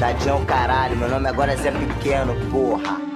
[0.00, 3.09] Tadinho, caralho, meu nome agora é Zé Pequeno, porra.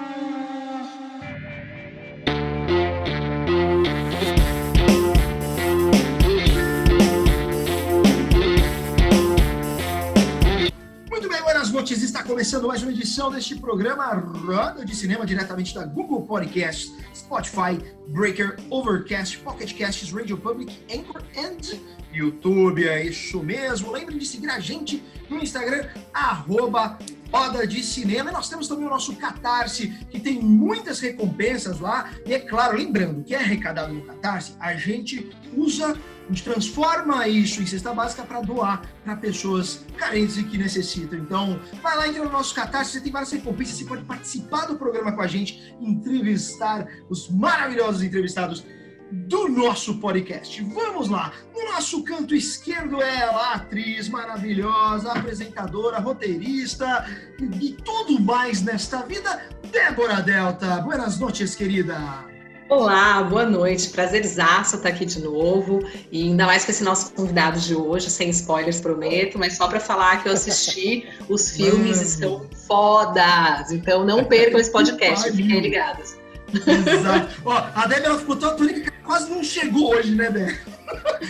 [12.34, 18.56] Começando mais uma edição deste programa Roda de Cinema, diretamente da Google Podcasts, Spotify, Breaker,
[18.70, 21.78] Overcast, Pocket Casts, Radio Public, Anchor and
[22.12, 22.88] YouTube.
[22.88, 23.92] É isso mesmo.
[23.92, 26.98] Lembre de seguir a gente no Instagram, arroba
[27.32, 28.30] Roda de Cinema.
[28.30, 32.10] E nós temos também o nosso Catarse, que tem muitas recompensas lá.
[32.26, 37.28] E é claro, lembrando que é arrecadado no Catarse, a gente usa, a gente transforma
[37.28, 41.18] isso em cesta básica para doar para pessoas carentes e que necessitam.
[41.18, 44.76] Então, vai lá, entra no nosso Catarse, você tem várias recompensas, você pode participar do
[44.76, 48.64] programa com a gente, entrevistar os maravilhosos entrevistados
[49.12, 50.62] do nosso podcast.
[50.62, 51.32] Vamos lá!
[51.54, 57.06] No nosso canto esquerdo ela, a atriz maravilhosa, apresentadora, roteirista
[57.38, 60.80] e, e tudo mais nesta vida, Débora Delta.
[60.80, 62.33] Buenas noites, querida.
[62.68, 63.90] Olá, boa noite.
[63.90, 65.80] Prazerzaço estar aqui de novo.
[66.10, 69.78] E ainda mais com esse nosso convidado de hoje, sem spoilers, prometo, mas só para
[69.80, 72.02] falar que eu assisti, os filmes Mano.
[72.08, 73.70] estão fodas.
[73.70, 76.16] Então não percam esse podcast, fiquem ligados.
[76.54, 77.42] Exato.
[77.44, 80.58] Ó, a Débora ficou tão tônica que quase não chegou hoje, né, Débora?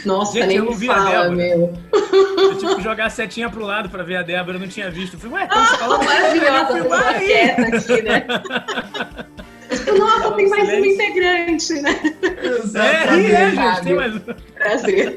[0.04, 1.30] Nossa, Gente, nem eu não vi a fala, Débora.
[1.36, 1.78] meu.
[2.36, 4.91] Eu tive que jogar a setinha pro lado pra ver a Débora, eu não tinha
[4.91, 5.14] visto.
[5.14, 6.04] Eu falei, ué, como você falou?
[6.04, 8.26] Maravilhosa, eu quieta aqui, né?
[9.98, 12.00] Nossa, tem mais um integrante, né?
[12.75, 14.21] É, e é, gente, tem mais um.
[14.54, 15.16] Prazer.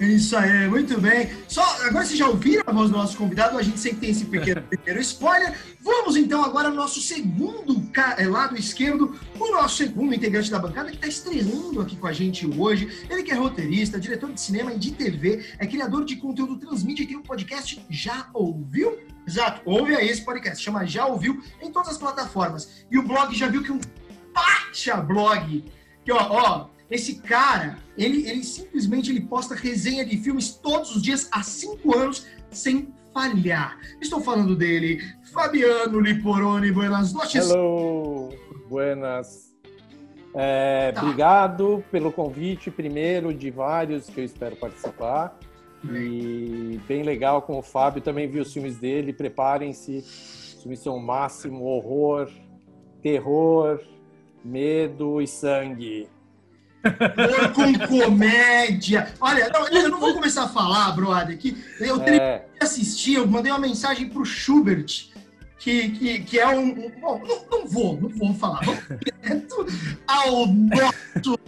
[0.00, 1.30] Isso aí, muito bem.
[1.48, 4.26] Só agora vocês já ouviram a voz do nosso convidado, a gente sempre tem esse
[4.26, 5.54] pequeno primeiro spoiler.
[5.80, 7.82] Vamos então agora ao nosso segundo
[8.18, 12.12] eh, lado esquerdo, o nosso segundo integrante da bancada que está estreando aqui com a
[12.12, 13.06] gente hoje.
[13.08, 17.04] Ele que é roteirista, diretor de cinema e de TV, é criador de conteúdo transmídia
[17.04, 18.98] e tem um podcast Já Ouviu?
[19.26, 22.86] Exato, ouve aí esse podcast, chama Já Ouviu em todas as plataformas.
[22.90, 23.80] E o blog já viu que um
[24.32, 25.64] baixa blog
[26.04, 31.02] que ó, ó, esse cara, ele, ele simplesmente ele posta resenha de filmes todos os
[31.02, 33.78] dias há cinco anos sem falhar.
[34.00, 36.70] Estou falando dele, Fabiano Liporoni.
[36.70, 37.50] Buenas noites.
[37.50, 38.32] Hello,
[38.68, 39.52] buenas.
[40.32, 41.02] É, Tá.
[41.02, 45.36] Obrigado pelo convite, primeiro de vários que eu espero participar.
[45.94, 49.98] E bem legal com o Fábio, também vi os filmes dele, preparem-se.
[49.98, 52.28] Os filmes são o máximo, horror,
[53.02, 53.80] terror,
[54.44, 56.08] medo e sangue.
[56.84, 59.12] Humor com comédia.
[59.20, 63.26] Olha, não, eu não vou começar a falar, brother, que eu É, de assistir, eu
[63.26, 65.08] mandei uma mensagem pro Schubert,
[65.58, 66.68] que, que, que é um.
[66.68, 68.64] um- bom, não, não vou, não vou falar.
[68.64, 69.66] Vamos direto
[70.06, 71.38] ao nosso.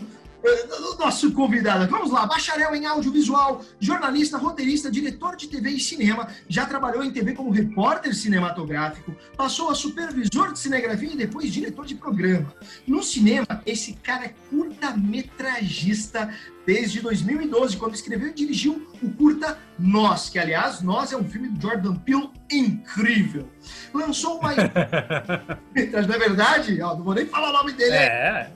[0.44, 0.68] Eh,
[0.98, 1.88] Nosso convidado.
[1.90, 7.10] Vamos lá, bacharel em audiovisual, jornalista, roteirista, diretor de TV e cinema, já trabalhou em
[7.10, 12.52] TV como repórter cinematográfico, passou a supervisor de cinegrafia e depois diretor de programa.
[12.86, 16.34] No cinema, esse cara é curta-metragista
[16.68, 21.48] desde 2012, quando escreveu e dirigiu o curta Nós, que aliás, Nós é um filme
[21.48, 23.48] do Jordan Peele incrível.
[23.94, 24.58] Lançou mais
[25.74, 26.82] metragem, não é verdade?
[26.82, 27.94] Ó, não vou nem falar o nome dele.
[27.94, 28.50] É,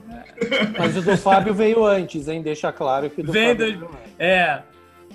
[0.78, 2.42] mas o do Fábio veio antes, hein?
[2.42, 4.62] Deixa claro que o do Vem Fábio do- é.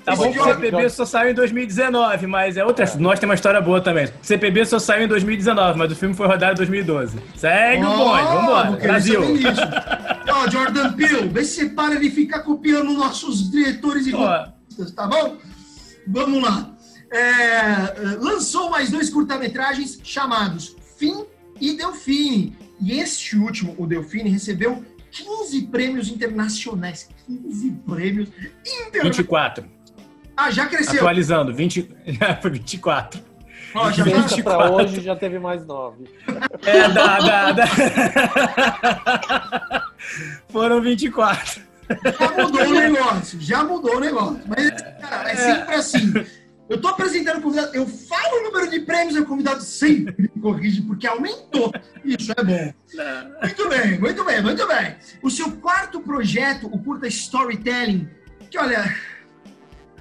[0.07, 2.85] Tá bom que o CPB só saiu em 2019, mas é outra.
[2.97, 4.07] Nós tem uma história boa também.
[4.22, 7.19] CPB só saiu em 2019, mas o filme foi rodado em 2012.
[7.35, 8.72] Segue o bonde, vambora.
[8.72, 9.19] Brasil.
[10.29, 15.07] Ó, Jordan Peele, vê se você para de ficar copiando nossos diretores e roteiristas, tá
[15.07, 15.35] bom?
[16.07, 16.72] Vamos lá.
[17.12, 21.25] É, lançou mais dois curta-metragens chamados Fim
[21.59, 22.56] e Delfine.
[22.80, 27.09] E este último, o Delfine, recebeu 15 prêmios internacionais.
[27.25, 28.30] 15 prêmios
[28.63, 29.18] internacionais.
[29.18, 29.76] 24.
[30.38, 30.98] Ah, já cresceu.
[30.98, 31.89] Atualizando, 20,
[32.42, 33.19] foi 24.
[33.74, 34.04] Ó, já
[34.44, 36.06] pra hoje já teve mais nove.
[36.63, 37.68] É, da, da, da...
[40.50, 41.62] Foram 24.
[41.89, 44.42] Já mudou o negócio, já mudou o negócio.
[44.48, 46.13] Mas, cara, é sempre assim.
[46.69, 50.13] Eu tô apresentando o convidado, eu falo o número de prêmios, e o convidado sempre
[50.18, 51.72] me corrige, porque aumentou.
[52.04, 52.74] Isso é bom.
[53.42, 54.95] Muito bem, muito bem, muito bem.
[55.22, 58.10] O seu quarto projeto, o curta Storytelling,
[58.51, 58.94] que olha,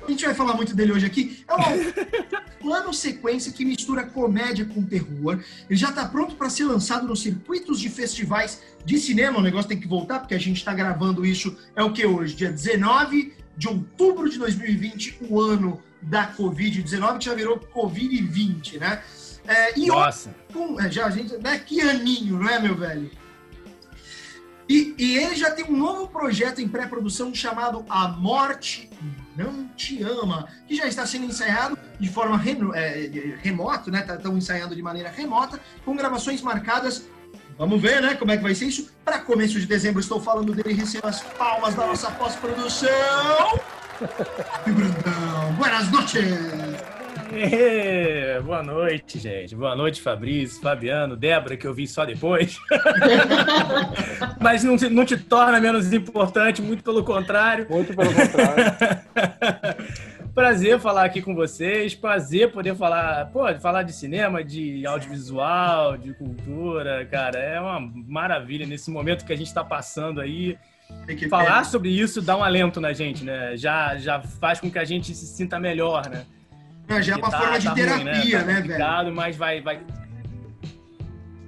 [0.07, 1.45] A gente vai falar muito dele hoje aqui.
[1.49, 5.43] É um plano sequência que mistura comédia com terror.
[5.69, 9.39] Ele já está pronto para ser lançado nos circuitos de festivais de cinema.
[9.39, 12.37] O negócio tem que voltar, porque a gente está gravando isso, é o que hoje?
[12.37, 19.03] Dia 19 de outubro de 2020, o ano da Covid-19, que já virou Covid-20, né?
[19.47, 20.35] É, e Nossa.
[20.53, 21.59] Com, é, já, gente, né?
[21.59, 23.11] Que aninho, não é, meu velho?
[24.69, 28.91] E, e ele já tem um novo projeto em pré-produção chamado A Morte
[29.37, 33.11] Não Te Ama, que já está sendo ensaiado de forma remo, é,
[33.43, 34.05] remota, né?
[34.09, 37.07] Estão ensaiando de maneira remota, com gravações marcadas.
[37.59, 38.15] Vamos ver, né?
[38.15, 38.91] Como é que vai ser isso?
[39.05, 40.75] Para começo de dezembro, estou falando dele.
[40.75, 42.89] Receba as palmas da nossa pós-produção.
[44.67, 46.96] Brandão, buenas noches!
[48.45, 49.55] Boa noite, gente.
[49.55, 52.59] Boa noite, Fabrício, Fabiano, Débora, que eu vi só depois.
[54.41, 57.67] Mas não, te- não te torna menos importante, muito pelo contrário.
[57.69, 58.65] Muito pelo contrário.
[60.35, 66.13] Prazer falar aqui com vocês, prazer poder falar, pô, falar de cinema, de audiovisual, de
[66.13, 70.59] cultura, cara, é uma maravilha nesse momento que a gente está passando aí.
[71.07, 73.57] Tem que Falar sobre isso dá um alento na gente, né?
[73.57, 76.27] Já, já faz com que a gente se sinta melhor, né?
[76.89, 78.63] É, já é uma Porque forma de ruim, terapia, Tá né, velho?
[78.63, 79.81] complicado, mas vai, vai.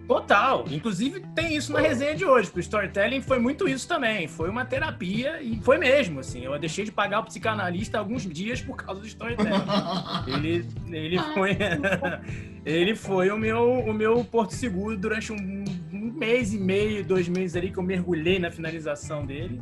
[0.08, 0.64] Total.
[0.70, 4.26] Inclusive tem isso na resenha de hoje, porque o storytelling foi muito isso também.
[4.26, 6.42] Foi uma terapia e foi mesmo, assim.
[6.42, 9.50] Eu deixei de pagar o psicanalista alguns dias por causa do storytelling.
[10.26, 11.58] ele, ele foi,
[12.64, 17.28] ele foi o meu, o meu porto seguro durante um, um mês e meio, dois
[17.28, 19.60] meses ali que eu mergulhei na finalização dele,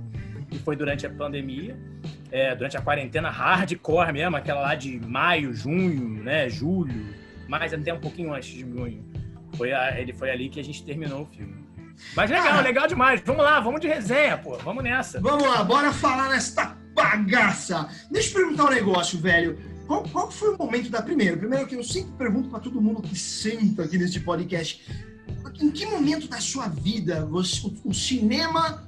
[0.57, 1.77] que foi durante a pandemia
[2.31, 7.15] é, durante a quarentena hardcore mesmo, aquela lá de maio, junho, né, julho,
[7.49, 9.05] mais até um pouquinho antes de junho.
[9.57, 11.55] Foi a- ele foi ali que a gente terminou o filme.
[12.15, 12.61] Mas legal, Ah.
[12.61, 13.23] legal demais.
[13.25, 14.57] Vamos lá, vamos de resenha, pô.
[14.59, 15.21] Vamos nessa.
[15.21, 17.89] Vamos lá, bora falar nesta bagaça.
[18.11, 19.59] Deixa eu perguntar um negócio, velho.
[19.87, 21.37] Qual, qual foi o momento da primeira?
[21.37, 24.85] Primeiro que eu sempre pergunto pra todo mundo que senta aqui nesse podcast.
[25.61, 28.85] Em que momento da sua vida você- o, o cinema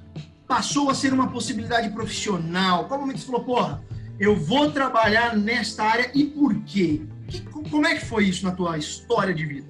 [0.48, 2.86] passou a ser uma possibilidade profissional?
[2.86, 3.84] Qual momento você falou, porra,
[4.18, 7.02] eu vou trabalhar nesta área e por quê?
[7.28, 9.68] Que- como é que foi isso na tua história de vida?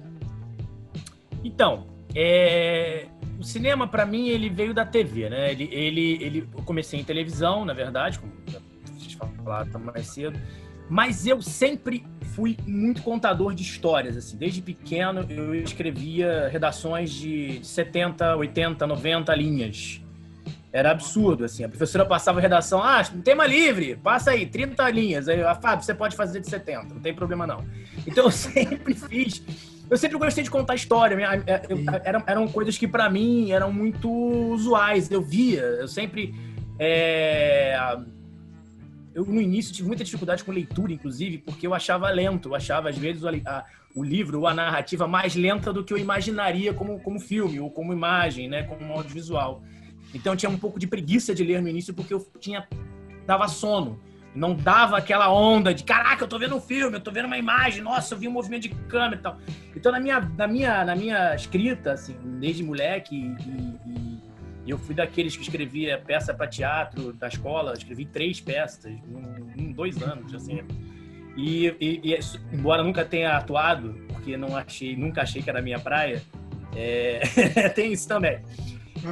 [1.43, 1.85] Então,
[2.15, 5.51] é, o cinema pra mim ele veio da TV, né?
[5.51, 8.31] Ele, ele, ele, eu comecei em televisão, na verdade, como
[8.97, 10.39] vocês falaram mais cedo.
[10.89, 12.03] Mas eu sempre
[12.33, 14.37] fui muito contador de histórias, assim.
[14.37, 20.01] Desde pequeno eu escrevia redações de 70, 80, 90 linhas.
[20.71, 21.63] Era absurdo, assim.
[21.63, 25.27] A professora passava a redação, ah, tema livre, passa aí, 30 linhas.
[25.27, 27.65] Aí, ah, Fábio, você pode fazer de 70, não tem problema não.
[28.05, 29.41] Então eu sempre fiz.
[29.89, 31.17] Eu sempre gostei de contar história.
[32.03, 35.09] Eram, eram coisas que pra mim eram muito usuais.
[35.09, 36.35] Eu via, eu sempre.
[36.77, 37.75] é,
[39.15, 42.49] eu no início tive muita dificuldade com leitura, inclusive, porque eu achava lento.
[42.49, 43.65] Eu achava, às vezes, a- a-
[43.95, 47.71] o livro ou a narrativa mais lenta do que eu imaginaria como, como filme, ou
[47.71, 48.61] como imagem, né?
[48.63, 49.63] Como audiovisual.
[50.13, 52.67] Então eu tinha um pouco de preguiça de ler no início, porque eu tinha.
[53.25, 53.99] dava sono.
[54.35, 57.37] Não dava aquela onda de caraca, eu tô vendo um filme, eu tô vendo uma
[57.37, 59.37] imagem, nossa, eu vi um movimento de câmera e tal.
[59.75, 64.19] Então, na minha, na minha, na minha escrita, assim, desde moleque, e, e-
[64.67, 69.71] eu fui daqueles que escrevia peça para teatro da escola, escrevi três peças em, em
[69.73, 70.61] dois anos, assim.
[71.35, 72.19] E, e- e
[72.53, 76.21] embora nunca tenha atuado, porque não achei, nunca achei que era a minha praia,
[76.75, 77.19] é,
[77.73, 78.39] tem isso também.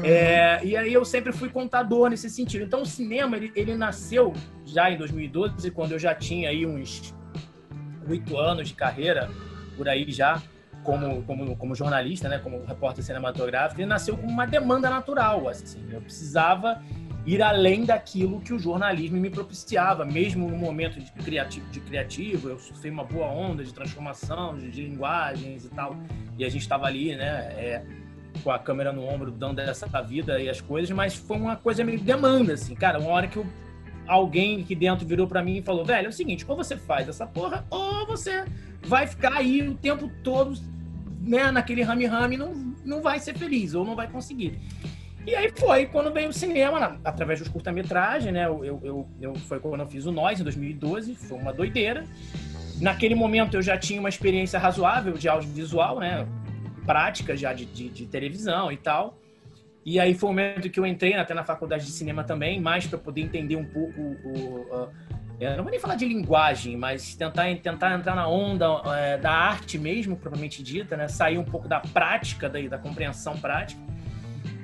[0.03, 2.63] É, e aí eu sempre fui contador nesse sentido.
[2.63, 4.33] Então o cinema, ele, ele nasceu
[4.65, 7.13] já em 2012, quando eu já tinha aí uns
[8.07, 9.29] oito anos de carreira,
[9.75, 10.41] por aí já,
[10.83, 15.85] como, como, como jornalista, né, como repórter cinematográfico, ele nasceu como uma demanda natural, assim.
[15.91, 16.81] Eu precisava
[17.25, 22.47] ir além daquilo que o jornalismo me propiciava, mesmo no momento de criativo, de criativo
[22.47, 25.97] eu surfei uma boa onda de transformação, de, de linguagens e tal,
[26.37, 27.83] e a gente estava ali, né, é,
[28.43, 31.83] com a câmera no ombro, dando essa vida e as coisas, mas foi uma coisa
[31.83, 33.45] meio demanda, assim, cara, uma hora que eu,
[34.07, 37.07] alguém aqui dentro virou pra mim e falou, velho, é o seguinte, ou você faz
[37.09, 38.45] essa porra, ou você
[38.83, 40.57] vai ficar aí o tempo todo,
[41.21, 42.53] né, naquele rame-rame não,
[42.85, 44.59] não vai ser feliz, ou não vai conseguir.
[45.25, 48.45] E aí foi quando veio o cinema, através dos curta-metragens, né?
[48.45, 52.05] Eu, eu, eu- foi quando eu fiz o Nós, em 2012, foi uma doideira.
[52.79, 56.25] Naquele momento eu já tinha uma experiência razoável de audiovisual, né?
[56.87, 59.19] Prática já de, de, de televisão e tal.
[59.85, 62.87] E aí foi o momento que eu entrei até na faculdade de cinema também, mais
[62.87, 64.89] para poder entender um pouco o.
[65.39, 68.65] eu não vou nem falar de linguagem, mas tentar, tentar entrar na onda
[68.97, 71.07] é, da arte mesmo, propriamente dita, né?
[71.07, 73.79] Sair um pouco da prática, da, da compreensão prática.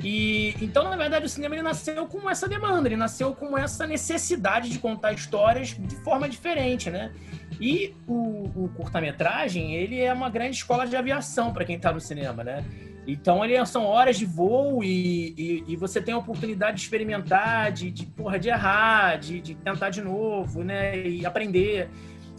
[0.03, 3.87] E então, na verdade, o cinema ele nasceu com essa demanda, ele nasceu com essa
[3.87, 7.11] necessidade de contar histórias de forma diferente, né?
[7.59, 12.01] E o, o curta-metragem, ele é uma grande escola de aviação para quem está no
[12.01, 12.65] cinema, né?
[13.07, 17.71] Então, ele são horas de voo e, e, e, você tem a oportunidade de experimentar,
[17.71, 21.05] de, de, porra, de errar, de, de tentar de novo, né?
[21.05, 21.89] E aprender,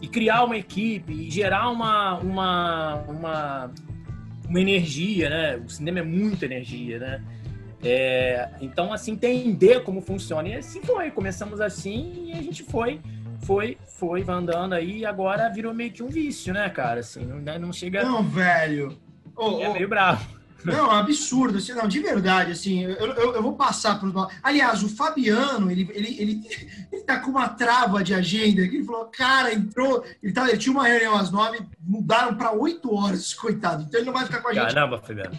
[0.01, 3.71] e criar uma equipe, e gerar uma, uma, uma,
[4.47, 5.57] uma energia, né?
[5.57, 7.23] O cinema é muita energia, né?
[7.85, 10.49] É, então, assim, entender como funciona.
[10.49, 11.11] E assim foi.
[11.11, 12.99] Começamos assim e a gente foi,
[13.43, 17.01] foi, foi andando aí e agora virou meio que um vício, né, cara?
[17.01, 18.03] Assim, não, né, não chega.
[18.03, 18.97] Não, velho.
[19.35, 20.35] Oh, é oh, meio bravo.
[20.63, 21.59] Não, é absurdo.
[21.59, 24.33] Assim, não, de verdade, assim, eu, eu, eu vou passar para os.
[24.41, 26.41] Aliás, o Fabiano, ele, ele, ele,
[26.91, 30.03] ele tá com uma trava de agenda que ele falou, cara, entrou.
[30.23, 33.83] Ele, tá, ele tinha uma reunião às nove, mudaram para oito horas, coitado.
[33.83, 34.73] Então ele não vai ficar com a gente.
[34.73, 35.37] Caramba, Fabiano.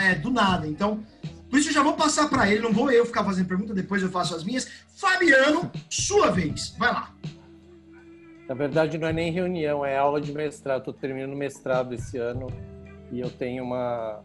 [0.00, 0.66] É, do nada.
[0.66, 1.04] Então,
[1.48, 4.02] por isso eu já vou passar para ele, não vou eu ficar fazendo pergunta, depois
[4.02, 4.68] eu faço as minhas.
[4.96, 7.14] Fabiano, sua vez, vai lá.
[8.48, 10.78] Na verdade, não é nem reunião, é aula de mestrado.
[10.78, 12.48] Estou terminando mestrado esse ano
[13.12, 14.22] e eu tenho uma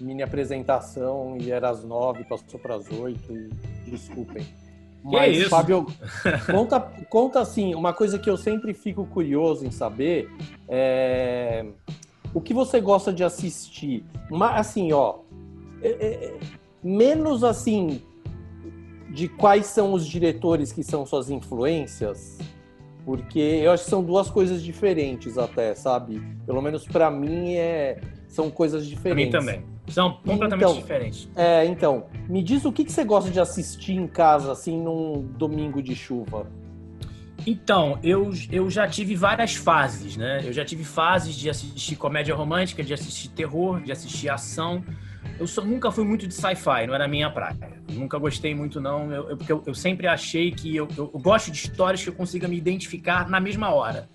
[0.00, 3.32] mini apresentação e era às nove, passou para as oito.
[3.32, 3.50] E
[3.90, 4.46] desculpem.
[5.02, 5.50] Mas, isso?
[5.50, 5.86] Fábio,
[6.50, 10.30] conta, conta assim, uma coisa que eu sempre fico curioso em saber
[10.68, 11.66] é
[12.34, 14.04] o que você gosta de assistir.
[14.30, 15.18] Mas, assim, ó,
[15.88, 16.34] é, é,
[16.82, 18.02] menos assim
[19.10, 22.38] de quais são os diretores que são suas influências,
[23.04, 26.20] porque eu acho que são duas coisas diferentes até, sabe?
[26.44, 29.30] Pelo menos para mim é são coisas diferentes.
[29.30, 29.74] Para mim também.
[29.86, 31.28] São completamente então, diferentes.
[31.36, 35.22] É, então, me diz o que, que você gosta de assistir em casa assim num
[35.22, 36.50] domingo de chuva?
[37.46, 40.40] Então, eu, eu já tive várias fases, né?
[40.42, 44.82] Eu já tive fases de assistir comédia romântica, de assistir terror, de assistir ação.
[45.38, 47.56] Eu só, nunca fui muito de sci-fi, não era minha praia.
[47.90, 51.50] Nunca gostei muito, não, eu, eu porque eu, eu, sempre achei que eu, eu, gosto
[51.50, 54.08] de histórias que eu consiga me identificar na mesma hora.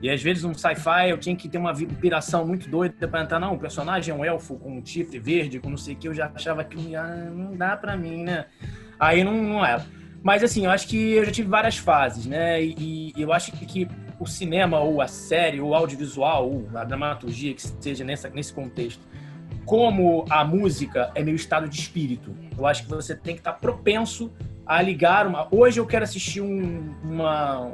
[0.00, 3.38] E às vezes um sci-fi eu tinha que ter uma inspiração muito doida para entrar.
[3.38, 6.08] Não, o personagem é um elfo com um chifre verde, com não sei o que,
[6.08, 8.46] eu já achava que ah, não dá para mim, né?
[8.98, 9.86] Aí não, não era.
[10.22, 12.62] Mas assim, eu acho que eu já tive várias fases, né?
[12.62, 13.88] E, e eu acho que, que,
[14.18, 18.52] o cinema, ou a série, ou o audiovisual, ou a dramaturgia, que seja nessa, nesse
[18.52, 19.00] contexto,
[19.64, 22.34] como a música é meu estado de espírito.
[22.56, 24.32] Eu acho que você tem que estar propenso
[24.66, 25.48] a ligar uma.
[25.50, 27.72] Hoje eu quero assistir um, uma.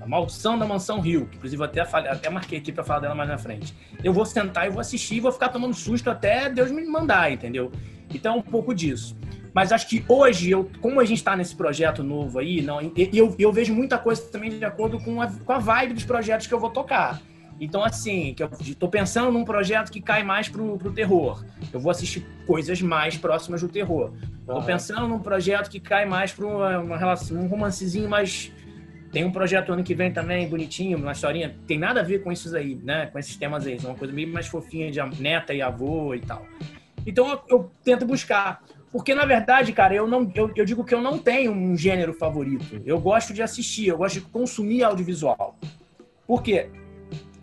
[0.00, 3.14] A Maldição da Mansão Rio, que inclusive até, falei, até marquei aqui para falar dela
[3.14, 3.74] mais na frente.
[4.04, 7.32] Eu vou sentar e vou assistir e vou ficar tomando susto até Deus me mandar,
[7.32, 7.72] entendeu?
[8.14, 9.16] Então, um pouco disso.
[9.52, 13.34] Mas acho que hoje, eu, como a gente está nesse projeto novo aí, não, eu,
[13.38, 16.54] eu vejo muita coisa também de acordo com a, com a vibe dos projetos que
[16.54, 17.20] eu vou tocar.
[17.60, 21.44] Então, assim, que eu estou pensando num projeto que cai mais pro, pro terror.
[21.72, 24.12] Eu vou assistir coisas mais próximas do terror.
[24.40, 28.52] Estou pensando num projeto que cai mais para uma relação, um romancezinho mais.
[29.10, 31.56] Tem um projeto ano que vem também, bonitinho, uma historinha.
[31.66, 33.06] Tem nada a ver com isso aí, né?
[33.06, 33.80] Com esses temas aí.
[33.80, 36.46] São uma coisa meio mais fofinha de neta e avô e tal.
[37.06, 38.62] Então eu, eu tento buscar.
[38.92, 42.12] Porque, na verdade, cara, eu, não, eu, eu digo que eu não tenho um gênero
[42.14, 42.80] favorito.
[42.84, 45.58] Eu gosto de assistir, eu gosto de consumir audiovisual.
[46.26, 46.70] Por quê?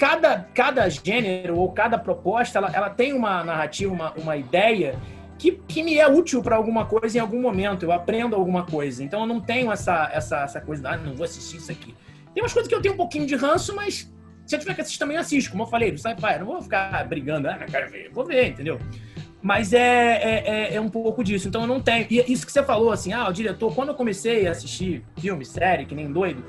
[0.03, 4.99] Cada, cada gênero ou cada proposta, ela, ela tem uma narrativa, uma, uma ideia
[5.39, 7.83] que, que me é útil para alguma coisa em algum momento.
[7.83, 9.01] Eu aprendo alguma coisa.
[9.01, 11.95] Então eu não tenho essa, essa, essa coisa, ah, não vou assistir isso aqui.
[12.33, 14.13] Tem umas coisas que eu tenho um pouquinho de ranço, mas
[14.45, 15.51] se eu tiver que assistir também, assisto.
[15.51, 16.37] Como eu falei, do sci-fi.
[16.37, 18.09] Não vou ficar brigando, ah, quero ver.
[18.11, 18.79] Vou ver, entendeu?
[19.41, 21.47] Mas é, é, é, é, um pouco disso.
[21.47, 22.07] Então eu não tenho.
[22.09, 25.45] E isso que você falou, assim, ah, o diretor, quando eu comecei a assistir filme,
[25.45, 26.43] série, que nem doido,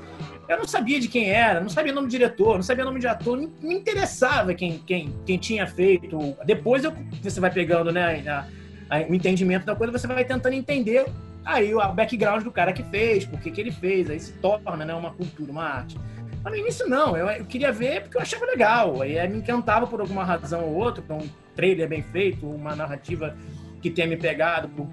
[0.47, 2.87] eu não sabia de quem era, não sabia o nome do diretor, não sabia o
[2.87, 6.35] nome de ator, não me interessava quem, quem, quem tinha feito.
[6.45, 8.45] Depois eu, você vai pegando né, a,
[8.89, 11.05] a, o entendimento da coisa, você vai tentando entender
[11.43, 14.85] aí o background do cara que fez, por que, que ele fez, aí se torna
[14.85, 15.97] né, uma cultura, uma arte.
[16.43, 19.87] Mas no início não, eu, eu queria ver porque eu achava legal, aí me encantava
[19.87, 23.35] por alguma razão ou outra, um trailer bem feito, uma narrativa
[23.81, 24.87] que tenha me pegado por,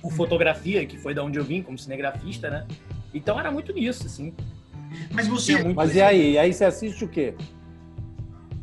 [0.00, 2.66] por fotografia, que foi da onde eu vim como cinegrafista, né?
[3.14, 4.34] Então era muito nisso, assim.
[5.12, 5.62] Mas você.
[5.62, 6.32] Muito Mas e aí?
[6.32, 7.34] E aí você assiste o quê?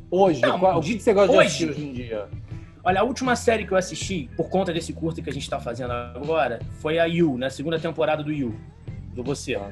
[0.09, 0.41] Hoje?
[0.41, 2.27] Não, Qual, o que você gosta hoje, de assistir hoje em dia?
[2.83, 5.59] Olha, a última série que eu assisti, por conta desse curso que a gente está
[5.59, 7.49] fazendo agora, foi a Yu, na né?
[7.49, 8.55] segunda temporada do Yu,
[9.13, 9.55] do Você.
[9.55, 9.71] Ah.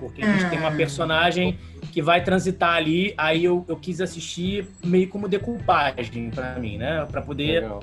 [0.00, 1.58] Porque a gente tem uma personagem
[1.92, 7.06] que vai transitar ali, aí eu, eu quis assistir meio como decupagem para mim, né?
[7.10, 7.80] Para poder Legal.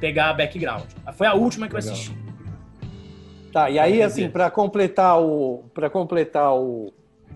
[0.00, 0.84] pegar a background.
[1.14, 2.12] Foi a última que eu assisti.
[3.52, 5.64] Tá, e aí, assim, para completar o.
[5.74, 6.92] para completar o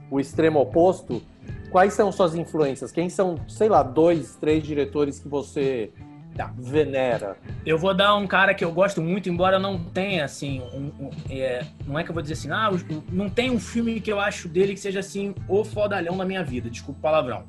[0.09, 1.21] o extremo oposto,
[1.69, 2.93] quais são suas influências?
[2.93, 5.91] Quem são, sei lá, dois, três diretores que você
[6.37, 6.53] Tá.
[6.57, 7.37] venera?
[7.65, 11.11] Eu vou dar um cara que eu gosto muito, embora não tenha, assim, um, um-
[11.29, 12.71] é, não é que eu vou dizer assim, ah,
[13.11, 16.45] não tem um filme que eu acho dele que seja, assim, o fodalhão na minha
[16.45, 17.45] vida, desculpa o palavrão.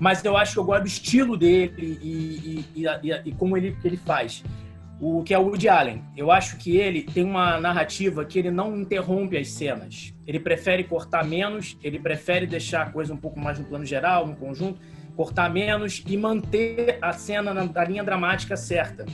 [0.00, 3.56] Mas eu acho que eu gosto do estilo dele e, e, e, e- e como
[3.56, 4.42] ele, ele faz.
[5.04, 6.04] O que é o Woody Allen.
[6.16, 10.14] Eu acho que ele tem uma narrativa que ele não interrompe as cenas.
[10.24, 14.28] Ele prefere cortar menos, ele prefere deixar a coisa um pouco mais no plano geral,
[14.28, 14.80] no conjunto,
[15.16, 19.04] cortar menos e manter a cena na, da linha dramática certa.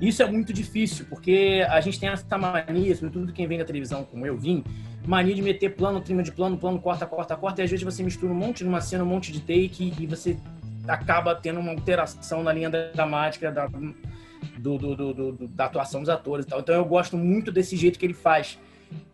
[0.00, 4.04] Isso é muito difícil, porque a gente tem essa mania, sobretudo quem vem da televisão
[4.04, 4.64] como eu vim,
[5.06, 8.02] mania de meter plano, trima de plano, plano, corta, corta, corta, e às vezes você
[8.02, 10.38] mistura um monte numa cena, um monte de take, e você
[10.88, 13.68] acaba tendo uma alteração na linha dramática da,
[14.58, 16.60] do, do- do- da atuação dos atores e tal.
[16.60, 18.58] Então eu gosto muito desse jeito que ele faz.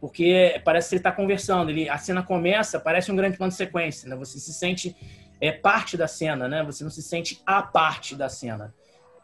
[0.00, 1.70] Porque parece que ele está conversando.
[1.70, 4.08] Ele, a cena começa, parece um grande plano de sequência.
[4.08, 4.16] Né?
[4.16, 4.94] Você se sente
[5.40, 6.62] é, parte da cena, né?
[6.64, 8.74] Você não se sente a parte da cena.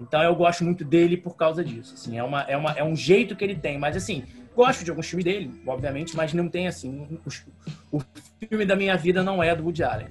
[0.01, 1.95] Então eu gosto muito dele por causa disso.
[1.95, 3.77] Assim, é, uma, é, uma, é um jeito que ele tem.
[3.79, 4.25] Mas assim,
[4.55, 7.21] gosto de alguns filmes dele, obviamente, mas não tem assim.
[7.93, 8.03] O, o
[8.49, 10.09] filme da minha vida não é do Woody Allen.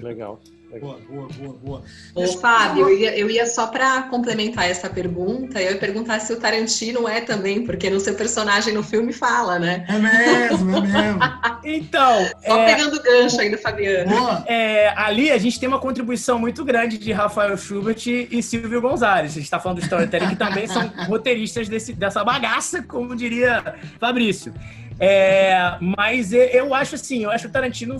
[0.00, 0.40] Legal.
[0.80, 1.82] Boa, boa, boa, boa.
[2.14, 6.32] Ô, Fábio, eu ia, eu ia só para complementar essa pergunta, eu ia perguntar se
[6.32, 9.84] o Tarantino é também, porque no seu personagem no filme fala, né?
[9.86, 11.20] É mesmo, é mesmo.
[11.64, 14.10] Então, Só é, pegando o gancho aí do Fabiano.
[14.10, 14.44] Boa.
[14.48, 19.30] é, ali a gente tem uma contribuição muito grande de Rafael Schubert e Silvio Gonzalez.
[19.30, 23.76] A gente está falando do storytelling, que também são roteiristas desse, dessa bagaça, como diria
[24.00, 24.52] Fabrício.
[24.98, 27.98] É, mas eu acho assim, eu acho o Tarantino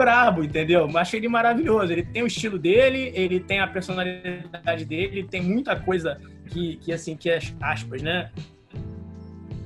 [0.00, 0.88] brabo, entendeu?
[0.88, 1.92] Eu acho ele maravilhoso.
[1.92, 6.76] Ele tem o estilo dele, ele tem a personalidade dele, ele tem muita coisa que,
[6.76, 8.30] que assim, que é aspas, né?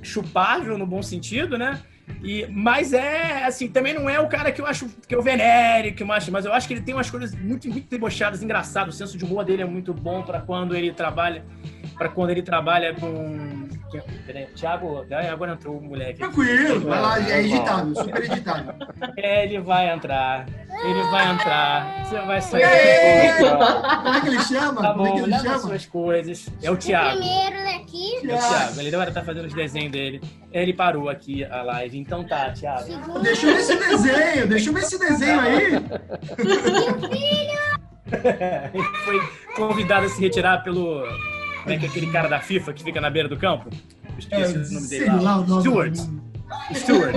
[0.03, 1.81] Chupável no bom sentido, né?
[2.23, 5.93] E, mas é, assim, também não é o cara que eu acho que eu venere,
[5.93, 8.95] que eu acho, mas eu acho que ele tem umas coisas muito, muito debochadas, engraçadas.
[8.95, 11.45] O senso de humor dele é muito bom para quando ele trabalha,
[11.97, 13.69] para quando ele trabalha com.
[14.55, 16.19] Thiago, ai, agora entrou o moleque.
[16.19, 18.75] Tranquilo, vai lá, é editável, super editável.
[19.17, 20.47] É, ele vai entrar.
[20.85, 22.05] Ele vai entrar.
[22.05, 22.65] Você vai sair.
[23.39, 24.83] Como é que ele chama?
[24.83, 25.59] Tá Como é que bom, ele chama?
[25.59, 26.49] suas coisas.
[26.63, 27.19] É o Thiago.
[27.19, 28.81] Primeiro daqui, É o Thiago.
[28.81, 30.21] Ele agora tá fazendo os desenhos dele.
[30.53, 31.99] Ele parou aqui a live.
[31.99, 32.83] Então tá, Thiago.
[32.83, 35.75] segundo Deixa eu ver esse desenho, deixa eu ver esse desenho aí.
[38.73, 39.21] Ele foi
[39.57, 41.03] convidado a se retirar pelo.
[41.65, 43.71] Como é que é aquele cara da FIFA que fica na beira do campo?
[43.73, 45.61] Eu Esqueci o nome dele É, lá nome.
[45.63, 45.97] Stewart.
[46.75, 47.17] Stewart.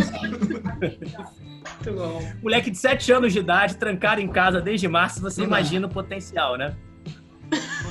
[1.84, 2.32] Muito bom.
[2.42, 6.58] Moleque de 7 anos de idade, trancado em casa desde março, você imagina o potencial,
[6.58, 6.74] né?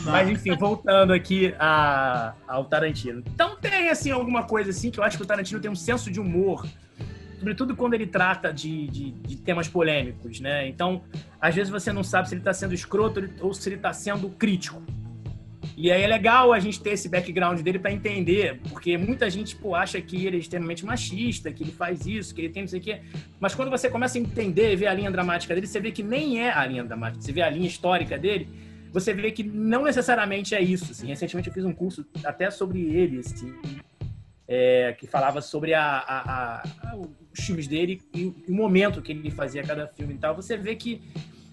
[0.05, 3.23] Mas enfim, voltando aqui a- ao Tarantino.
[3.35, 6.11] Então tem assim alguma coisa assim que eu acho que o Tarantino tem um senso
[6.11, 6.67] de humor,
[7.39, 10.67] sobretudo quando ele trata de, de- de temas polêmicos, né?
[10.69, 11.03] Então,
[11.41, 14.29] às vezes você não sabe se ele está sendo escroto ou se ele está sendo
[14.31, 14.83] crítico.
[15.77, 19.55] E aí é legal a gente ter esse background dele para entender, porque muita gente
[19.55, 22.69] pô, acha que ele é extremamente machista, que ele faz isso, que ele tem não
[22.69, 23.01] sei o quê.
[23.39, 26.03] Mas quando você começa a entender e ver a linha dramática dele, você vê que
[26.03, 28.49] nem é a linha dramática, você vê a linha histórica dele,
[28.91, 30.93] você vê que não necessariamente é isso.
[30.93, 31.09] Assim.
[31.09, 33.53] Recentemente eu fiz um curso até sobre ele, assim,
[34.49, 39.31] é, que falava sobre a- a- a- os filmes dele e o momento que ele
[39.31, 40.35] fazia cada filme e tal.
[40.35, 41.03] Você vê que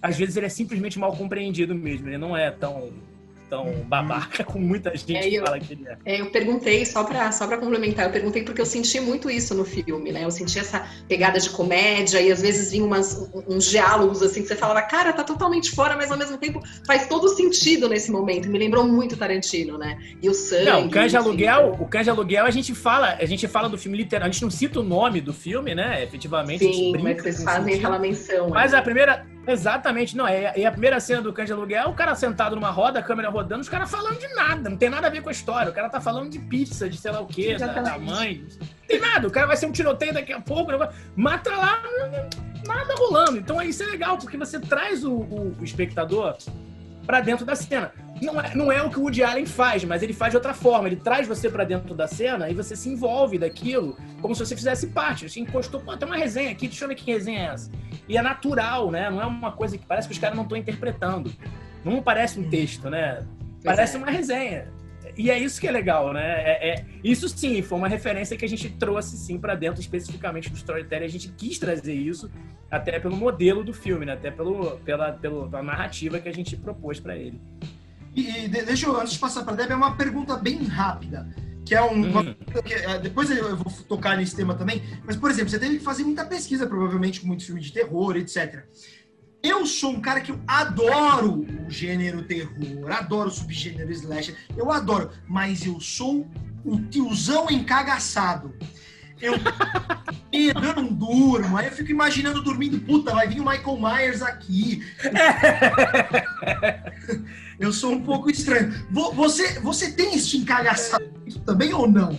[0.02, 2.92] às vezes ele é simplesmente mal compreendido mesmo, ele não é tão,
[3.50, 5.98] tão babaca como muita gente É, eu- fala que ele é.
[6.06, 9.54] É, eu perguntei, só pra, só pra complementar, eu perguntei porque eu senti muito isso
[9.54, 10.24] no filme, né?
[10.24, 14.48] Eu senti essa pegada de comédia e às vezes vinha umas, uns diálogos assim que
[14.48, 18.50] você falava, cara, tá totalmente fora, mas ao mesmo tempo faz todo sentido nesse momento.
[18.50, 19.98] Me lembrou muito Tarantino, né?
[20.22, 20.66] E o sangue.
[20.66, 21.14] Não, o Cães.
[21.16, 24.42] Aluguel, o Cães Aluguel a gente fala, a gente fala do filme literal, a gente
[24.42, 26.04] não cita o nome do filme, né?
[26.04, 28.50] Efetivamente, a gente Sim, brinca mas vocês com fazem aquela menção.
[28.50, 28.78] Mas né?
[28.78, 32.16] a primeira, exatamente, não, é, é a primeira cena do Cães de Aluguel, o cara
[32.16, 35.10] sentado numa roda, a câmera rodando, os caras falando de nada, não tem nada a
[35.10, 37.56] ver com a história, o cara tá falando de pizza, de sei lá o quê,
[37.58, 40.72] da, da mãe, não tem nada, o cara vai ser um tiroteio daqui a pouco,
[40.72, 41.82] negócio- mata lá,
[42.66, 46.36] nada rolando, então isso é legal, porque você traz o, o- o espectador
[47.06, 47.92] pra dentro da cena.
[48.24, 50.54] Não é, não é o que o Woody Allen faz, mas ele faz de outra
[50.54, 50.88] forma.
[50.88, 54.56] Ele traz você pra dentro da cena e você se envolve daquilo como se você
[54.56, 55.30] fizesse parte.
[55.30, 57.72] Você encostou, pô, tem uma resenha aqui, deixa eu ver que resenha é essa.
[58.08, 59.10] E é natural, né?
[59.10, 61.32] Não é uma coisa que parece que os caras não estão interpretando.
[61.84, 63.26] Não parece um texto, né?
[63.64, 64.00] Parece é.
[64.00, 64.72] uma resenha.
[65.18, 66.24] E é isso que é legal, né?
[66.44, 70.50] É, é- isso sim, foi uma referência que a gente trouxe sim pra dentro especificamente
[70.50, 71.06] do storytelling.
[71.06, 72.32] A gente quis trazer isso
[72.72, 74.14] até pelo modelo do filme, né?
[74.14, 77.40] Até pelo, pela, pelo- pela narrativa que a gente propôs pra ele.
[78.16, 80.64] E, e de- deixa eu, antes de passar para a Deb, é uma pergunta bem
[80.64, 81.28] rápida.
[81.66, 82.36] Que é um, uma Hum.
[82.66, 84.84] que, é, depois eu eu vou tocar nesse tema também.
[85.06, 88.18] Mas, por exemplo, você teve que fazer muita pesquisa, provavelmente, com muito filme de terror,
[88.18, 88.66] etc.
[89.42, 94.72] Eu sou um cara que eu adoro o gênero terror, adoro o subgênero slasher, eu
[94.72, 96.26] adoro, mas eu sou
[96.66, 98.54] um tiozão encagaçado.
[99.24, 99.34] Eu,
[100.62, 104.84] eu não durmo, aí eu fico imaginando dormindo, puta, vai vir o Michael Myers aqui.
[107.60, 108.74] Eu sou um pouco estranho.
[108.90, 111.06] Vo- Você, você tem esse encagaçado
[111.46, 112.18] também ou não?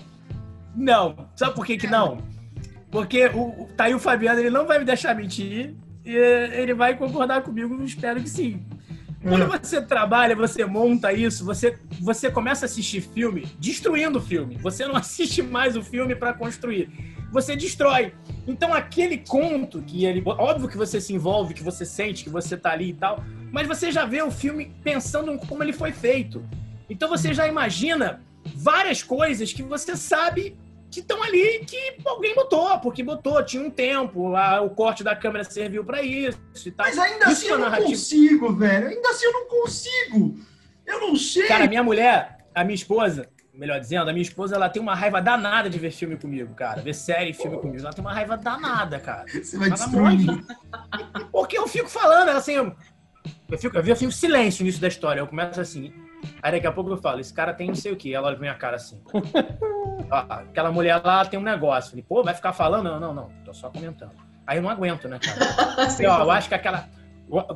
[0.74, 1.28] Não.
[1.36, 2.18] Sabe por que que não?
[2.90, 5.74] Porque o, tá aí o Fabiano, ele não vai me deixar mentir.
[6.04, 8.62] E ele vai concordar comigo, eu espero que sim.
[9.26, 14.56] Quando você trabalha, você monta isso, você, você começa a assistir filme destruindo o filme.
[14.58, 16.90] Você não assiste mais o filme para construir.
[17.32, 18.14] Você destrói.
[18.46, 20.22] Então aquele conto que ele.
[20.24, 23.66] Óbvio que você se envolve, que você sente, que você tá ali e tal, mas
[23.66, 26.44] você já vê o filme pensando em como ele foi feito.
[26.88, 28.20] Então você já imagina
[28.54, 30.54] várias coisas que você sabe
[30.94, 35.16] que estão ali que alguém botou, porque botou, tinha um tempo, lá, o corte da
[35.16, 36.87] câmera serviu para isso e tal.
[36.87, 37.90] Mas ainda Isso assim eu não narrativa.
[37.90, 38.88] consigo, velho.
[38.88, 40.38] Ainda assim eu não consigo.
[40.87, 41.48] Eu não sei.
[41.48, 44.94] Cara, a minha mulher, a minha esposa, melhor dizendo, a minha esposa, ela tem uma
[44.94, 46.80] raiva danada de ver filme comigo, cara.
[46.80, 47.80] Ver série e filme comigo.
[47.80, 49.24] Ela tem uma raiva danada, cara.
[49.28, 50.44] Você vai destruir.
[51.33, 52.54] Porque eu fico falando, ela assim.
[52.54, 55.20] Eu, fico, eu vi assim, um silêncio início da história.
[55.20, 55.92] Eu começo assim.
[56.42, 58.10] Aí daqui a pouco eu falo, esse cara tem não sei o quê.
[58.12, 59.00] Ela olha pra minha cara assim.
[60.10, 61.90] Ó, aquela mulher lá tem um negócio.
[61.90, 62.84] Falei, pô, vai ficar falando?
[62.84, 63.30] Não, não, não.
[63.44, 64.12] Tô só comentando.
[64.46, 65.87] Aí eu não aguento, né, cara?
[65.88, 66.88] Porque, ó, eu acho que aquela.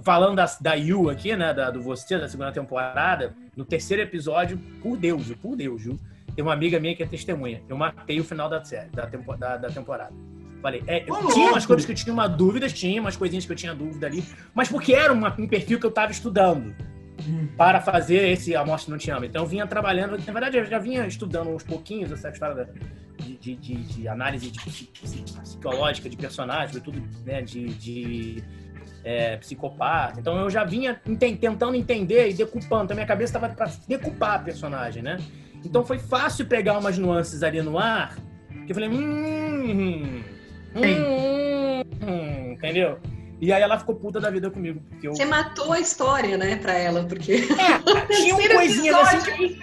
[0.03, 1.53] Falando da, da Yu aqui, né?
[1.53, 6.01] Da, do Você, da segunda temporada, no terceiro episódio, por Deus, por Deus, Ju,
[6.35, 7.63] tem uma amiga minha que é testemunha.
[7.69, 10.15] Eu matei o final da série, da, tempo, da, da temporada.
[10.63, 11.01] Falei, é,
[11.33, 14.07] tinha umas coisas que eu tinha uma dúvida, tinha umas coisinhas que eu tinha dúvida
[14.07, 16.75] ali, mas porque era uma- um perfil que eu tava estudando
[17.57, 19.27] para fazer esse A Morte Não Te Ama.
[19.27, 22.69] Então eu vinha trabalhando, na verdade eu já vinha estudando uns pouquinhos essa história
[23.19, 24.53] de, de, de- de análise
[25.03, 28.43] psicológica de personagem, tudo né, de,
[29.05, 30.21] é, psicopata.
[30.21, 32.85] Então eu já vinha tentando entender e decupando.
[32.85, 35.17] Então minha cabeça estava para decupar a personagem, né?
[35.65, 38.17] Então foi fácil pegar umas nuances ali no ar
[38.67, 40.23] que eu falei, hum,
[40.77, 42.99] hum, hum, entendeu?
[43.41, 44.81] E aí ela ficou puta da vida comigo.
[44.89, 45.15] Porque eu...
[45.15, 47.33] Você matou a história, né, pra ela, porque.
[47.33, 49.59] É, tinha um Terceiro coisinhas assim.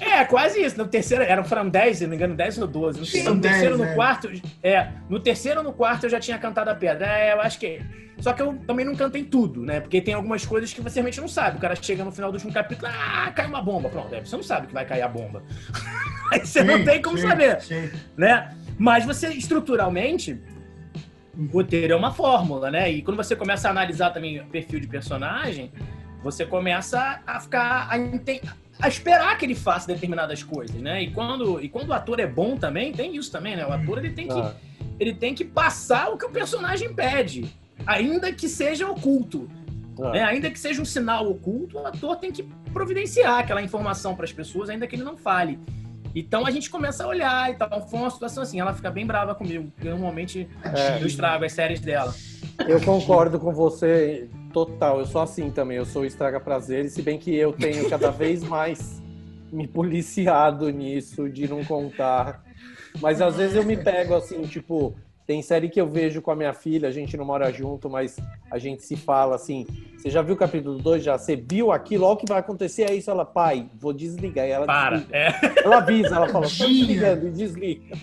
[0.00, 0.78] É, quase isso.
[0.78, 3.00] No terceiro, eram foram 10, se não me engano, 10 ou 12.
[3.00, 3.94] No, São no terceiro, 10, no é.
[3.94, 4.30] quarto.
[4.62, 7.06] É, no terceiro ou no quarto eu já tinha cantado a pedra.
[7.06, 7.80] É, eu acho que.
[8.20, 9.80] Só que eu também não cantei tudo, né?
[9.80, 11.58] Porque tem algumas coisas que você realmente não sabe.
[11.58, 13.88] O cara chega no final do último capítulo, ah, cai uma bomba.
[13.88, 15.42] Pronto, é, você não sabe que vai cair a bomba.
[16.32, 17.90] Aí você não Sim, tem como sim, saber sim.
[18.16, 18.50] né?
[18.78, 20.40] Mas você, estruturalmente,
[21.38, 22.90] o roteiro é uma fórmula, né?
[22.90, 25.70] E quando você começa a analisar também o perfil de personagem,
[26.22, 27.96] você começa a ficar a,
[28.80, 31.02] a esperar que ele faça determinadas coisas, né?
[31.02, 33.66] E quando, e quando o ator é bom também, tem isso também, né?
[33.66, 34.54] O ator ele tem que, Ah.
[34.98, 37.44] ele tem que passar o que o personagem pede,
[37.86, 39.48] ainda que seja oculto.
[40.00, 40.10] Ah.
[40.10, 40.22] né?
[40.24, 42.42] Ainda que seja um sinal oculto, o ator tem que
[42.72, 45.58] providenciar aquela informação para as pessoas, ainda que ele não fale.
[46.14, 47.88] Então a gente começa a olhar e tal.
[47.88, 51.02] Foi uma situação assim, ela fica bem brava comigo, normalmente É.
[51.02, 52.14] eu estrago as séries dela.
[52.68, 55.00] Eu concordo com você total.
[55.00, 55.76] Eu sou assim também.
[55.76, 59.02] Eu sou estraga prazeres, se bem que eu tenho cada vez mais
[59.52, 62.44] me policiado nisso de não contar.
[63.00, 64.94] Mas às vezes eu me pego assim, tipo,
[65.26, 68.16] tem série que eu vejo com a minha filha, a gente não mora junto, mas
[68.50, 69.66] a gente se fala assim.
[69.96, 71.02] Você já viu o capítulo 2?
[71.02, 71.16] Já?
[71.16, 72.04] Você viu aquilo?
[72.04, 72.90] Olha o que vai acontecer.
[72.90, 73.10] É isso.
[73.10, 74.46] Ela, pai, vou desligar.
[74.46, 74.96] E ela Para.
[74.98, 75.16] desliga.
[75.16, 75.64] É.
[75.64, 76.86] Ela avisa, ela fala, tá Tadinha.
[76.86, 77.96] desligando e desliga.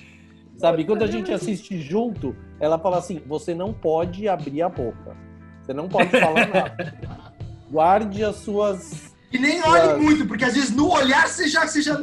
[0.58, 5.16] Sabe, quando a gente assiste junto, ela fala assim: você não pode abrir a boca.
[5.64, 6.94] Você não pode falar nada.
[7.70, 9.12] Guarde as suas.
[9.32, 10.02] E nem olhe Claro.
[10.02, 11.66] muito, porque às vezes no olhar você já.
[11.68, 11.98] Você já...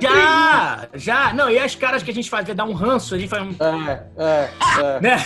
[0.00, 0.88] Já!
[0.94, 1.32] Já!
[1.32, 3.54] Não, e as caras que a gente faz, dar um ranço, a gente faz um.
[3.58, 5.00] É, é, é.
[5.00, 5.16] Né?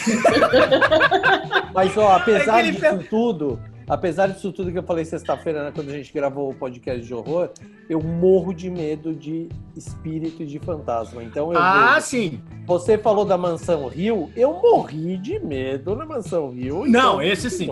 [1.75, 5.93] Mas, ó, apesar disso tudo, apesar disso tudo que eu falei sexta-feira, né, quando a
[5.93, 7.51] gente gravou o podcast de horror,
[7.89, 11.23] eu morro de medo de espírito e de fantasma.
[11.23, 12.41] Então eu Ah, vejo- sim!
[12.67, 16.87] Você falou da Mansão Rio, eu morri de medo na Mansão Rio.
[16.87, 17.69] em Não, os esse sim.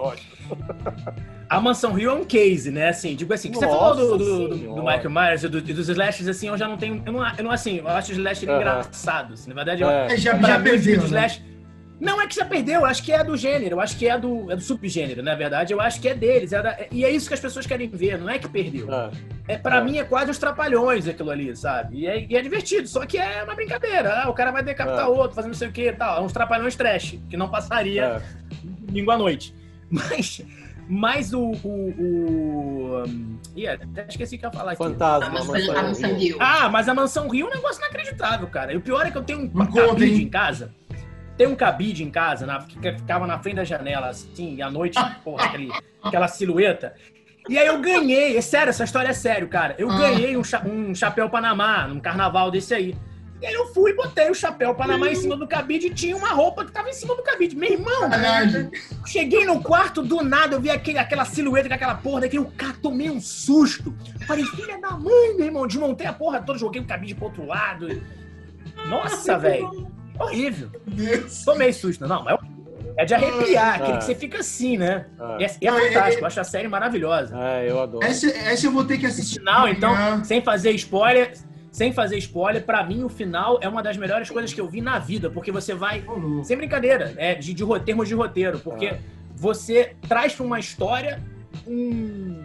[1.49, 2.89] A Mansão Rio é um case, né?
[2.89, 5.89] Assim, digo assim, que você falou do, do, do- Michael Myers e, do- e dos
[5.89, 7.03] slashes, assim, eu já não tenho.
[7.05, 8.57] Eu não, eu não assim, eu acho os slashes Aham.
[8.59, 9.47] engraçados.
[9.47, 10.07] Na verdade, eu, É.
[10.13, 10.97] É, já, já o perdeu.
[10.97, 11.07] do Né?
[11.09, 11.43] Slash-
[12.01, 14.19] Não é que já perdeu, eu acho que é do gênero, eu acho que é
[14.19, 16.53] do, é do subgênero, na verdade, eu acho que é deles.
[16.53, 18.93] é da- e é isso que as pessoas querem ver, não é que perdeu.
[18.93, 19.11] É.
[19.47, 19.85] É, pra É.
[19.85, 21.99] mim é quase os trapalhões aquilo ali, sabe?
[22.01, 24.23] E é, e é divertido, só que é uma brincadeira.
[24.25, 25.09] Ah, o cara vai decapitar É.
[25.09, 26.19] outro, fazendo não sei o que e tal.
[26.19, 28.21] É uns trapalhões trash, que não passaria
[28.63, 29.55] domingo à noite.
[29.91, 30.43] Mas,
[30.89, 31.53] mas o.
[31.63, 34.83] o, o um, ih, até esqueci o que eu ia falar aqui.
[34.83, 36.17] Fantasma, A maçã, Mansão a maçã Rio.
[36.17, 36.37] Rio.
[36.41, 38.73] Ah, mas a mansão Rio é um negócio inacreditável, cara.
[38.73, 40.23] E o pior é que eu tenho um cabide hein?
[40.23, 40.75] em casa.
[41.37, 44.71] Tem um cabide em casa, na, que ficava na frente da janela, assim, e à
[44.71, 45.71] noite, porra, aquele,
[46.03, 46.95] aquela silhueta.
[47.49, 49.75] E aí eu ganhei, é sério, essa história é sério, cara.
[49.77, 49.99] Eu Ah.
[49.99, 52.97] ganhei um, cha- um chapéu Panamá num carnaval desse aí.
[53.43, 56.17] E aí eu fui e botei o chapéu Panamá em cima do cabide e tinha
[56.17, 57.55] uma roupa que tava em cima do cabide.
[57.55, 58.71] Meu irmão, Sacanagem.
[59.05, 62.51] cheguei no quarto do nada, eu vi aquele, aquela silhueta com aquela porra daquele, o
[62.53, 63.93] cara tomei um susto.
[64.27, 67.45] Falei, filha da mãe, meu irmão, desmontei a porra toda, joguei o cabide pro outro
[67.45, 68.01] lado.
[68.89, 69.93] Nossa, velho.
[70.19, 70.71] Horrível.
[70.87, 71.45] Deus.
[71.45, 72.07] Tomei susto.
[72.07, 72.39] Não, mas
[72.97, 73.99] é de arrepiar, aquele Ah.
[73.99, 75.07] que você fica assim, né?
[75.19, 75.37] Ah.
[75.41, 77.37] E é, e é é- fantástico, eu acho a série maravilhosa.
[77.37, 78.05] É, eu adoro.
[78.07, 79.39] Essa, essa eu vou ter que assistir.
[79.41, 81.33] final, então, sem fazer spoiler,
[81.73, 84.81] sem fazer spoiler, pra mim o final é uma das melhores coisas que eu vi
[84.81, 86.05] na vida, porque você vai,
[86.45, 88.99] sem brincadeira, é de, de termos de roteiro, porque Ah.
[89.35, 91.21] você traz pra uma história
[91.67, 92.45] um-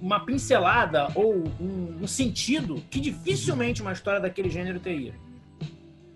[0.00, 5.12] uma pincelada ou um, um sentido que dificilmente uma história daquele gênero teria.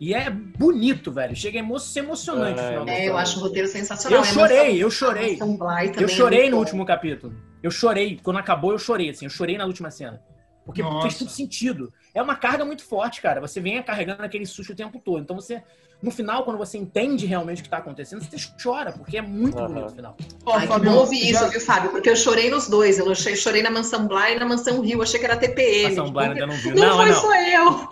[0.04, 1.36] E é bonito, velho.
[1.36, 4.18] Chega a emo ser emocionante É, o final da É, eu acho o roteiro sensacional.
[4.18, 5.30] Eu É chorei, eu Mansão- chorei.
[5.34, 7.32] Mansão Bly também Eu é chorei no último capítulo.
[7.62, 8.18] Eu chorei.
[8.20, 9.26] Quando acabou, eu chorei, assim.
[9.26, 10.20] Eu chorei na última cena.
[10.66, 11.02] Porque Nossa.
[11.02, 11.92] fez tudo sentido.
[12.12, 13.40] É uma carga muito forte, cara.
[13.40, 15.20] Você vem carregando aquele susto o tempo todo.
[15.20, 15.62] Então você,
[16.02, 19.56] no final, quando você entende realmente o que tá acontecendo, você chora, porque é muito
[19.56, 19.68] Aham.
[19.68, 20.16] bonito o final.
[20.44, 21.90] Ó, Ai, bom ouvir já- isso, viu, Fábio?
[21.92, 22.98] Porque eu chorei nos dois.
[22.98, 25.00] Eu chorei, chorei na Mansão Bly e na Mansão Rio.
[25.00, 25.92] Achei que era TPM.
[25.92, 26.74] Ação Blind ainda não viu.
[26.74, 27.20] Não, Não, foi não.
[27.20, 27.88] só eu.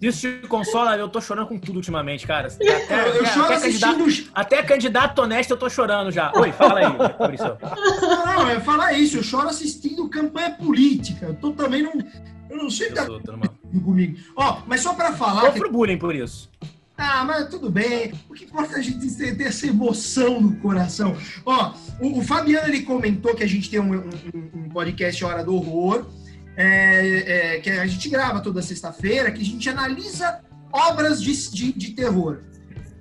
[0.00, 2.48] Isso te consola, eu tô chorando com tudo ultimamente, cara.
[2.48, 4.30] Até, Eu, eu até- choro até candidato, assistindo.
[4.34, 6.30] até candidato honesto eu tô chorando já.
[6.34, 7.56] Oi, fala aí, Maurício.
[8.02, 9.16] Não, não, é falar isso.
[9.16, 11.26] Eu choro assistindo campanha política.
[11.26, 11.92] Eu tô também não.
[12.50, 13.48] Eu não sei Eu da tô numa...
[13.82, 14.18] comigo.
[14.36, 15.50] Ó, mas só pra falar.
[15.52, 15.58] Que...
[15.58, 16.50] Sofro bullying por isso.
[16.98, 18.12] Ah, mas tudo bem.
[18.28, 21.16] O que importa é a gente ter, ter essa emoção no coração.
[21.44, 25.42] Ó, o, o Fabiano ele comentou que a gente tem um, um- um podcast Hora
[25.44, 26.06] do Horror,
[26.56, 30.40] é, é, que a gente grava toda sexta-feira, que a gente analisa
[30.72, 32.40] obras de, de, de terror.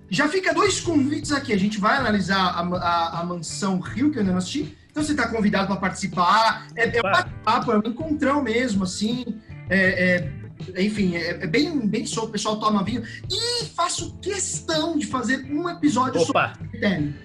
[0.09, 1.51] Já fica dois convites aqui.
[1.51, 4.75] A gente vai analisar a, a, a Mansão Rio, que eu ainda não assisti.
[4.91, 6.67] Então você está convidado para participar.
[6.75, 9.25] É, é um bate-papo, é um encontrão mesmo, assim.
[9.69, 10.29] É,
[10.77, 12.29] é, enfim, é, é bem, bem solto.
[12.29, 13.03] O pessoal toma vinho.
[13.29, 16.53] E faço questão de fazer um episódio Opa!
[16.53, 17.15] sobre Tele.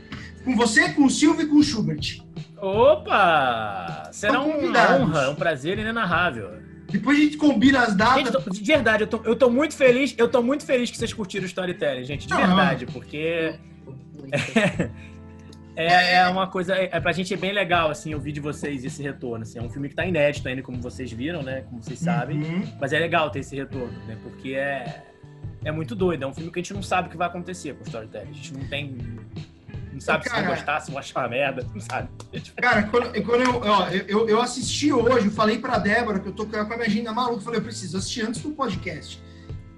[0.44, 2.22] Com você, com o Silvio e com o Schubert.
[2.60, 4.08] Opa!
[4.12, 4.56] Será uma
[4.96, 6.60] honra, um prazer inenarrável.
[6.90, 8.44] Depois a gente combina as datas.
[8.44, 10.14] Gente, de verdade, eu tô, eu tô muito feliz.
[10.18, 12.26] Eu tô muito feliz que vocês curtiram o Storytelling, gente.
[12.26, 12.38] De Não.
[12.38, 13.54] verdade, porque
[15.76, 16.74] é, é uma coisa.
[16.74, 19.42] É, pra gente é bem legal, assim, ouvir de vocês esse retorno.
[19.42, 21.62] Assim, é um filme que tá inédito ainda, como vocês viram, né?
[21.62, 22.42] Como vocês sabem.
[22.42, 22.62] Uhum.
[22.80, 24.18] Mas é legal ter esse retorno, né?
[24.22, 25.04] Porque é,
[25.64, 26.24] é muito doido.
[26.24, 28.30] É um filme que a gente não sabe o que vai acontecer com o Storytelling.
[28.30, 28.96] A gente não tem.
[29.92, 30.42] Não sabe se Cara.
[30.42, 31.66] vão gostar, se vão achar uma merda.
[31.74, 32.08] Não sabe.
[32.56, 36.32] Cara, quando, quando eu, ó, eu, eu assisti hoje, eu falei pra Débora que eu
[36.32, 39.22] tô com a minha agenda maluca, eu falei, eu preciso assistir antes do podcast.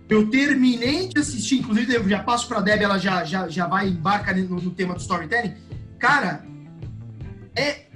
[0.09, 3.88] Eu terminei de assistir, inclusive eu já passo pra Débora, ela já, já, já vai
[3.88, 5.55] embarcar no, no tema do storytelling.
[5.98, 6.44] Cara,
[7.57, 7.87] é,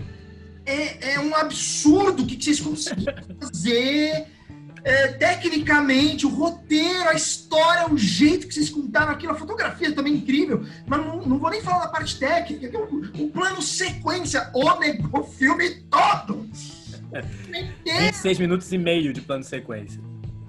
[0.64, 4.26] é, é um absurdo o que, que vocês conseguiram fazer
[4.86, 10.12] é, tecnicamente, o roteiro, a história, o jeito que vocês contaram aquilo, a fotografia também
[10.12, 13.28] é incrível, mas não, não vou nem falar da parte técnica, que é o, o
[13.30, 16.48] plano sequência, o, o filme todo.
[17.48, 18.04] Inteiro.
[18.04, 20.00] 26 minutos e meio de plano sequência.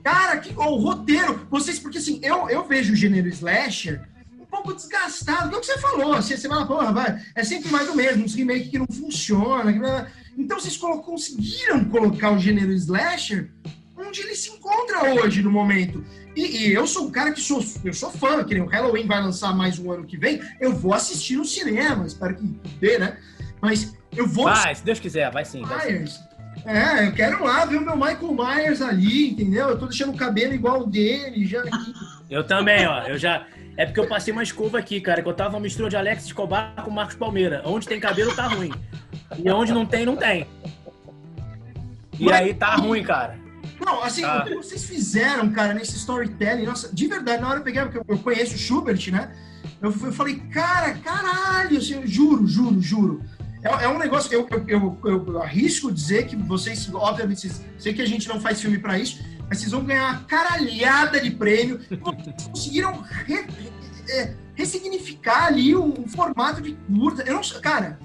[0.04, 4.08] Cara, que, o roteiro, vocês, porque assim, eu, eu vejo o gênero slasher
[4.40, 7.44] um pouco desgastado, que é o que você falou, assim, você fala, porra, vai, é
[7.44, 9.74] sempre mais do mesmo, uns remake que não funciona.
[9.74, 13.50] que Então vocês conseguiram colocar o gênero slasher
[13.98, 16.04] onde ele se encontra hoje, no momento.
[16.36, 19.08] E, e eu sou um cara que sou, eu sou fã, que nem o Halloween
[19.08, 22.44] vai lançar mais um ano que vem, eu vou assistir no cinema, espero que
[22.80, 23.18] dê, né?
[23.62, 25.64] Mas eu vou Vai, se Deus quiser, vai sim.
[25.64, 25.94] Vai sim.
[25.94, 26.28] Myers.
[26.66, 29.70] É, eu quero lá ver o meu Michael Myers ali, entendeu?
[29.70, 31.94] Eu tô deixando o cabelo igual o dele, já aqui.
[32.30, 33.04] Eu também, ó.
[33.04, 33.48] Eu já.
[33.78, 36.26] É porque eu passei uma escova aqui, cara, que eu tava uma mistura de Alex
[36.26, 37.62] Escobar com Marcos Palmeira.
[37.64, 38.70] Onde tem cabelo tá ruim.
[39.38, 40.46] E onde não tem, não tem.
[42.20, 43.40] E aí tá ruim, cara.
[43.86, 44.40] Não, assim, Ah.
[44.44, 48.00] o que vocês fizeram, cara, nesse storytelling, nossa, de verdade, na hora eu peguei, porque
[48.12, 49.32] eu- conheço o Schubert, né?
[49.82, 53.22] Eu, eu falei, cara, caralho, assim, eu juro, juro, juro.
[53.64, 57.94] É, é um negócio, eu, eu, eu, eu arrisco dizer que vocês, obviamente, vocês, sei
[57.94, 61.32] que a gente não faz filme pra isso, mas vocês vão ganhar uma caralhada de
[61.32, 61.80] prêmio.
[61.90, 63.48] Vocês conseguiram re-
[64.10, 67.24] é, ressignificar ali o, o formato de curta.
[67.24, 68.00] Eu não sei, cara,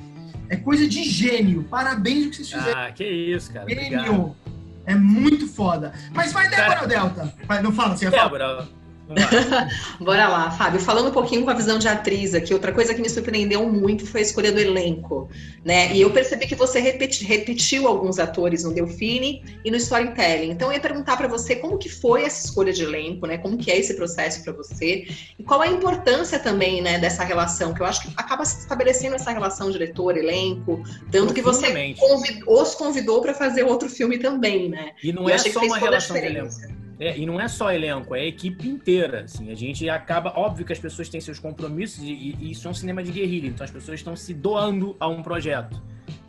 [0.49, 1.65] é coisa de gênio.
[1.65, 2.81] Parabéns o que vocês fizeram.
[2.81, 3.65] Ah, que isso, cara.
[3.65, 4.37] Obrigado.
[4.87, 5.92] É muito foda.
[6.12, 7.33] Mas vai, Débora Cara- Delta.
[7.47, 8.66] Vai, não fala, você ia falar?
[10.01, 10.81] Bora lá, Fábio.
[10.81, 14.07] Falando um pouquinho com a visão de atriz aqui, outra coisa que me surpreendeu muito
[14.07, 15.29] foi a escolha do elenco,
[15.64, 15.94] né?
[15.94, 20.51] E eu percebi que você repeti, repetiu alguns atores no Delfine e no Storytelling.
[20.51, 23.38] Então eu ia perguntar para você como que foi essa escolha de elenco, né?
[23.38, 25.07] Como que é esse processo para você
[25.38, 29.14] e qual a importância também, né, dessa relação, que eu acho que acaba se estabelecendo
[29.14, 34.92] essa relação diretor-elenco, tanto que você convidou, os convidou para fazer outro filme também, né?
[35.03, 36.83] E não e é só uma relação de elenco.
[37.03, 39.23] É, e não é só elenco, é a equipe inteira.
[39.25, 40.33] Assim, a gente acaba.
[40.37, 43.49] Óbvio que as pessoas têm seus compromissos e, e isso é um cinema de guerrilha,
[43.49, 45.83] então as pessoas estão se doando a um projeto.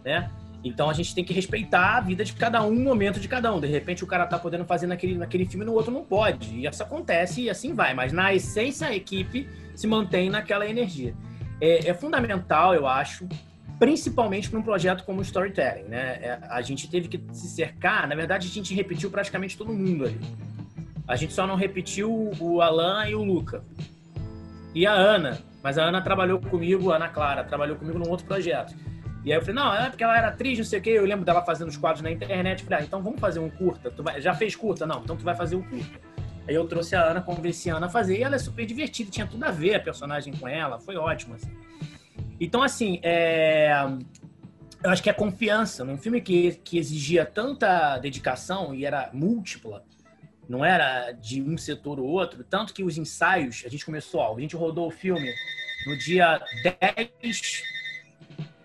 [0.04, 0.32] Né?
[0.64, 3.54] Então a gente tem que respeitar a vida de cada um, o momento de cada
[3.54, 3.60] um.
[3.60, 6.56] De repente o cara tá podendo fazer naquele, naquele filme no outro não pode.
[6.56, 7.94] E isso acontece e assim vai.
[7.94, 11.14] Mas na essência a equipe se mantém naquela energia.
[11.62, 13.30] É, é fundamental, eu acho,
[13.78, 15.84] principalmente para um projeto como o Storytelling.
[15.84, 16.18] Né?
[16.20, 20.06] É, a gente teve que se cercar, na verdade a gente repetiu praticamente todo mundo
[20.06, 20.20] ali.
[21.08, 23.64] A gente só não repetiu o Alan e o Luca.
[24.74, 25.40] E a Ana.
[25.62, 28.76] Mas a Ana trabalhou comigo, a Ana Clara, trabalhou comigo num outro projeto.
[29.24, 30.90] E aí eu falei, não, é porque ela era atriz, não sei o quê.
[30.92, 32.64] Eu lembro dela fazendo os quadros na internet.
[32.64, 33.90] Falei, ah, então vamos fazer um curta.
[33.90, 34.20] Tu vai...
[34.20, 34.86] Já fez curta?
[34.86, 36.00] Não, então tu vai fazer um curta.
[36.46, 38.18] Aí eu trouxe a Ana, convenci a Ana a fazer.
[38.18, 40.78] E ela é super divertida, tinha tudo a ver a personagem com ela.
[40.80, 41.52] Foi ótimo, assim.
[42.38, 43.72] Então, assim, é...
[44.84, 45.86] eu acho que é confiança.
[45.86, 49.86] Num filme que, que exigia tanta dedicação e era múltipla,
[50.48, 54.36] não era de um setor ou outro, tanto que os ensaios, a gente começou, ó,
[54.36, 55.34] a gente rodou o filme
[55.86, 57.64] no dia 10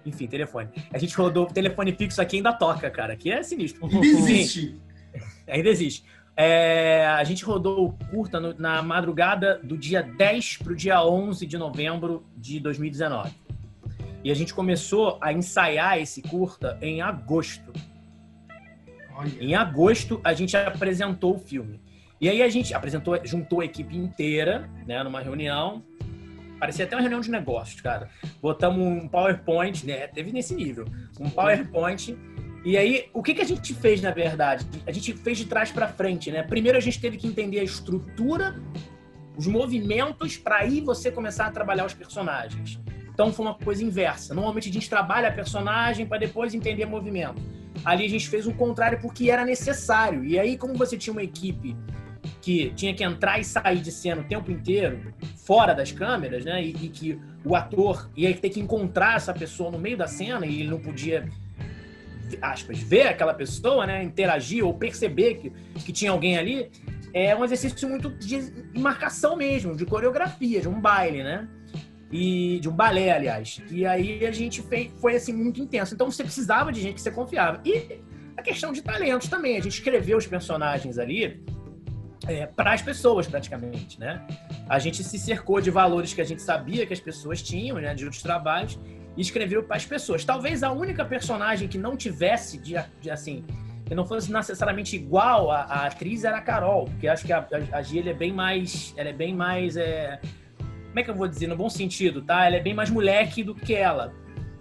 [0.08, 0.68] enfim, telefone.
[0.90, 3.12] A gente rodou o telefone fixo aqui ainda toca, cara.
[3.12, 3.84] Aqui é sinistro.
[3.84, 4.80] Ainda existe.
[5.46, 6.04] ainda existe.
[6.34, 11.04] É, a gente rodou o curta no, na madrugada do dia 10 para o dia
[11.04, 13.30] 11 de novembro de 2019.
[14.24, 17.72] E a gente começou a ensaiar esse curta em agosto.
[19.40, 21.80] Em agosto, a gente apresentou o filme.
[22.20, 25.82] E aí a gente apresentou, juntou a equipe inteira, né, numa reunião.
[26.58, 28.08] Parecia até uma reunião de negócios, cara.
[28.42, 30.08] Botamos um PowerPoint, né?
[30.08, 30.86] Teve nesse nível.
[31.20, 32.16] Um PowerPoint.
[32.64, 34.66] E aí, o que, que a gente fez, na verdade?
[34.84, 36.42] A gente fez de trás para frente, né?
[36.42, 38.56] Primeiro a gente teve que entender a estrutura,
[39.36, 42.80] os movimentos, para aí você começar a trabalhar os personagens.
[43.18, 44.32] Então foi uma coisa inversa.
[44.32, 47.42] Normalmente a gente trabalha a personagem para depois entender movimento.
[47.84, 50.24] Ali a gente fez o contrário porque era necessário.
[50.24, 51.76] E aí, como você tinha uma equipe
[52.40, 56.62] que tinha que entrar e sair de cena o tempo inteiro, fora das câmeras, né?
[56.62, 60.46] E, e, que o ator ia ter que encontrar essa pessoa no meio da cena
[60.46, 61.28] e ele não podia,
[62.40, 64.00] aspas, ver aquela pessoa, né?
[64.00, 65.50] Interagir ou perceber que,
[65.80, 66.70] que tinha alguém ali.
[67.12, 71.48] É um exercício muito de marcação mesmo, de coreografia, de um baile, né?
[72.10, 73.60] E de um balé, aliás.
[73.70, 75.94] E aí a gente fez, foi assim muito intenso.
[75.94, 77.60] Então você precisava de gente que você confiava.
[77.64, 78.00] E
[78.36, 79.56] a questão de talentos também.
[79.56, 81.42] A gente escreveu os personagens ali
[82.26, 84.24] é, para as pessoas, praticamente, né?
[84.68, 87.94] A gente se cercou de valores que a gente sabia que as pessoas tinham, né,
[87.94, 88.78] de outros trabalhos,
[89.16, 90.24] e escreveu para as pessoas.
[90.24, 93.44] Talvez a única personagem que não tivesse, de, de assim,
[93.84, 97.38] que não fosse necessariamente igual à, à, atriz era a Carol, porque acho que a,
[97.72, 100.20] a, a Gia é bem mais, ela é bem mais é,
[100.98, 102.44] como é que eu vou dizer, no bom sentido, tá?
[102.46, 104.12] Ela é bem mais moleque do que ela.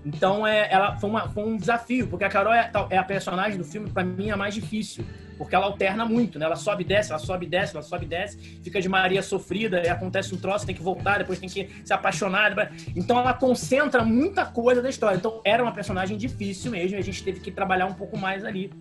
[0.06, 3.58] Então, é, ela foi, uma, foi um desafio, porque a Carol é, é a personagem
[3.58, 5.04] do filme, para mim, a mais difícil.
[5.38, 6.46] Porque ela alterna muito, né?
[6.46, 9.22] Ela sobe e desce, ela sobe e desce, ela sobe e desce, fica de Maria
[9.22, 12.72] sofrida, e acontece um troço, tem que voltar, depois tem que se apaixonar.
[12.96, 15.18] Então, ela concentra muita coisa da história.
[15.18, 18.46] Então, era uma personagem difícil mesmo, e a gente teve que trabalhar um pouco mais
[18.46, 18.72] ali.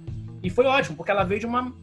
[0.42, 1.74] E foi ótimo, porque ela veio de uma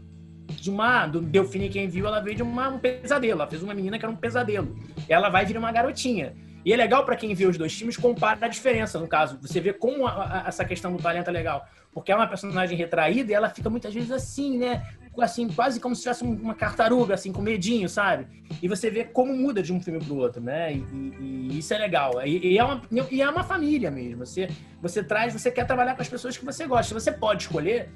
[0.55, 1.05] de uma.
[1.07, 3.41] Do Delfine, quem viu, ela veio de uma, um pesadelo.
[3.41, 4.75] Ela fez uma menina que era um pesadelo.
[5.07, 6.33] Ela vai vir uma garotinha.
[6.65, 9.37] E é legal para quem vê os dois filmes compara a diferença, no caso.
[9.41, 11.67] Você vê como a, a, essa questão do talento é legal.
[11.91, 14.81] Porque é uma personagem retraída e ela fica muitas vezes assim, né?
[15.19, 18.25] Assim, quase como se tivesse uma tartaruga, assim, com medinho, sabe?
[18.61, 20.73] E você vê como muda de um filme pro outro, né?
[20.73, 22.13] E, e, e isso é legal.
[22.25, 24.25] E, e, é uma, e é uma família mesmo.
[24.25, 24.49] Você,
[24.81, 26.95] você traz, você quer trabalhar com as pessoas que você gosta.
[26.95, 27.89] Você pode escolher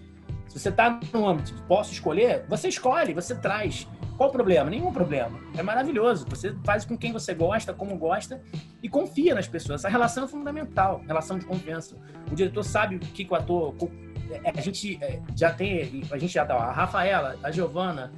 [0.58, 3.88] você está no âmbito de posso escolher, você escolhe, você traz.
[4.18, 4.70] Qual o problema?
[4.70, 5.40] Nenhum problema.
[5.56, 6.26] É maravilhoso.
[6.30, 8.42] Você faz com quem você gosta, como gosta
[8.82, 9.82] e confia nas pessoas.
[9.82, 11.96] Essa relação é fundamental, relação de confiança.
[12.32, 13.76] O diretor sabe o que, que o ator.
[14.44, 18.12] É, a gente é, já tem, a gente já tá, a Rafaela, a Giovana,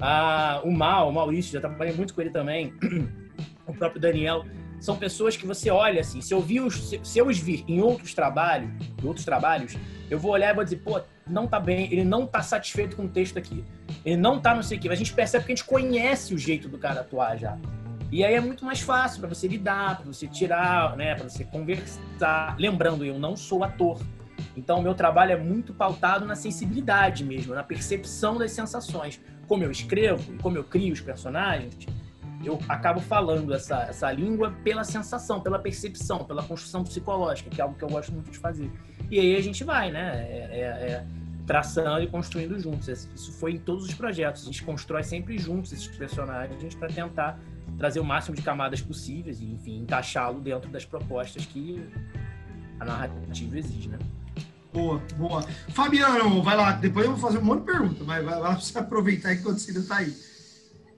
[0.00, 2.72] a, o Mal, o Maurício, já trabalhei muito com ele também,
[3.66, 4.44] o próprio Daniel
[4.82, 7.80] são pessoas que você olha assim, se eu, vi os, se, eu os vir em
[7.80, 8.68] outros trabalhos,
[9.00, 9.76] em outros trabalhos,
[10.10, 13.04] eu vou olhar e vou dizer, pô, não tá bem, ele não tá satisfeito com
[13.04, 13.64] o texto aqui.
[14.04, 14.88] Ele não tá não sei o quê.
[14.88, 17.56] A gente percebe que a gente conhece o jeito do cara atuar já.
[18.10, 21.44] E aí é muito mais fácil para você lidar, para você tirar, né, para você
[21.44, 22.56] conversar.
[22.58, 24.00] Lembrando, eu não sou ator.
[24.56, 29.20] Então, o meu trabalho é muito pautado na sensibilidade mesmo, na percepção das sensações.
[29.46, 31.86] Como eu escrevo como eu crio os personagens,
[32.46, 37.64] eu acabo falando essa, essa língua pela sensação, pela percepção, pela construção psicológica, que é
[37.64, 38.70] algo que eu gosto muito de fazer.
[39.10, 40.26] E aí a gente vai, né?
[40.28, 41.06] É, é, é
[41.46, 42.88] traçando e construindo juntos.
[42.88, 44.42] Isso foi em todos os projetos.
[44.42, 47.38] A gente constrói sempre juntos esses personagens para tentar
[47.78, 51.84] trazer o máximo de camadas possíveis e, enfim, encaixá-lo dentro das propostas que
[52.78, 53.98] a narrativa exige, né?
[54.72, 55.42] Boa, boa.
[55.68, 56.72] Fabiano, vai lá.
[56.72, 59.58] Depois eu vou fazer um monte de perguntas, mas vai lá pra você aproveitar enquanto
[59.58, 60.16] você ainda tá aí.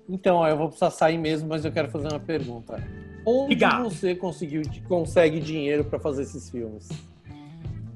[0.08, 2.82] Então, eu vou precisar sair mesmo, mas eu quero fazer uma pergunta.
[3.26, 6.88] Onde você conseguiu, consegue dinheiro para fazer esses filmes?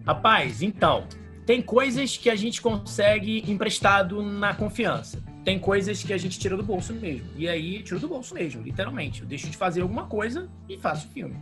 [0.06, 1.06] Rapaz, então,
[1.44, 5.22] tem coisas que a gente consegue emprestado na confiança.
[5.44, 7.28] Tem coisas que a gente tira do bolso mesmo.
[7.36, 9.20] E aí, tiro do bolso mesmo, literalmente.
[9.20, 11.36] Eu deixo de fazer alguma coisa e faço o filme.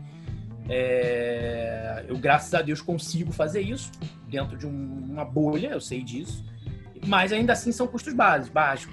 [0.68, 2.04] É...
[2.08, 3.92] Eu, graças a Deus, consigo fazer isso
[4.28, 6.44] dentro de um, uma bolha, eu sei disso
[7.06, 8.50] mas ainda assim são custos básicos,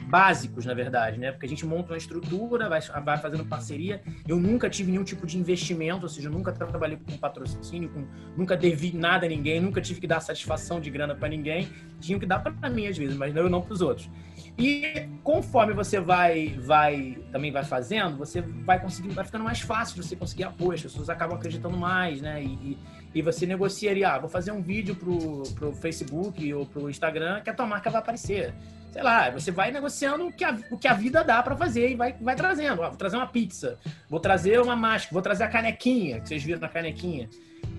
[0.07, 1.31] básicos, na verdade, né?
[1.31, 4.01] Porque a gente monta uma estrutura, vai, vai fazendo parceria.
[4.27, 8.05] Eu nunca tive nenhum tipo de investimento, ou seja, eu nunca trabalhei com patrocínio, com,
[8.37, 11.67] nunca devi nada a ninguém, nunca tive que dar satisfação de grana para ninguém.
[11.99, 14.09] Tinha que dar para mim às vezes, mas não, eu não para os outros.
[14.57, 19.95] E conforme você vai, vai também vai fazendo, você vai conseguindo, vai ficando mais fácil
[19.95, 22.43] de você conseguir apoio, as pessoas acabam acreditando mais, né?
[22.43, 22.77] E, e
[23.21, 27.53] você negociaria, ah, vou fazer um vídeo pro, pro Facebook ou pro Instagram que a
[27.53, 28.53] tua marca vai aparecer.
[28.91, 31.91] Sei lá, você vai negociando o que a, o que a vida dá para fazer
[31.91, 32.83] e vai, vai trazendo.
[32.83, 36.43] Ah, vou trazer uma pizza, vou trazer uma máscara, vou trazer a canequinha, que vocês
[36.43, 37.29] viram na canequinha.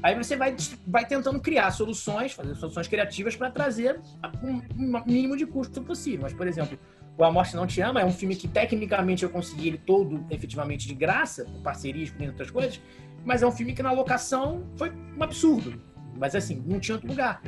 [0.03, 0.55] Aí você vai,
[0.87, 4.01] vai tentando criar soluções, fazer soluções criativas para trazer
[4.43, 4.61] um
[5.07, 6.23] mínimo de custo possível.
[6.23, 6.79] Mas, por exemplo,
[7.17, 10.27] o A Morte Não Te Ama é um filme que tecnicamente eu consegui ele todo
[10.31, 12.81] efetivamente de graça, com parcerias, com outras coisas,
[13.25, 15.81] mas é um filme que na locação foi um absurdo.
[16.17, 17.43] Mas assim, não tinha outro lugar.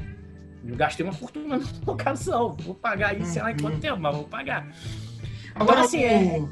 [0.67, 2.57] Eu gastei uma fortuna na locação.
[2.61, 3.81] Vou pagar aí, sei lá em quanto uhum.
[3.81, 4.67] tempo, mas vou pagar.
[5.55, 6.45] Agora, assim, é...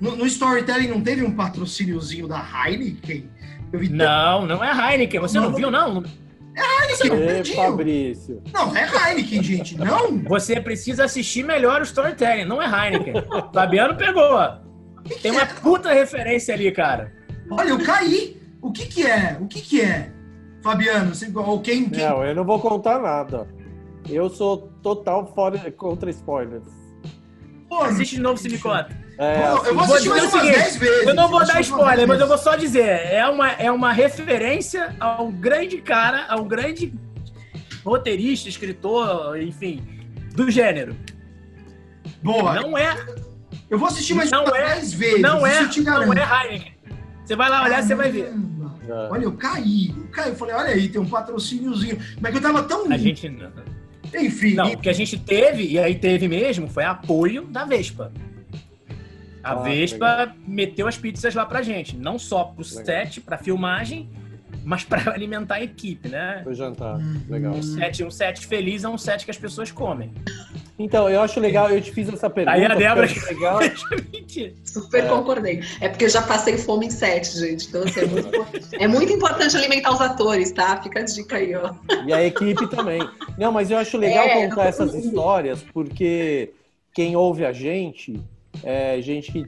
[0.00, 3.30] no, no, storytelling não teve um patrocíniozinho da Heineken?
[3.72, 3.88] Vi...
[3.88, 5.20] Não, não é a Heineken.
[5.20, 6.02] Você não, não viu, não?
[6.56, 8.42] É Heineken, é, Fabrício.
[8.52, 9.78] Não, é Heineken, gente.
[9.78, 10.18] Não.
[10.24, 13.14] Você precisa assistir melhor o storytelling, não é Heineken.
[13.52, 14.38] Fabiano pegou.
[15.22, 17.12] Tem uma puta referência ali, cara.
[17.50, 18.39] Olha, eu caí.
[18.62, 19.38] O que que é?
[19.40, 20.12] O que que é?
[20.62, 22.04] Fabiano, você, ou quem, quem...
[22.04, 23.48] Não, eu não vou contar nada.
[24.08, 26.64] Eu sou total fora contra spoilers.
[27.68, 28.98] Pô, assiste de novo se me conta.
[29.18, 31.06] É, eu vou assistir mais umas 10 vezes.
[31.06, 32.86] Eu não vou dar spoiler, mas eu vou só dizer.
[32.86, 36.92] É uma, é uma referência a um grande cara, a um grande
[37.84, 39.82] roteirista, escritor, enfim,
[40.34, 40.96] do gênero.
[42.22, 42.54] Boa.
[42.54, 42.96] Não é.
[43.68, 45.20] Eu vou assistir mais não 10 é, vezes.
[45.20, 46.79] Não é, não é Heineken.
[47.30, 48.32] Você vai lá olhar, você vai ver.
[48.88, 48.92] É.
[49.08, 50.30] Olha, eu caí, eu caí.
[50.30, 51.96] Eu falei, olha aí, tem um patrocíniozinho.
[52.20, 52.90] Mas eu tava tão.
[52.90, 53.32] A gente.
[54.12, 54.54] Enfim.
[54.54, 58.10] Não, o que a gente teve, e aí teve mesmo, foi apoio da Vespa.
[59.44, 60.34] A ah, Vespa legal.
[60.44, 61.96] meteu as pizzas lá pra gente.
[61.96, 62.84] Não só pro legal.
[62.84, 64.10] set, pra filmagem,
[64.64, 66.40] mas para alimentar a equipe, né?
[66.42, 66.98] Foi jantar.
[67.28, 67.54] Legal.
[67.54, 70.12] Um set, um set feliz é um set que as pessoas comem.
[70.82, 72.56] Então, eu acho legal, eu te fiz essa pergunta.
[72.56, 73.58] Aí a Débora legal.
[74.64, 75.08] Super é.
[75.08, 75.60] concordei.
[75.78, 77.68] É porque eu já passei fome em set, gente.
[77.68, 78.30] Então, assim, é, muito,
[78.72, 80.80] é muito importante alimentar os atores, tá?
[80.82, 81.74] Fica a dica aí, ó.
[82.06, 83.06] E a equipe também.
[83.36, 86.50] Não, mas eu acho legal é, contar essas histórias, porque
[86.94, 88.18] quem ouve a gente
[88.64, 89.46] é gente que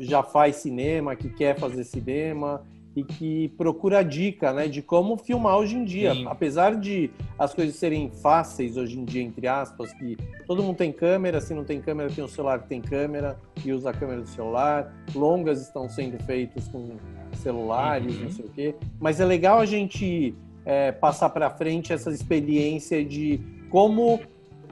[0.00, 2.62] já faz cinema, que quer fazer cinema,
[2.96, 6.14] e que procura dica, né, de como filmar hoje em dia.
[6.14, 6.26] Sim.
[6.28, 10.16] Apesar de as coisas serem fáceis hoje em dia, entre aspas, que
[10.46, 13.72] todo mundo tem câmera, se não tem câmera, tem um celular que tem câmera e
[13.72, 14.94] usa a câmera do celular.
[15.14, 16.96] Longas estão sendo feitas com
[17.36, 18.22] celulares, uhum.
[18.22, 18.74] não sei o quê.
[19.00, 20.34] Mas é legal a gente
[20.64, 23.40] é, passar para frente essa experiência de
[23.70, 24.20] como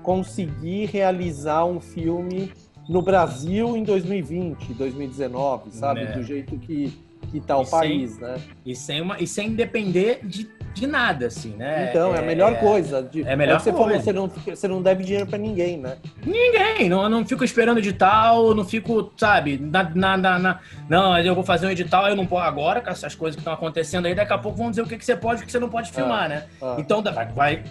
[0.02, 2.52] conseguir realizar um filme
[2.88, 6.04] no Brasil em 2020, 2019, sabe?
[6.04, 6.12] Né.
[6.12, 6.92] Do jeito que
[7.32, 8.36] que tá o país, né?
[8.64, 11.88] E sem, uma, e sem depender de, de nada, assim, né?
[11.88, 13.02] Então, é, a melhor é, coisa.
[13.02, 13.88] De, é a melhor é você coisa.
[13.88, 15.96] Falou, você, não, você não deve dinheiro pra ninguém, né?
[16.24, 16.90] Ninguém.
[16.90, 20.60] Não, não fico esperando edital, não fico, sabe, na, na, na, na
[20.90, 23.54] não, eu vou fazer um edital, eu não posso agora, com essas coisas que estão
[23.54, 25.52] acontecendo aí, daqui a pouco vão dizer o que, que você pode e o que
[25.52, 26.44] você não pode ah, filmar, né?
[26.60, 26.76] Ah.
[26.78, 27.02] Então,
[27.34, 27.62] vai,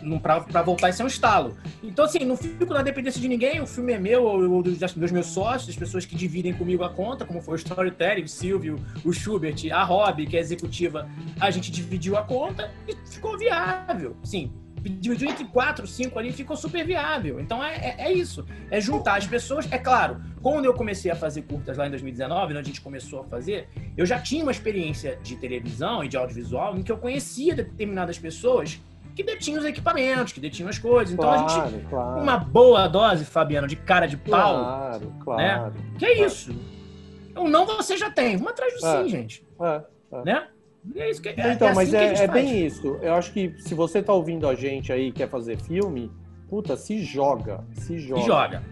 [0.51, 1.55] pra voltar isso é um estalo.
[1.83, 5.11] Então, assim, não fico na dependência de ninguém, o filme é meu, ou dos, dos
[5.11, 8.79] meus sócios, das pessoas que dividem comigo a conta, como foi o Storytelling, o Silvio,
[9.05, 14.15] o Schubert, a Rob, que é executiva, a gente dividiu a conta e ficou viável.
[14.23, 14.51] Sim,
[14.89, 17.39] dividiu entre quatro, cinco ali ficou super viável.
[17.39, 18.45] Então é, é, é, isso.
[18.69, 19.71] É juntar as pessoas.
[19.71, 23.21] É claro, quando eu comecei a fazer curtas lá em 2019, né, a gente começou
[23.21, 26.97] a fazer, eu já tinha uma experiência de televisão e de audiovisual em que eu
[26.97, 28.81] conhecia determinadas pessoas
[29.13, 31.13] que detinham os equipamentos, que detinham as coisas.
[31.13, 31.85] Então claro, a gente.
[31.85, 32.21] Claro.
[32.21, 34.63] Uma boa dose, Fabiano, de cara de pau.
[34.63, 35.41] Claro, claro.
[35.41, 35.71] Né?
[35.99, 36.55] Que é isso.
[37.31, 38.37] Então, não você já tem.
[38.37, 39.03] Vamos atrás do É.
[39.03, 39.45] sim, gente.
[39.59, 40.23] É, é.
[40.23, 40.47] Né?
[40.95, 42.97] E é isso que, é, Então, é mas assim a é, é bem isso.
[43.01, 46.11] Eu acho que se você tá ouvindo a gente aí e quer fazer filme,
[46.49, 47.63] puta, se joga.
[47.73, 48.21] Se joga.
[48.21, 48.63] E joga.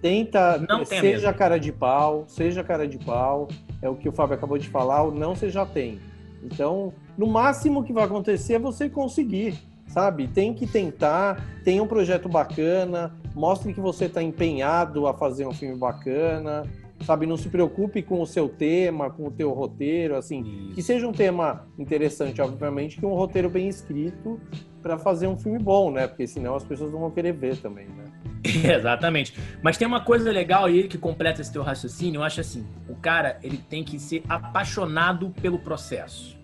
[0.00, 3.48] Tenta, Não seja cara de pau, seja cara de pau.
[3.82, 6.00] É o que o Fábio acabou de falar, o não você já tem.
[6.42, 9.58] Então, no máximo que vai acontecer é você conseguir,
[9.88, 10.28] sabe?
[10.28, 15.52] Tem que tentar, tem um projeto bacana, mostre que você está empenhado a fazer um
[15.52, 16.62] filme bacana,
[17.04, 17.26] sabe?
[17.26, 21.12] Não se preocupe com o seu tema, com o teu roteiro, assim, que seja um
[21.12, 24.40] tema interessante, obviamente, que um roteiro bem escrito
[24.82, 26.06] para fazer um filme bom, né?
[26.06, 28.04] Porque senão as pessoas não vão querer ver também, né?
[28.76, 29.34] Exatamente.
[29.62, 32.18] Mas tem uma coisa legal aí que completa esse teu raciocínio.
[32.18, 36.36] Eu acho assim: o cara ele tem que ser apaixonado pelo processo.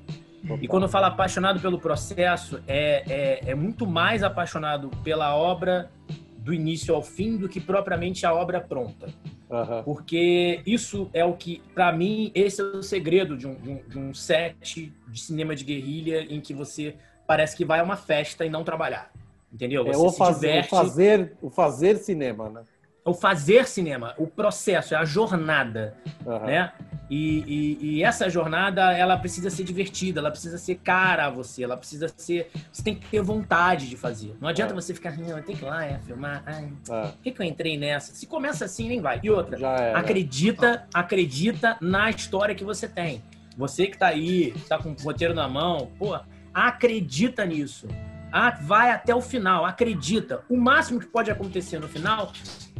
[0.60, 3.04] E quando eu falo apaixonado pelo processo, é,
[3.46, 5.88] é, é muito mais apaixonado pela obra
[6.36, 9.08] do início ao fim do que propriamente a obra pronta.
[9.52, 9.82] Aham.
[9.84, 13.82] Porque isso é o que, pra mim, esse é o segredo de um, de um-
[13.88, 16.96] de um set de cinema de guerrilha em que você
[17.26, 19.12] parece que vai a uma festa e não trabalhar.
[19.52, 19.84] Entendeu?
[19.84, 20.70] É Você o se fazer, o diverte.
[20.70, 22.62] fazer, o fazer cinema, né?
[23.04, 25.94] O fazer cinema, o processo, é a jornada,
[26.26, 26.46] Aham.
[26.46, 26.72] né?
[27.10, 31.64] E, e- e essa jornada, ela precisa ser divertida, ela precisa ser cara a você,
[31.64, 32.48] ela precisa ser...
[32.70, 34.34] Você tem que ter vontade de fazer.
[34.40, 34.74] Não adianta É.
[34.74, 37.42] você ficar, não, eu tenho que ir lá, é, filmar, ai, É, por que, que
[37.42, 38.14] eu entrei nessa?
[38.14, 39.20] Se começa assim, nem vai.
[39.22, 39.94] E outra, é.
[39.94, 43.20] acredita, acredita na história que você tem.
[43.58, 46.18] Você que tá aí, tá com o roteiro na mão, pô,
[46.54, 47.88] acredita nisso.
[48.30, 50.42] Ah, vai até o final, acredita.
[50.48, 52.32] O máximo que pode acontecer no final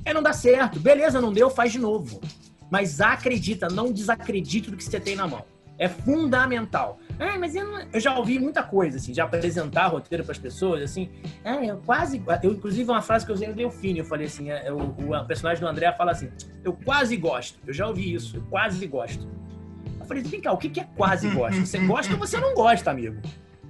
[0.05, 0.79] é não dar certo.
[0.81, 2.21] Beleza, não deu, faz de novo.
[2.71, 5.45] Mas acredita, não desacredite do que você tem na mão.
[5.79, 6.99] É fundamental.
[7.19, 10.39] Ah, mas eu, não- eu já ouvi muita coisa, assim, de apresentar roteiro para as
[10.39, 11.11] pessoas, assim.
[11.45, 12.23] Ah, eu quase.
[12.43, 15.63] Eu, inclusive, uma frase que eu usei no Delfine, eu falei assim: é, o, personagem
[15.63, 16.31] do André fala assim:
[16.63, 17.59] eu quase gosto.
[17.67, 19.27] Eu já ouvi isso, eu quase gosto.
[19.99, 21.61] Eu falei, vem cá, o que é quase gosto?
[21.65, 23.21] Você gosta ou você não gosta, amigo?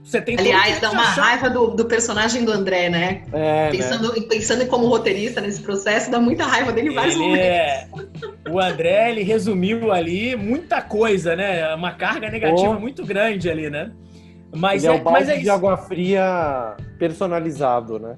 [0.02, 3.22] Você tem Aliás, dá uma achar- raiva do, do personagem do André, né?
[3.32, 3.70] É, né?
[3.70, 7.46] Pensando, pensando em como roteirista nesse processo, dá muita raiva dele em vários Ele momentos.
[7.46, 7.88] é...
[8.50, 11.72] O André, ele resumiu ali muita coisa, né?
[11.74, 12.80] Uma carga negativa Oh.
[12.80, 13.92] muito grande ali, né?
[14.54, 18.16] Mas Ele é, é, o balde mas é de água fria personalizado, né?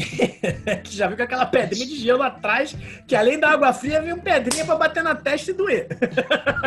[0.00, 2.74] Que já viu com aquela pedrinha de gelo atrás,
[3.06, 5.88] que além da água fria, vem uma pedrinha pra bater na testa e doer.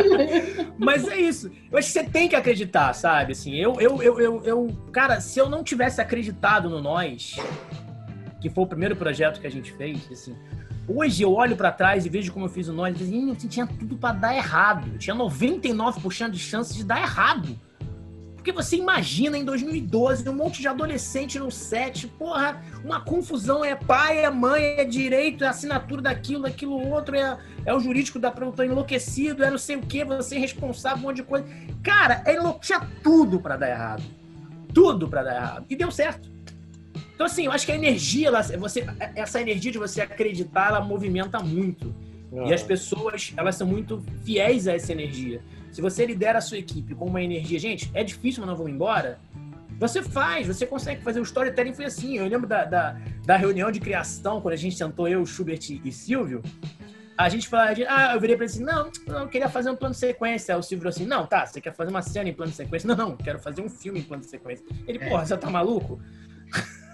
[0.78, 1.50] Mas é isso.
[1.70, 3.32] Eu acho que você tem que acreditar, sabe?
[3.32, 7.36] Assim, eu, eu, eu, eu, eu- Cara, se eu não tivesse acreditado no Nós,
[8.40, 10.36] que foi o primeiro projeto que a gente fez, assim.
[10.86, 13.32] Hoje eu olho pra trás e vejo como eu fiz o Nós e digo, "Ih,
[13.32, 14.98] assim, tinha tudo pra dar errado.
[14.98, 17.58] Tinha 99% de chance de dar errado.
[18.44, 23.74] Porque você imagina em 2012 um monte de adolescente no set, porra, uma confusão, é
[23.74, 28.30] pai, é mãe, é direito, é assinatura daquilo, daquilo outro, é, é o jurídico da
[28.30, 31.46] produtora enlouquecido, é não sei o que, você é responsável, um monte de coisa.
[31.82, 34.02] Cara, é enlou- tinha tudo pra dar errado.
[34.74, 35.64] Tudo pra dar errado.
[35.70, 36.30] E deu certo.
[37.14, 38.84] Então, assim, eu acho que a energia, ela, você,
[39.16, 41.94] essa energia de você acreditar, ela movimenta muito.
[42.46, 45.40] E as pessoas, elas são muito fiéis a essa energia.
[45.74, 48.70] Se você lidera a sua equipe com uma energia, gente, é difícil, mas não vamos
[48.70, 49.18] embora.
[49.80, 51.18] Você faz, você consegue fazer.
[51.18, 52.16] O storytelling foi assim.
[52.16, 52.96] Eu lembro da, da,
[53.26, 56.42] da reunião de criação, quando a gente sentou eu, Schubert e Silvio.
[57.18, 59.74] A gente falou, ah, eu virei pra ele assim, não, não, eu queria fazer um
[59.74, 60.54] plano de sequência.
[60.54, 62.56] Aí O Silvio falou assim, não, tá, você quer fazer uma cena em plano de
[62.56, 62.86] sequência?
[62.86, 64.64] Não, não, quero fazer um filme em plano de sequência.
[64.86, 66.00] Ele, porra, você tá maluco?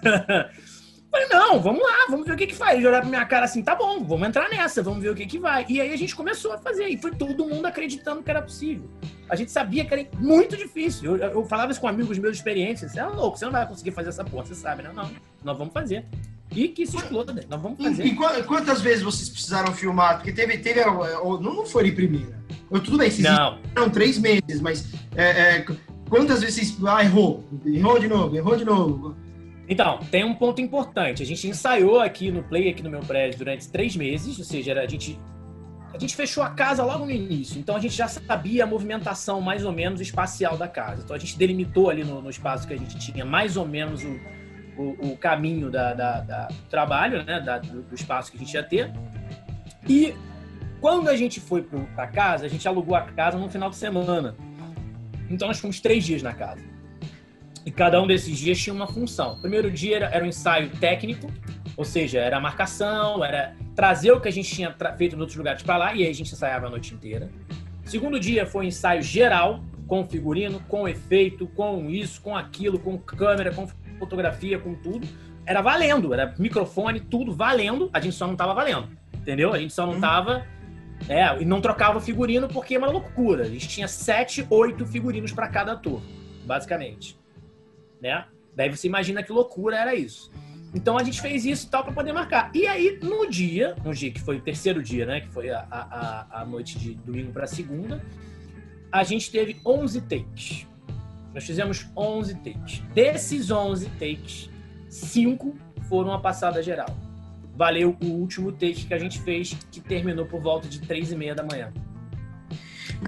[1.11, 2.79] Falei, não, vamos lá, vamos ver o que que faz.
[2.79, 5.27] Ele olhar pra minha cara assim, tá bom, vamos entrar nessa, vamos ver o que
[5.27, 5.67] que vai.
[5.69, 8.89] E aí a gente começou a fazer, e foi todo mundo acreditando que era possível.
[9.29, 11.17] A gente sabia que era muito difícil.
[11.17, 13.91] Eu, eu falava isso com amigos meus experientes, você é louco, você não vai conseguir
[13.91, 14.91] fazer essa porra, você sabe, né?
[14.95, 15.11] Não,
[15.43, 16.05] nós vamos fazer.
[16.53, 18.05] E que se exploda, nós vamos E, fazer.
[18.07, 20.17] e qua- quantas vezes vocês precisaram filmar?
[20.17, 20.59] Porque teve.
[20.59, 22.39] teve ó, ó, não, não foi primeira.
[22.71, 23.27] Eu, tudo bem, vocês
[23.75, 25.67] Não, três meses, mas é, é,
[26.09, 26.77] quantas vezes vocês.
[26.87, 27.45] Ah, errou.
[27.65, 29.17] Errou de novo, errou de novo.
[29.73, 31.23] Então, tem um ponto importante.
[31.23, 34.73] A gente ensaiou aqui no Play, aqui no meu prédio, durante três meses, ou seja,
[34.79, 35.17] a gente,
[35.95, 39.41] a gente fechou a casa logo no início, então a gente já sabia a movimentação
[39.41, 41.03] mais ou menos espacial da casa.
[41.05, 44.03] Então a gente delimitou ali no, no espaço que a gente tinha mais ou menos
[44.03, 44.19] o,
[44.77, 48.41] o, o caminho da, da- da- do trabalho, né, da- do, do espaço que a
[48.41, 48.93] gente ia ter.
[49.89, 50.13] E
[50.81, 54.35] quando a gente foi para casa, a gente alugou a casa no final de semana.
[55.31, 56.70] Então nós fomos três dias na casa.
[57.65, 59.35] E cada um desses dias tinha uma função.
[59.35, 61.31] O primeiro dia era, era um ensaio técnico,
[61.77, 65.37] ou seja, era a marcação, era trazer o que a gente tinha feito em outros
[65.37, 67.31] lugares para lá, e aí a gente ensaiava a noite inteira.
[67.85, 72.97] Segundo dia foi um ensaio geral, com figurino, com efeito, com isso, com aquilo, com
[72.99, 75.07] câmera, com fotografia, com tudo.
[75.45, 79.53] Era valendo, era microfone, tudo valendo, a gente só não tava valendo, entendeu?
[79.53, 80.47] A gente só não tava
[81.09, 83.45] É, e não trocava figurino porque é uma loucura.
[83.45, 86.03] A gente tinha sete, oito figurinos para cada ator,
[86.45, 87.19] basicamente.
[88.01, 88.25] Né?
[88.55, 90.31] Daí você imagina que loucura era isso.
[90.75, 92.51] Então a gente fez isso e tal para poder marcar.
[92.55, 95.21] E aí, no dia, no dia que foi o terceiro dia, né?
[95.21, 98.03] Que foi a, a, a noite de domingo para segunda,
[98.93, 100.67] a gente teve 11 takes.
[101.35, 102.79] Nós fizemos 11 takes.
[102.95, 104.51] Desses 11 takes,
[104.89, 105.57] 5
[105.89, 106.89] foram a passada geral.
[107.57, 111.17] Valeu o último take que a gente fez, que terminou por volta de 3 e
[111.17, 111.73] meia da manhã.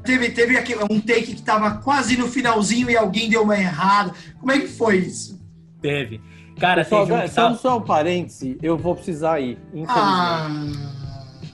[0.05, 4.12] Teve, teve aqui um take que tava quase no finalzinho e alguém deu uma errada.
[4.40, 5.40] Como é que foi isso?
[5.80, 6.20] Teve.
[6.59, 7.55] Cara, Pessoal, teve um né, que só, tava...
[7.57, 9.88] só um parêntese, eu vou precisar ir, infelizmente.
[9.90, 10.49] Ah,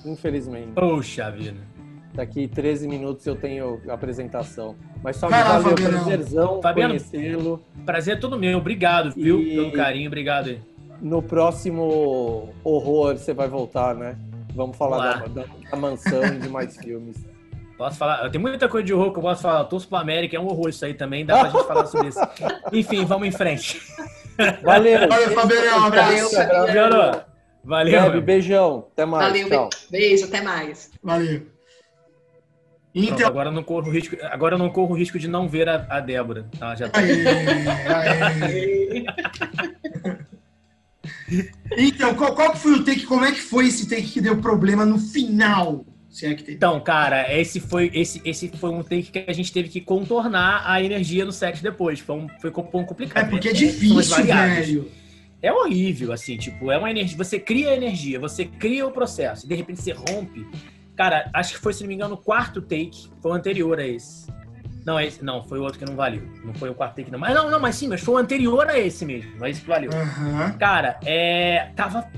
[0.04, 0.72] Infelizmente.
[0.74, 1.56] Poxa vida.
[2.14, 4.74] Daqui 13 minutos eu tenho a apresentação.
[5.02, 5.92] Mas só me Vai lá, valeu Fabiano.
[6.04, 6.88] prazerzão Fabiano.
[6.94, 7.62] conhecê-lo.
[7.86, 8.58] Prazer é todo meu.
[8.58, 9.40] Obrigado, viu?
[9.40, 10.60] E- Pelo carinho, obrigado aí.
[11.00, 14.16] No próximo horror você vai voltar, né?
[14.54, 17.16] Vamos falar Vamos da, da- da mansão e de mais filmes.
[17.78, 18.28] Posso falar?
[18.28, 19.60] Tem muita coisa de horror que eu posso falar.
[19.60, 21.24] Eu torço pro América, é um horror isso aí também.
[21.24, 22.18] Dá pra gente falar sobre isso.
[22.72, 23.80] Enfim, vamos em frente.
[24.64, 25.08] Valeu!
[25.08, 26.34] Valeu, Fabiano, um abraço.
[26.34, 27.20] Valeu, Fabiano,
[27.62, 28.02] valeu.
[28.02, 28.88] Gabi, beijão.
[28.92, 29.26] Até mais.
[29.26, 29.70] Valeu, tchau.
[29.90, 30.90] beijo, até mais.
[31.00, 31.40] valeu.
[31.40, 31.52] Pronto,
[32.94, 35.86] Então, agora eu não corro risco, agora eu não corro risco de não ver a,
[35.88, 36.46] a Débora.
[36.58, 36.98] Tá, já tá.
[36.98, 37.26] Aê,
[38.42, 39.04] aê.
[41.76, 43.04] Então, qual, qual que foi o take?
[43.04, 45.84] Como é que foi esse take que deu problema no final?
[46.18, 46.50] Se é que.
[46.50, 50.68] Então, cara, esse foi, esse, esse foi um take que a gente teve que contornar
[50.68, 52.00] a energia no set depois.
[52.00, 53.26] Foi um, foi um pouco complicado.
[53.26, 54.90] É porque é difícil, velho.
[55.40, 57.16] É horrível, assim, tipo, é uma energia.
[57.16, 60.44] Você cria a energia, você cria o processo, e de repente você rompe.
[60.96, 63.86] Cara, acho que foi, se não me engano, o quarto take, foi o anterior a
[63.86, 64.26] esse.
[64.84, 66.22] Não, esse, não, foi o outro que não valeu.
[66.44, 67.18] Não foi o quarto take, não.
[67.20, 69.44] Mas não, não, mas sim, mas foi o anterior a esse mesmo.
[69.44, 69.92] É esse que valeu.
[69.92, 70.50] Aham.
[70.58, 71.70] Cara, é.
[71.76, 72.10] Tava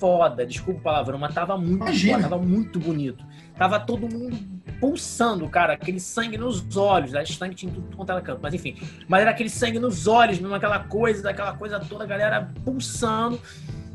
[0.00, 2.16] foda, desculpa o palavrão, mas tava muito Imagina.
[2.16, 3.24] foda, tava muito bonito.
[3.56, 4.38] Tava todo mundo
[4.78, 7.24] pulsando, cara, aquele sangue nos olhos, né?
[7.24, 8.76] sangue tinha tudo quanto era canto, mas enfim.
[9.08, 13.40] Mas era aquele sangue nos olhos, mesmo aquela coisa, daquela coisa toda, a galera pulsando.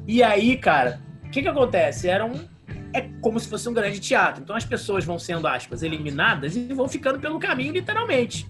[0.08, 2.10] E aí, cara, o que que acontece?
[2.10, 2.50] Era um.
[2.94, 4.42] É como se fosse um grande teatro.
[4.42, 8.50] Então as pessoas vão sendo, aspas, eliminadas e vão ficando pelo caminho, literalmente.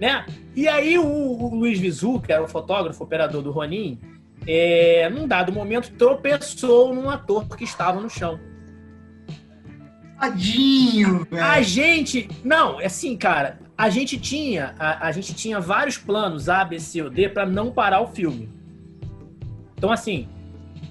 [0.00, 0.26] Né?
[0.54, 3.98] E aí o, o Luiz Vizu, que era o fotógrafo, operador do Ronin,
[4.46, 8.38] é, num dado momento tropeçou num ator que estava no chão.
[10.20, 11.64] Tadinho, A velho.
[11.64, 16.64] gente, não, é assim, cara, a gente tinha, a, a gente tinha vários planos A,
[16.64, 18.48] B, C ou D para não parar o filme.
[19.76, 20.28] Então assim,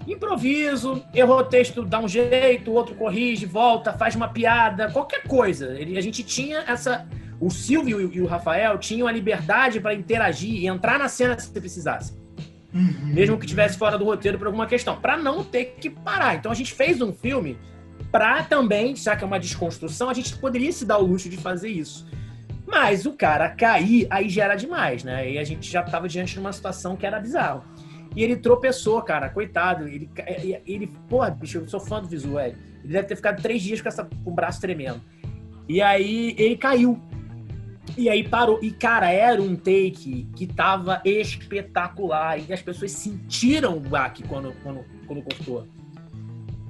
[0.08, 5.24] improviso, errou o texto, dá um jeito, o outro corrige, volta, faz uma piada, qualquer
[5.24, 5.74] coisa.
[5.80, 7.08] Ele, a gente tinha essa,
[7.40, 11.08] o Silvio e o- e o Rafael tinham a liberdade para interagir e entrar na
[11.08, 12.22] cena se precisasse.
[12.76, 13.14] Uhum.
[13.14, 16.34] mesmo que tivesse fora do roteiro por alguma questão, para não ter que parar.
[16.34, 17.56] Então a gente fez um filme
[18.14, 21.36] para também, já que é uma desconstrução, a gente poderia se dar o luxo de
[21.36, 22.06] fazer isso.
[22.68, 25.32] Mas o cara cair, aí já era demais, né?
[25.32, 27.64] E a gente já tava diante de uma situação que era bizarro.
[28.16, 29.88] E ele tropeçou, cara, coitado.
[29.88, 30.08] Ele,
[30.64, 32.46] ele, porra, bicho, eu sou fã do visual.
[32.46, 35.02] Ele deve ter ficado três dias com, essa, com o braço tremendo.
[35.68, 37.02] E aí ele caiu.
[37.98, 38.60] E aí parou.
[38.62, 42.38] E, cara, era um take que tava espetacular.
[42.38, 45.68] E as pessoas sentiram o baque quando, quando, quando cortou.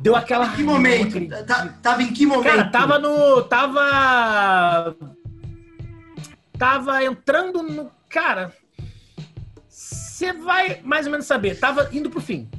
[0.04, 0.48] Deu aquela.
[0.48, 1.28] Em que momento?
[1.46, 2.52] Tá- Tava em que momento?
[2.56, 3.42] Cara, tava no.
[3.44, 4.96] Tava.
[6.58, 7.90] Tava entrando no.
[8.10, 8.52] Cara.
[9.68, 11.58] Você vai mais ou menos saber.
[11.60, 12.50] Tava indo pro fim.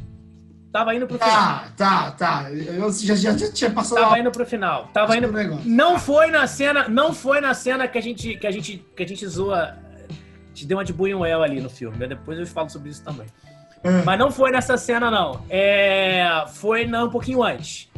[0.72, 1.30] Tava indo pro final.
[1.30, 2.50] Tá, tá, tá.
[2.50, 4.88] Eu já, já, já tinha passado Tava a- indo pro final.
[4.92, 5.30] Tava indo.
[5.64, 6.88] Não foi na cena.
[6.88, 8.36] Não foi na cena que a gente.
[8.38, 9.76] Que a gente, que a gente zoa.
[10.54, 12.06] Te deu uma de Buñuel ali no filme.
[12.06, 13.26] Depois eu falo sobre isso também.
[13.84, 14.02] Ah.
[14.04, 15.42] Mas não foi nessa cena, não.
[15.50, 17.90] É, foi não, um pouquinho antes.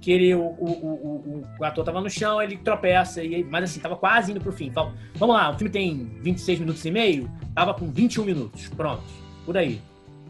[0.00, 3.78] Que ele, o, o, o, o- ator tava no chão, ele tropeça, e, mas assim,
[3.80, 4.70] tava quase indo pro fim.
[4.72, 8.68] Fala, Vamos lá, o filme tem 26 minutos e meio, tava com 21 minutos.
[8.68, 9.02] Pronto.
[9.44, 9.80] Por aí.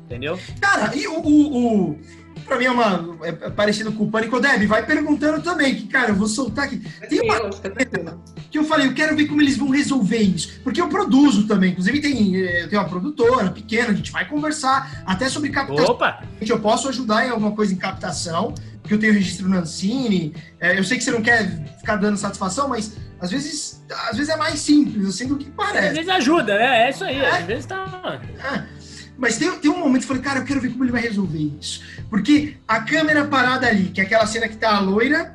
[0.05, 0.39] Entendeu?
[0.61, 1.99] Cara, e o-
[2.45, 3.19] Pra mim é uma.
[3.23, 4.41] É parecido com o Pânico.
[4.41, 6.79] Deb, vai perguntando também, que, cara, eu vou soltar aqui.
[7.09, 7.51] Tem uma
[8.51, 10.61] que eu falei, eu quero ver como eles vão resolver isso.
[10.63, 11.71] Porque eu produzo também.
[11.71, 15.93] Inclusive, tem, eh, eu tenho uma produtora pequena, a gente vai conversar até sobre captação.
[15.93, 16.23] Opa!
[16.41, 18.53] Eu posso ajudar em alguma coisa em captação,
[18.83, 20.35] porque eu tenho registro no Ancine.
[20.61, 24.29] É, eu sei que você não quer ficar dando satisfação, mas às vezes, às vezes
[24.29, 25.95] é mais simples, assim, do que Às parece.
[25.95, 26.87] vezes ajuda, né?
[26.87, 27.21] É isso aí.
[27.21, 27.31] É.
[27.31, 28.21] Às vezes tá.
[29.23, 31.01] Mas tem, tem um momento que eu falei, cara, eu quero ver como ele vai
[31.01, 31.81] resolver isso.
[32.11, 35.33] Porque a câmera parada ali, que é aquela cena que tá a loira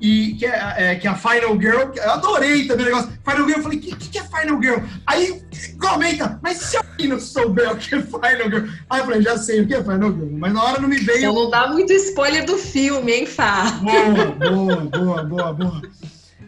[0.00, 1.92] e que é, é, que é a Final Girl.
[1.94, 3.12] Eu adorei também o negócio.
[3.24, 4.78] Final Girl, eu falei, o que, que, é Final Girl?
[5.06, 5.40] Aí
[5.80, 8.66] comenta, mas se alguém não souber o que é Final Girl?
[8.90, 10.98] Aí eu falei, já sei o que é Final Girl, mas na hora não me
[10.98, 11.18] veio.
[11.18, 13.70] Então não dá muito spoiler do filme, hein, Fá?
[13.70, 15.82] Boa, boa, boa, boa, boa.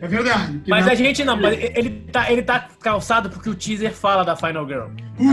[0.01, 0.59] É verdade.
[0.61, 3.93] que Mas na- a gente não, mas ele tá, ele tá calçado porque o teaser
[3.93, 4.87] fala da Final Girl.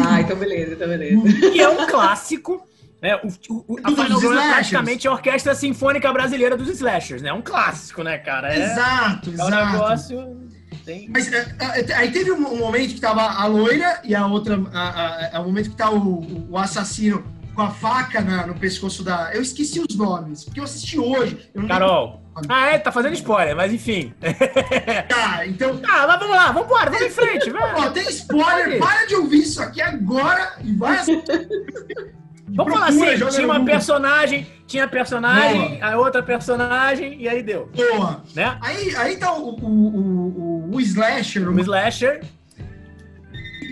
[0.05, 1.27] Ah, então beleza, então beleza.
[1.53, 2.61] E é um clássico.
[3.01, 3.15] Né?
[3.17, 7.29] O, o- o- a Final Girl é praticamente a orquestra sinfônica brasileira dos slashers, né?
[7.29, 8.51] É um clássico, né, cara?
[8.53, 9.71] É, Exato, é um exato.
[9.71, 10.37] negócio.
[10.83, 11.07] Tem...
[11.09, 14.59] Mas é, é, aí teve um, um momento que tava a loira e a outra.
[14.73, 14.79] A,
[15.25, 17.23] a- é o momento que tá o, o assassino
[17.57, 19.31] com a faca na- no pescoço da.
[19.33, 21.49] Eu esqueci os nomes, porque eu assisti hoje.
[21.55, 22.21] Eu Carol.
[22.47, 24.13] Ah, é, tá fazendo spoiler, mas enfim.
[25.09, 25.81] Tá, então.
[25.89, 29.39] Ah, mas vamos lá, vamos embora, vamos em frente, Ó, tem spoiler, para de ouvir
[29.39, 30.97] isso aqui agora e vai.
[31.03, 37.41] Vamos falar Procura, assim, joga tinha uma personagem, tinha personagem, a outra personagem, e aí
[37.41, 38.23] deu, Boa.
[38.35, 38.55] né?
[38.61, 42.23] Aí, aí tá o, o, o, o, o slasher, O slasher,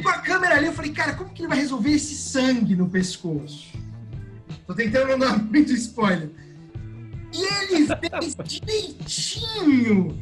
[0.01, 2.87] com a câmera ali, eu falei, cara, como que ele vai resolver esse sangue no
[2.89, 3.74] pescoço?
[4.67, 6.29] Tô tentando não dar muito spoiler.
[7.33, 10.17] E ele fez direitinho.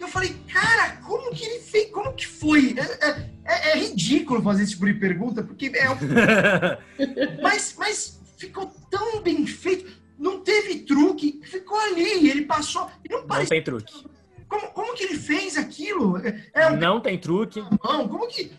[0.00, 1.90] Eu falei, cara, como que ele fez?
[1.90, 2.74] Como que foi?
[2.78, 5.96] É, é- é- é ridículo fazer esse tipo de pergunta, porque é um
[7.42, 9.92] mas, mas ficou tão bem feito.
[10.18, 12.28] Não teve truque, ficou ali.
[12.30, 12.88] Ele passou.
[13.04, 13.50] Ele não não parecia.
[13.56, 14.04] tem truque.
[14.48, 16.18] Como, como que ele fez aquilo?
[16.18, 18.08] É, é um Não tem truque, mão?
[18.08, 18.52] Como que.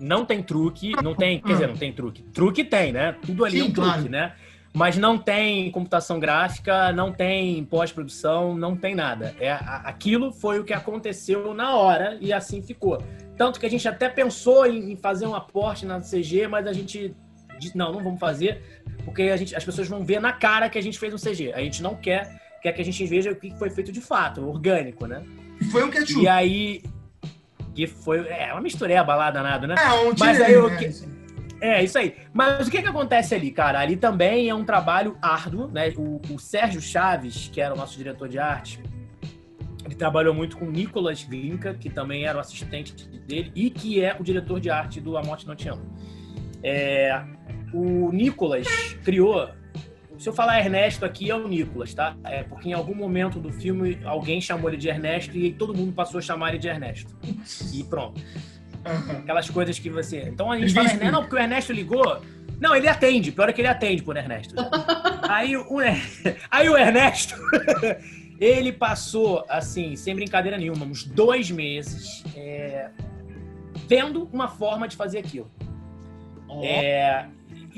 [0.00, 2.22] Não tem truque, não tem, quer dizer, não tem truque.
[2.32, 3.16] Truque tem, né?
[3.24, 4.08] Tudo ali é Sim, um truque, claro.
[4.08, 4.32] né?
[4.74, 9.34] Mas não tem computação gráfica, não tem pós-produção, não tem nada.
[9.40, 13.02] É, aquilo foi o que aconteceu na hora e assim ficou.
[13.36, 17.14] Tanto que a gente até pensou em, fazer um aporte na CG, mas a gente
[17.58, 20.78] disse, não, não vamos fazer, porque a gente, as pessoas vão ver na cara que
[20.78, 21.52] a gente fez um CG.
[21.52, 24.46] A gente não quer, quer que a gente veja o que foi feito de fato,
[24.46, 25.24] orgânico, né?
[25.72, 26.22] Foi um ketchup.
[26.22, 26.82] E aí.
[27.78, 28.26] Que foi.
[28.26, 29.76] É uma mistureba lá danado, né?
[29.78, 30.76] É, um Mas aí eu né?
[30.78, 30.90] que-
[31.60, 32.16] É, isso aí.
[32.34, 33.78] Mas o que que acontece ali, cara?
[33.78, 35.92] Ali também é um trabalho árduo, né?
[35.96, 38.82] O, o Sérgio Chaves, que era o nosso diretor de arte,
[39.84, 42.92] ele trabalhou muito com o Nicolas Glinka, que também era o assistente
[43.28, 45.82] dele e que é o diretor de arte do A Morte Não Te Ama.
[46.64, 47.22] É,
[47.72, 48.66] o Nicolas
[49.04, 49.50] criou.
[50.18, 52.16] Se eu falar Ernesto aqui, é o Nicolas, tá?
[52.24, 55.92] É porque em algum momento do filme alguém chamou ele de Ernesto e todo mundo
[55.92, 57.16] passou a chamar ele de Ernesto.
[57.72, 58.20] E pronto.
[58.84, 60.22] Aquelas coisas que você.
[60.22, 62.20] Então a gente fala, Ernesto, não, porque o Ernesto ligou.
[62.60, 63.30] Não, ele atende.
[63.30, 64.56] Pior é que ele atende por Ernesto.
[65.28, 65.64] aí, o,
[66.50, 67.36] aí o Ernesto,
[68.40, 72.90] ele passou, assim, sem brincadeira nenhuma, uns dois meses é,
[73.86, 75.48] vendo uma forma de fazer aquilo.
[76.62, 77.26] É,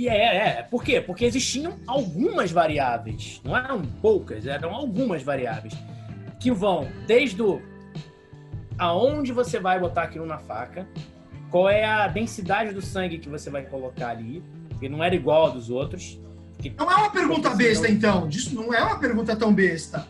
[0.01, 0.99] e é, é, por quê?
[0.99, 5.75] Porque existiam algumas variáveis, não eram poucas, eram algumas variáveis
[6.39, 7.61] que vão desde o
[8.79, 10.89] aonde você vai botar aquilo na faca,
[11.51, 14.43] qual é a densidade do sangue que você vai colocar ali,
[14.79, 16.19] que não era igual a dos outros.
[16.79, 18.27] Não é uma pergunta besta, então.
[18.27, 20.09] Disso não é uma pergunta tão besta.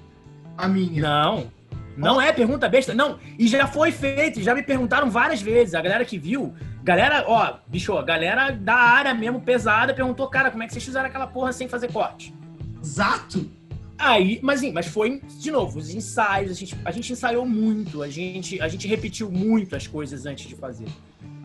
[0.56, 1.02] A minha.
[1.02, 1.50] Não,
[1.96, 3.18] não é pergunta besta, não.
[3.36, 5.74] E já foi feito, já me perguntaram várias vezes.
[5.74, 10.50] A galera que viu, galera, ó, bicho, a galera da área mesmo pesada perguntou, cara,
[10.50, 12.34] como é que vocês fizeram aquela porra sem fazer corte?
[12.82, 13.50] Exato.
[13.98, 18.02] Aí, mas, sim, mas foi, de novo, os ensaios, a gente, a gente ensaiou muito,
[18.02, 20.86] a gente, a gente repetiu muito as coisas antes de fazer,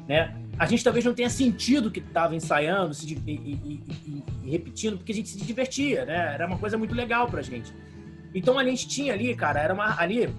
[0.08, 0.34] né?
[0.58, 4.96] A gente talvez não tenha sentido que estava ensaiando se, e, e- e- e repetindo,
[4.96, 6.34] porque a gente se divertia, né?
[6.34, 7.74] Era uma coisa muito legal pra gente.
[8.34, 10.00] Então a gente tinha ali, cara, era uma.
[10.00, 10.34] Ali.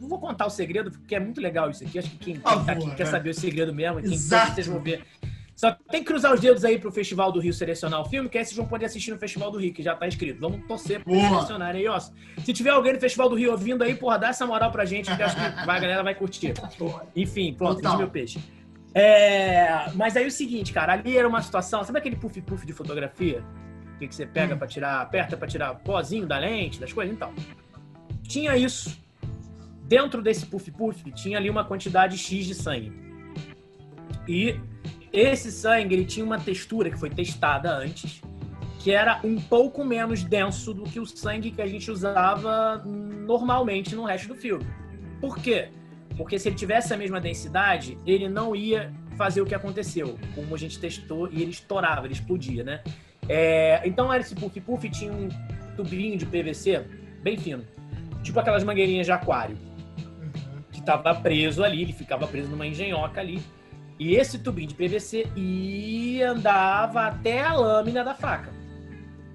[0.00, 1.98] Não vou contar o segredo, porque é muito legal isso aqui.
[1.98, 3.10] Acho que quem, tá aqui quer né?
[3.10, 4.54] saber o segredo mesmo, quem Exato.
[4.54, 5.04] vocês vão ver.
[5.54, 8.38] Só tem que cruzar os dedos aí pro Festival do Rio selecionar o filme, que
[8.38, 10.40] aí vocês vão poder assistir no Festival do Rio, que já tá inscrito.
[10.40, 12.00] Vamos torcer pra selecionarem aí, ó.
[12.00, 15.14] Se tiver alguém no Festival do Rio ouvindo aí, porra, dá essa moral pra gente,
[15.14, 16.54] que acho que vai- a galera vai curtir.
[17.14, 17.90] Enfim, pronto, Total.
[17.92, 18.40] vendi meu peixe.
[18.94, 21.84] É, mas aí o seguinte, cara, ali era uma situação.
[21.84, 23.44] Sabe aquele puff-puff de fotografia?
[23.98, 27.14] Que, que você pega pra tirar, aperta pra tirar pozinho da lente, das coisas?
[27.14, 27.34] Então.
[28.22, 28.98] Tinha isso.
[29.90, 32.92] Dentro desse puff-puff tinha ali uma quantidade X de sangue.
[34.28, 34.54] E
[35.12, 38.22] esse sangue ele tinha uma textura que foi testada antes,
[38.78, 43.96] que era um pouco menos denso do que o sangue que a gente usava normalmente
[43.96, 44.64] no resto do filme.
[45.20, 45.70] Por quê?
[46.16, 50.54] Porque se ele tivesse a mesma densidade, ele não ia fazer o que aconteceu, como
[50.54, 52.80] a gente testou, e ele estourava, ele explodia, né?
[53.28, 55.28] É, então esse Puff Puff tinha um
[55.74, 56.86] tubinho de PVC
[57.24, 57.64] bem fino,
[58.22, 59.58] tipo aquelas mangueirinhas de aquário,
[60.80, 63.42] que estava preso ali, ele ficava preso numa engenhoca ali.
[63.98, 68.50] E esse tubinho de PVC ia andava até a lâmina da faca.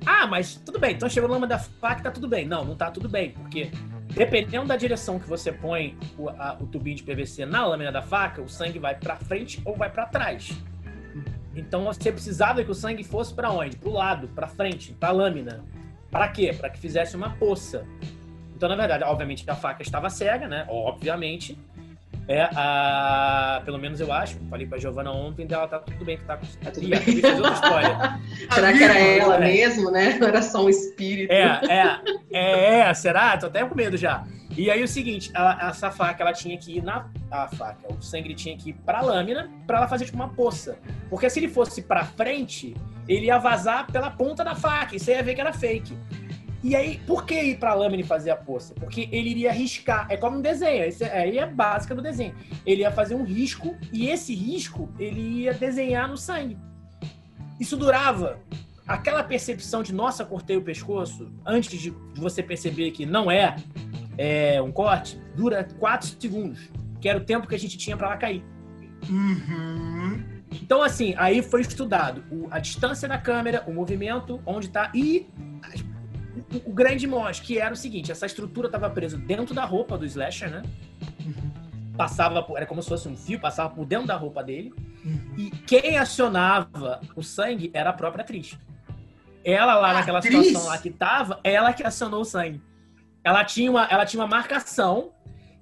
[0.06, 2.46] Ah, mas tudo bem, então chegou na lâmina da faca, tá tudo bem.
[2.46, 3.70] Não, não tá tudo bem, porque
[4.10, 8.02] dependendo da direção que você põe o, a, o tubinho de PVC na lâmina da
[8.02, 10.52] faca, o sangue vai para frente ou vai para trás.
[11.56, 13.78] Então você precisava que o sangue fosse para onde?
[13.78, 15.64] Para o lado, para frente, para a lâmina.
[16.12, 16.54] Para quê?
[16.54, 17.86] Para que fizesse uma poça.
[18.56, 20.66] Então, na verdade, obviamente a faca estava cega, né?
[20.70, 21.58] Obviamente.
[22.28, 24.38] É, a, pelo menos eu acho.
[24.50, 26.46] Falei pra Giovana ontem, então ela tá tudo bem que tá com.
[26.64, 27.00] Tá tudo bem.
[28.52, 30.18] Será que era ela mesmo, né?
[30.20, 31.32] Não era só um espírito.
[31.32, 32.00] É, é,
[32.32, 33.38] é, é, será?
[33.38, 34.24] Tô até com medo já.
[34.58, 38.02] E aí o seguinte, a- essa faca ela tinha que ir na a faca, o
[38.02, 40.78] sangue tinha que ir pra lâmina pra ela fazer tipo uma poça.
[41.10, 42.74] Porque se ele fosse pra frente,
[43.08, 45.96] ele ia vazar pela ponta da faca, e você ia ver que era fake.
[46.66, 48.74] E aí, por que ir pra lâmina e fazer a poça?
[48.74, 52.34] Porque ele iria riscar, é como um desenho, esse- aí é básica do desenho.
[52.66, 56.58] Ele ia fazer um risco e esse risco ele ia desenhar no sangue.
[57.60, 58.40] Isso durava
[58.88, 63.56] aquela percepção de nossa, cortei o pescoço, antes de você perceber que não é,
[64.18, 66.68] é, um corte, dura 4 segundos,
[67.00, 68.44] que era o tempo que a gente tinha para ela cair.
[69.08, 70.24] Uhum.
[70.52, 75.28] Então, assim, aí foi estudado a distância da câmera, o movimento, onde tá, e
[76.56, 79.98] o, o grande mote, que era o seguinte, essa estrutura estava presa dentro da roupa
[79.98, 80.62] do slasher, né?
[81.98, 84.74] Passava, por- era como se fosse um fio, passava por dentro da roupa dele.
[85.38, 88.58] E quem acionava o sangue era a própria atriz.
[89.44, 90.48] Ela lá naquela Atriz?
[90.48, 92.62] situação lá que tava, ela que acionou o sangue.
[93.24, 95.12] Ela tinha uma, ela tinha uma marcação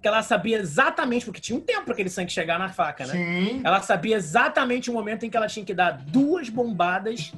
[0.01, 3.13] que ela sabia exatamente, porque tinha um tempo para aquele sangue chegar na faca, né?
[3.13, 3.61] Sim.
[3.63, 7.31] Ela sabia exatamente o momento em que ela tinha que dar duas bombadas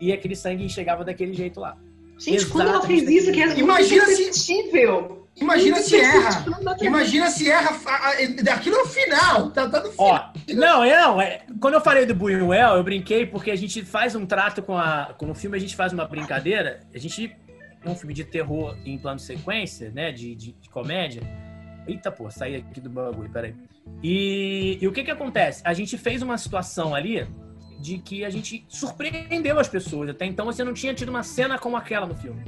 [0.00, 1.76] e aquele sangue chegava daquele jeito lá.
[2.18, 5.18] Gente, quando ela fez isso, que era Imagina muito se- perceptível.
[5.34, 6.44] Imagina se erra.
[6.82, 7.70] Imagina se erra.
[8.52, 9.50] Aquilo é o final.
[9.50, 10.06] Tá, tá no final.
[10.06, 13.82] Ó, não, é, não, é, quando eu falei do Buñuel, eu brinquei porque a gente
[13.82, 17.34] faz um trato com a, com no filme a gente faz uma brincadeira, a gente
[17.84, 21.22] é um filme de terror em plano de sequência, né, de, de, de comédia.
[21.88, 23.54] Eita, pô, saí aqui do bagulho, peraí.
[24.02, 25.62] E, e o que que acontece?
[25.64, 27.26] A gente fez uma situação ali
[27.80, 30.10] de que a gente surpreendeu as pessoas.
[30.10, 32.42] Até então você não tinha tido uma cena como aquela no filme.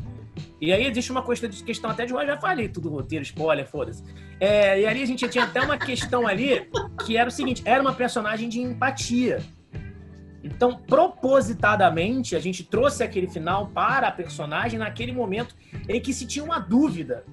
[0.60, 4.02] E aí existe uma questão, questão até de eu já falei tudo roteiro, spoiler, foda-se.
[4.40, 6.68] É, e ali a gente tinha até uma questão ali
[7.04, 9.42] que era o seguinte: era uma personagem de empatia.
[10.42, 15.56] Então, propositadamente, a gente trouxe aquele final para a personagem naquele momento
[15.88, 17.24] em que se tinha uma dúvida.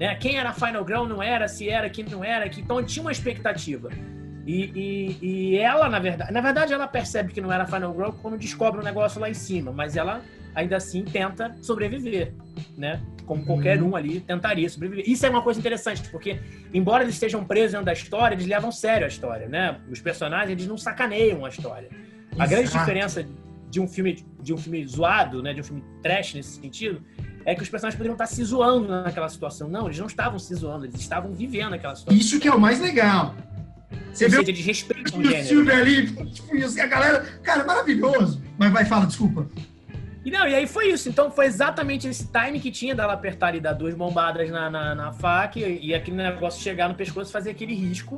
[0.00, 0.14] Né?
[0.14, 2.48] Quem era Final Girl não era, se era, quem não era.
[2.48, 3.90] Que, então tinha uma expectativa.
[4.46, 8.10] E, e- e ela, na verdade, na verdade, ela percebe que não era Final Girl
[8.20, 10.20] quando descobre um negócio lá em cima, mas ela
[10.54, 12.32] ainda assim tenta sobreviver,
[12.76, 13.00] né?
[13.26, 15.04] Como qualquer um ali tentaria sobreviver.
[15.08, 16.38] Isso é uma coisa interessante, porque
[16.72, 19.78] embora eles estejam presos dentro da história, eles levam sério a história, né?
[19.90, 21.88] Os personagens eles não sacaneiam a história.
[22.38, 23.26] A grande diferença
[23.70, 27.02] de um filme de um filme zoado, né, de um filme trash nesse sentido,
[27.46, 29.68] é que os personagens poderiam estar se zoando naquela situação.
[29.68, 32.20] Não, eles não estavam se zoando, eles estavam vivendo aquela situação.
[32.20, 33.34] Isso que é o mais legal.
[34.12, 35.46] Você seja, de respeito o gênero.
[35.46, 37.20] filme ali, tipo, e a galera.
[37.42, 38.42] Cara, maravilhoso.
[38.56, 39.46] Mas vai, fala, desculpa.
[40.24, 41.08] E não, e aí foi isso.
[41.08, 44.94] Então foi exatamente esse time que tinha dela apertar e dar duas bombadas na, na,
[44.94, 48.16] na faca e, e aquele negócio chegar no pescoço e fazer aquele risco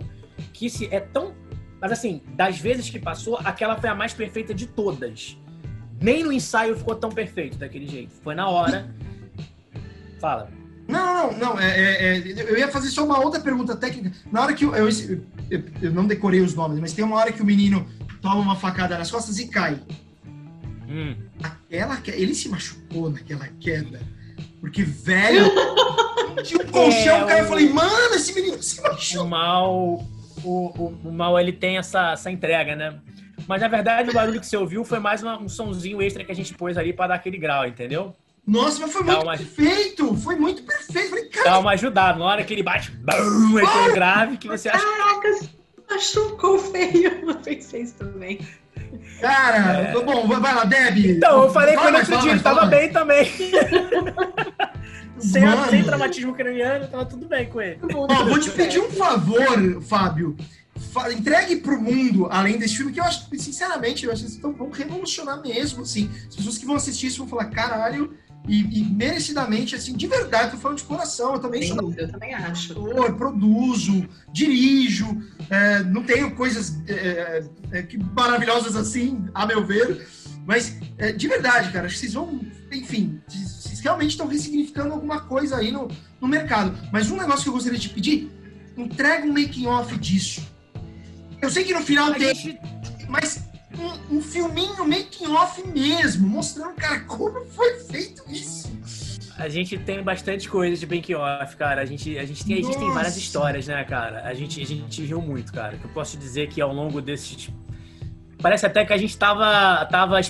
[0.52, 1.34] que se é tão.
[1.80, 5.36] Mas assim, das vezes que passou, aquela foi a mais perfeita de todas.
[6.00, 8.12] Nem no ensaio ficou tão perfeito daquele jeito.
[8.22, 8.94] Foi na hora.
[10.20, 10.48] Fala.
[10.88, 11.58] Não, não, não.
[11.60, 14.12] é- é- é, eu ia fazer só uma outra pergunta técnica.
[14.30, 14.88] Na hora que eu, eu,
[15.50, 17.86] eu- eu não decorei os nomes, mas tem uma hora que o menino
[18.22, 19.78] toma uma facada nas costas e cai.
[20.88, 21.16] Hum.
[21.42, 24.00] Aquela, que- ele se machucou naquela queda.
[24.60, 25.44] Porque, velho,
[26.44, 27.38] tinha um colchão, É, cara.
[27.40, 29.26] Eu o- falei, mano, esse menino se o machucou.
[29.26, 29.74] mal,
[30.44, 32.94] o, o, o mal ele tem essa, essa entrega, né?
[33.46, 36.32] Mas na verdade o barulho que você ouviu foi mais uma- um sonzinho extra que
[36.32, 38.14] a gente pôs ali pra dar aquele grau, entendeu?
[38.46, 40.14] Nossa, mas foi Dá muito uma- perfeito.
[40.18, 41.08] Foi muito perfeito.
[41.10, 42.18] Falei, cara, Dá uma ajudada.
[42.18, 44.84] Na hora que ele bate, bum, aquele grave que você acha.
[44.84, 45.38] Caraca,
[45.90, 47.12] machucou feio.
[47.28, 48.38] Eu pensei isso também.
[49.20, 49.92] cara.
[50.04, 50.96] Bom, vai lá, Deb.
[50.98, 52.92] Então, eu falei com Fala ele mais, outro fala dia, ele mais, tava fala bem
[52.92, 53.32] também.
[55.18, 55.70] sem, Mano.
[55.70, 57.78] sem traumatismo craniano, tava tudo bem com ele.
[57.94, 60.36] Ó, vou te pedir um favor, Fábio.
[61.12, 64.52] Entregue pro mundo, além desse filme, que eu acho, sinceramente, eu acho que eles tão-
[64.52, 66.10] vão revolucionar mesmo, assim.
[66.28, 68.14] As pessoas que vão assistir isso vão falar, caralho,
[68.46, 72.08] e, e merecidamente, assim, de verdade, tô falando de coração, eu também Sem sou eu
[72.10, 72.72] também acho.
[72.72, 75.06] ator, produzo, dirijo,
[75.50, 80.06] é, não tenho coisas é, é, que maravilhosas assim, a meu ver,
[80.46, 82.40] mas é, de verdade, cara, acho que vocês vão,
[82.72, 85.88] enfim, vocês realmente estão ressignificando alguma coisa aí no,
[86.20, 86.78] no mercado.
[86.92, 88.30] Mas um negócio que eu gostaria de te pedir,
[88.76, 90.46] entrega um making off disso.
[91.42, 92.60] Eu sei que no final A tem, gente,
[93.08, 93.45] mas
[93.78, 98.70] um, um filminho making off mesmo, mostrando, cara, como foi feito isso.
[99.38, 101.82] a gente tem bastante coisa de Bank Off, cara.
[101.82, 104.22] A gente, a gente, tem, a gente tem várias histórias, né, cara?
[104.24, 105.78] A gente, a gente riu muito, cara.
[105.82, 107.50] Eu posso dizer que ao longo desses.
[108.40, 110.20] Parece até que a gente tava, tava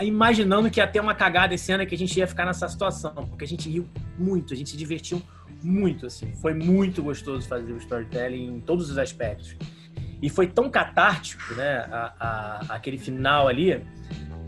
[0.00, 2.68] imaginando que ia ter uma cagada esse ano e que a gente ia ficar nessa
[2.68, 3.12] situação.
[3.14, 5.22] Porque a gente riu muito, a gente se divertiu
[5.62, 6.32] muito, assim.
[6.34, 9.56] Foi muito gostoso fazer o storytelling em todos os aspectos.
[10.20, 13.84] E foi tão catártico, né, a, a- aquele final ali,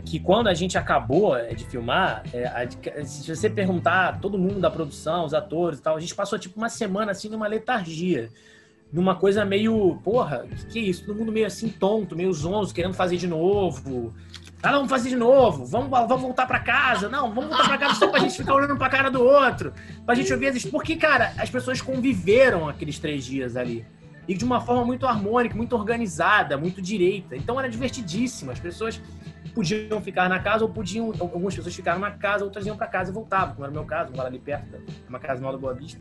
[0.05, 4.59] que quando a gente acabou é, de filmar, é, a- se você perguntar todo mundo
[4.59, 8.29] da produção, os atores e tal, a gente passou tipo uma semana assim numa letargia.
[8.91, 11.05] Numa coisa meio, porra, que, que é isso?
[11.05, 14.13] Todo mundo meio assim tonto, meio zonzo, querendo fazer de novo.
[14.61, 17.07] Ah, vamos fazer de novo, vamos, vamos voltar pra casa.
[17.07, 19.71] Não, vamos voltar pra casa só pra gente ficar olhando pra cara do outro.
[20.05, 20.65] Pra gente ouvir as...
[20.65, 23.85] Porque, cara, as pessoas conviveram aqueles três dias ali.
[24.27, 27.35] E de uma forma muito harmônica, muito organizada, muito direita.
[27.35, 28.51] Então era divertidíssimo.
[28.51, 29.01] As pessoas
[29.53, 31.07] podiam ficar na casa ou podiam.
[31.19, 33.83] Algumas pessoas ficaram na casa, outras iam pra casa e voltavam, como era o meu
[33.85, 35.99] caso, eu moro ali perto, uma casa nova da Boa Vista.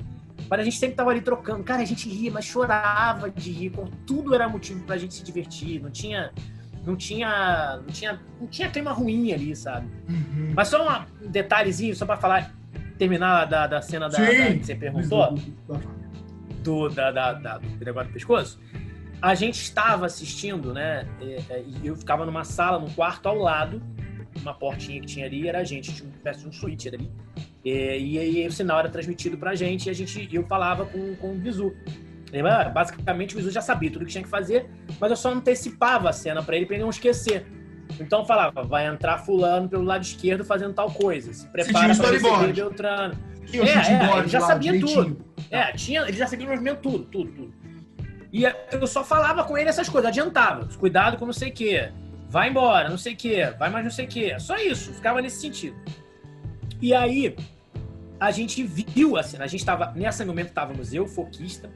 [0.48, 1.62] Mas a gente sempre tava ali trocando.
[1.64, 3.72] Cara, a gente ria, mas chorava de rir.
[4.06, 5.80] Tudo era motivo pra gente se divertir.
[5.82, 6.30] Não tinha.
[6.84, 7.76] Não tinha.
[7.78, 9.86] Não tinha, não tinha clima ruim ali, sabe?
[10.08, 10.52] Uhum.
[10.54, 12.52] Mas só um detalhezinho, só pra falar,
[12.98, 15.34] terminar da, da cena da, da- que você perguntou
[16.62, 18.58] do, da, da, da- do negócio do pescoço,
[19.20, 21.06] a gente estava assistindo, né?
[21.20, 23.82] é, é, E eu ficava numa sala, num quarto ao lado,
[24.40, 27.10] uma portinha que tinha ali, era a gente, tinha uma espécie de um suíte ali.
[27.64, 31.14] É, E aí o sinal era transmitido pra gente e a gente, eu falava com,
[31.16, 31.74] com o Bizu.
[32.32, 32.68] Lembra?
[32.70, 36.12] Basicamente o Bizu já sabia tudo que tinha que fazer, mas eu só antecipava a
[36.12, 37.44] cena pra ele pra ele não esquecer.
[37.98, 41.32] Então eu falava, vai entrar fulano pelo lado esquerdo fazendo tal coisa.
[41.34, 42.46] Se prepara storyboard.
[42.46, 43.14] receber Beltrano.
[43.50, 45.04] Tinha o É, é, ele já lá, sabia direitinho.
[45.04, 45.24] tudo.
[45.50, 47.54] É, tinha, ele já sabia o movimento tudo, tudo, tudo.
[48.32, 50.66] E eu só falava com ele essas coisas, adiantava.
[50.78, 51.90] Cuidado com não sei o quê.
[52.28, 53.52] Vai embora, não sei o quê.
[53.58, 54.38] Vai mais não sei o quê.
[54.38, 55.76] Só isso, ficava nesse sentido.
[56.80, 57.36] E aí,
[58.20, 59.44] a gente viu a cena.
[59.44, 61.70] A gente tava, nesse momento estávamos eu, Foquista,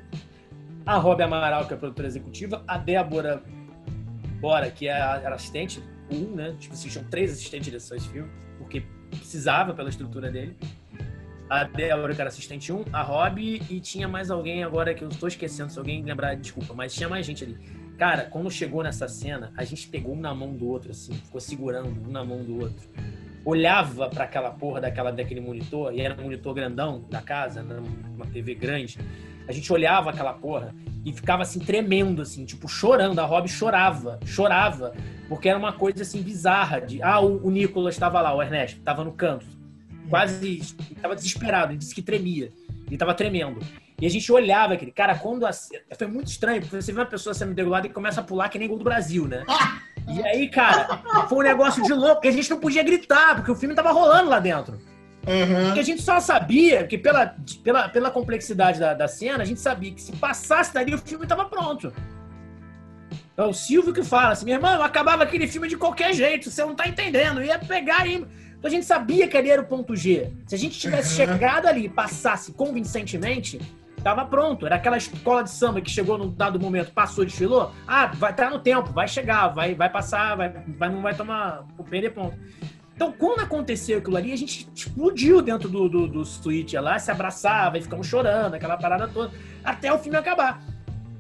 [0.86, 3.42] a Rob Amaral, que é a produtora executiva, a Débora
[4.40, 6.54] Bora, que é era assistente, um, né?
[6.58, 10.56] Tipo, assim, tinham três assistentes de direção desse filme, porque precisava pela estrutura dele.
[11.48, 15.08] A Débora, que era assistente 1, a Rob, e tinha mais alguém agora que eu
[15.08, 17.58] estou esquecendo, se alguém lembrar, desculpa, mas tinha mais gente ali.
[17.98, 21.40] Cara, quando chegou nessa cena, a gente pegou um na mão do outro, assim, ficou
[21.40, 22.88] segurando um na mão do outro.
[23.44, 27.80] Olhava pra aquela porra daquela, daquele monitor, e era um monitor grandão da casa, né,
[28.14, 28.98] uma TV grande.
[29.46, 30.74] A gente olhava aquela porra
[31.04, 33.18] e ficava assim, tremendo, assim, tipo, chorando.
[33.18, 34.94] A Rob chorava, chorava,
[35.28, 36.80] porque era uma coisa assim bizarra.
[36.80, 39.46] De, ah, o, o Nicolas estava lá, o Ernesto, estava no canto,
[40.08, 40.58] quase
[40.90, 42.52] estava desesperado, ele disse que tremia,
[42.86, 43.60] ele estava tremendo.
[44.00, 47.06] E a gente olhava aquele cara, quando a, foi muito estranho, porque você vê uma
[47.06, 49.44] pessoa sendo degolada e começa a pular que nem gol do Brasil, né?
[50.08, 53.50] E aí, cara, foi um negócio de louco, que a gente não podia gritar, porque
[53.50, 54.78] o filme tava rolando lá dentro.
[55.66, 59.60] Porque a gente só sabia que, pela, pela, pela complexidade da, da cena, a gente
[59.60, 61.92] sabia que se passasse dali, o filme tava pronto.
[63.36, 66.64] É o Silvio que fala assim, meu irmão, acabava aquele filme de qualquer jeito, você
[66.64, 68.24] não tá entendendo, ia pegar e...
[68.64, 70.32] Então a gente sabia que ali era o ponto G.
[70.46, 71.28] Se a gente tivesse Uhum.
[71.36, 73.60] chegado ali e passasse convincentemente,
[74.02, 74.64] tava pronto.
[74.64, 77.72] Era aquela escola de samba que chegou num dado momento, passou, desfilou.
[77.86, 80.48] Ah, vai estar no tempo, vai chegar, vai, vai passar, vai,
[80.78, 82.38] vai, não vai tomar, perder ponto.
[82.96, 87.10] Então, quando aconteceu aquilo ali, a gente explodiu dentro do, do, do suíte lá, se
[87.10, 89.30] abraçava e ficamos chorando, aquela parada toda,
[89.62, 90.62] até o filme acabar.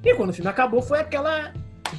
[0.02, 1.52] E quando o filme acabou, foi aquela.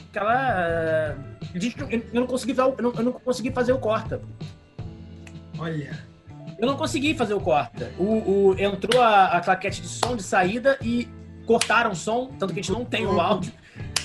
[0.10, 1.16] aquela.
[1.54, 4.20] não- eu não consegui, eu não, eu não consegui fazer o corta.
[5.60, 6.00] Olha.
[6.58, 7.92] Eu não consegui fazer o corta.
[7.98, 8.04] O,
[8.50, 11.08] o- entrou a, a claquete de som de saída e
[11.46, 13.52] cortaram o som, tanto que a gente não tem o áudio.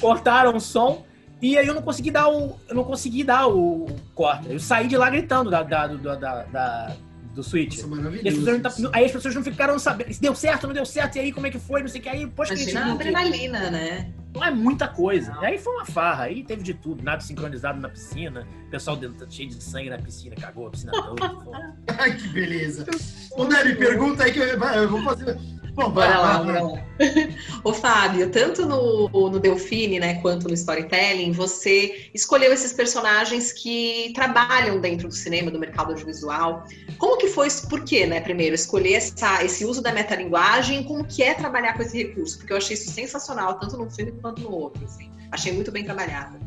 [0.01, 1.05] Cortaram o som
[1.41, 2.59] e aí eu não consegui dar o.
[2.69, 4.49] Eu não consegui dar o, o corta.
[4.49, 6.97] Eu saí de lá gritando da, da, do, da, da-
[7.35, 7.79] do switch.
[7.79, 8.45] As maravilhoso.
[8.45, 11.21] pessoas não, aí as pessoas não ficaram sabendo se deu certo, não deu certo, e
[11.21, 12.09] aí como é que foi, não sei o que.
[12.09, 14.11] Aí, poxa, que a gente a não- adrenalina, né?
[14.35, 15.37] Não é muita coisa.
[15.43, 18.97] E aí foi uma farra, aí teve de tudo, nada sincronizado na piscina, o pessoal
[18.97, 21.75] dentro, cheio de sangue na piscina, cagou a piscina toda.
[21.99, 22.87] Ai, que beleza.
[23.33, 25.39] Ô, Nery, pergunta aí que eu, vou fazer.
[25.75, 26.85] Bom, Bora lá, bora lá.
[27.65, 34.13] Ô, Fábio, tanto no, no Delfine, né, quanto no Storytelling, você escolheu esses personagens que
[34.15, 36.65] trabalham dentro do cinema, do mercado audiovisual.
[36.99, 41.23] Como que foi, por quê, né, primeiro, escolher essa, esse uso da metalinguagem, como que
[41.23, 42.39] é trabalhar com esse recurso?
[42.39, 45.11] Porque eu achei isso sensacional, tanto no filme quanto no outro, assim.
[45.31, 46.39] Achei muito bem trabalhado.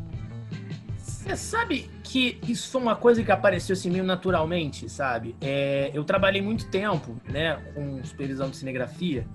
[0.98, 5.34] Você sabe que isso foi uma coisa que apareceu assim meio naturalmente, sabe?
[5.40, 9.26] É, eu trabalhei muito tempo, né, com supervisão de cinegrafia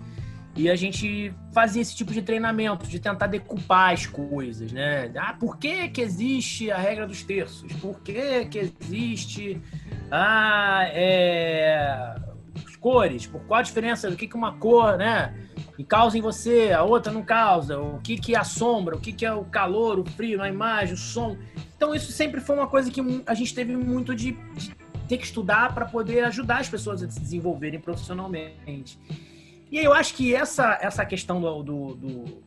[0.55, 5.11] e a gente fazia esse tipo de treinamento, de tentar decupar as coisas, né?
[5.15, 7.71] Ah, por que que existe a regra dos terços?
[7.73, 9.61] Por que que existe
[10.11, 12.15] ah, é,
[12.79, 15.33] cores, por qual a diferença do que, que uma cor, né?
[15.79, 18.99] E causa em você, a outra não causa, o que, que é a sombra, o
[18.99, 21.37] que, que é o calor, o frio na imagem, o som.
[21.73, 24.75] Então, isso sempre foi uma coisa que a gente teve muito de, de
[25.07, 28.99] ter que estudar para poder ajudar as pessoas a se desenvolverem profissionalmente.
[29.71, 32.43] E eu acho que essa, essa questão do, do, do,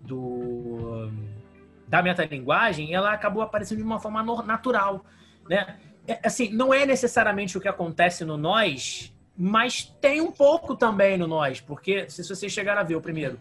[0.00, 1.12] do
[1.86, 5.04] da metalinguagem, ela acabou aparecendo de uma forma natural,
[5.46, 5.76] né?
[6.08, 11.16] É, assim, não é necessariamente o que acontece no nós, mas tem um pouco também
[11.16, 13.40] no nós, porque se vocês chegaram a ver o primeiro,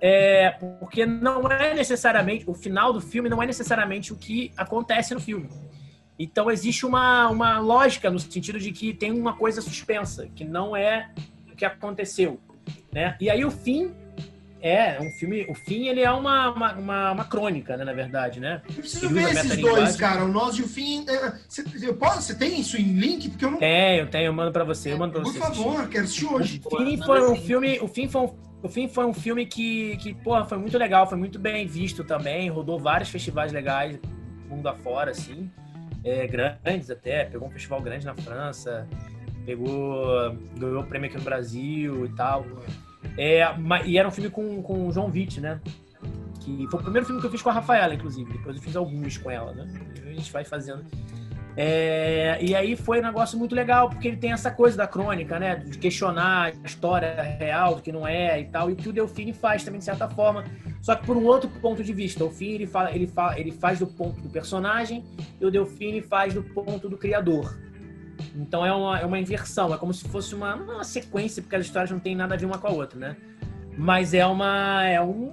[0.00, 0.50] é,
[0.80, 5.20] porque não é necessariamente o final do filme não é necessariamente o que acontece no
[5.20, 5.48] filme.
[6.18, 10.76] Então existe uma, uma lógica no sentido de que tem uma coisa suspensa, que não
[10.76, 11.10] é
[11.52, 12.40] o que aconteceu,
[12.92, 13.16] né?
[13.20, 13.94] E aí o fim
[14.60, 15.46] é, um filme.
[15.48, 18.60] O fim ele é uma, uma, uma, uma crônica, né, na verdade, né?
[18.68, 20.24] Eu preciso ver esses dois, cara.
[20.24, 21.04] O Nós e o Fim.
[21.48, 23.28] Você, é, posso, você tem isso em link?
[23.30, 23.58] Porque eu não.
[23.58, 24.92] Tenho, tenho, eu mando pra você.
[24.92, 25.88] Eu mando pra Por você favor, assistir.
[25.88, 26.60] quero assistir hoje.
[26.64, 27.78] O fim foi um filme.
[27.80, 31.08] O fim foi um, o fim foi um filme que, que, porra, foi muito legal,
[31.08, 32.48] foi muito bem visto também.
[32.48, 33.98] Rodou vários festivais legais,
[34.48, 35.50] mundo afora, assim.
[36.04, 37.24] É, grandes até.
[37.24, 38.88] Pegou um festival grande na França.
[39.46, 40.36] Pegou.
[40.58, 42.44] Ganhou o prêmio aqui no Brasil e tal.
[43.16, 43.42] É,
[43.84, 45.60] e era um filme com, com o João Witt, né?
[46.40, 48.32] Que foi o primeiro filme que eu fiz com a Rafaela, inclusive.
[48.32, 49.66] Depois eu fiz alguns com ela, né?
[50.06, 50.84] A gente vai fazendo.
[51.60, 55.40] É, e aí foi um negócio muito legal, porque ele tem essa coisa da crônica,
[55.40, 55.56] né?
[55.56, 58.70] De questionar a história real, do que não é e tal.
[58.70, 60.44] E o que o Delfine faz também, de certa forma.
[60.80, 62.24] Só que por um outro ponto de vista.
[62.24, 65.04] O Delfine, ele, fala, ele, fala, ele faz do ponto do personagem
[65.40, 67.58] e o Delfine faz do ponto do criador.
[68.38, 71.66] Então é uma, é uma inversão, é como se fosse uma, uma sequência, porque as
[71.66, 73.16] histórias não têm nada a ver uma com a outra, né?
[73.76, 75.32] Mas é uma é um,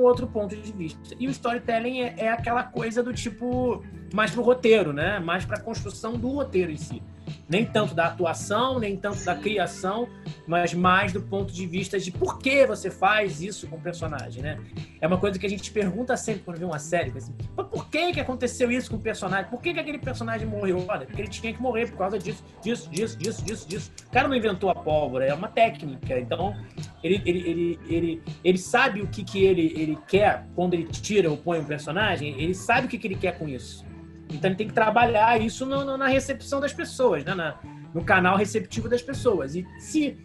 [0.00, 1.14] outro ponto de vista.
[1.18, 5.18] E o storytelling é, é aquela coisa do tipo mais pro roteiro, né?
[5.18, 7.02] Mais para a construção do roteiro em si
[7.48, 10.08] nem tanto da atuação, nem tanto da criação,
[10.46, 14.42] mas mais do ponto de vista de por que você faz isso com o personagem,
[14.42, 14.58] né?
[15.00, 18.12] É uma coisa que a gente pergunta sempre quando vê uma série, assim, por que
[18.12, 19.50] que aconteceu isso com o personagem?
[19.50, 20.84] Por que que aquele personagem morreu?
[20.88, 23.92] Olha, porque ele tinha que morrer por causa disso, disso, disso, disso, disso, disso.
[24.06, 26.18] O cara não inventou a pólvora, é uma técnica.
[26.18, 26.56] Então,
[27.02, 31.30] ele, ele, ele, ele, ele sabe o que que ele, ele quer quando ele tira
[31.30, 33.87] ou põe um personagem, ele sabe o que que ele quer com isso.
[34.30, 37.34] Então ele tem que trabalhar isso no, no, na recepção das pessoas, né?
[37.34, 37.58] Na,
[37.94, 39.54] no canal receptivo das pessoas.
[39.54, 40.16] E se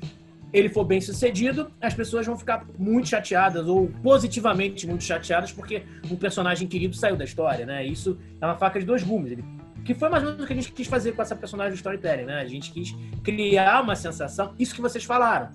[0.52, 5.84] ele for bem sucedido, as pessoas vão ficar muito chateadas ou positivamente muito chateadas porque
[6.12, 7.86] um personagem querido saiu da história, né?
[7.86, 9.32] Isso é uma faca de dois gumes.
[9.32, 9.44] Ele,
[9.84, 11.78] que foi mais ou menos o que a gente quis fazer com essa personagem do
[11.78, 12.40] storytelling, né?
[12.40, 15.50] A gente quis criar uma sensação, isso que vocês falaram.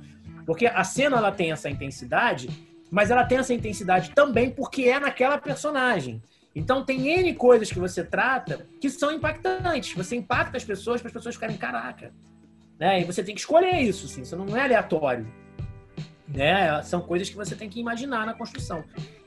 [0.45, 2.49] Porque a cena ela tem essa intensidade,
[2.91, 6.21] mas ela tem essa intensidade também porque é naquela personagem.
[6.59, 9.95] Então tem N coisas que você trata que são impactantes.
[9.95, 12.13] Você impacta as pessoas para as pessoas ficarem caraca.
[12.81, 13.01] Né?
[13.01, 15.33] E você tem que escolher isso, assim, isso não é aleatório.
[16.27, 16.83] Né?
[16.83, 18.83] São coisas que você tem que imaginar na construção.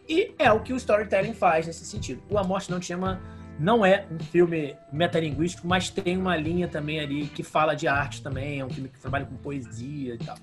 [0.09, 2.21] E é o que o storytelling faz nesse sentido.
[2.29, 3.21] O A Morte Não Te Chama
[3.57, 8.21] não é um filme metalinguístico, mas tem uma linha também ali que fala de arte
[8.21, 10.35] também, é um filme que trabalha com poesia e tal.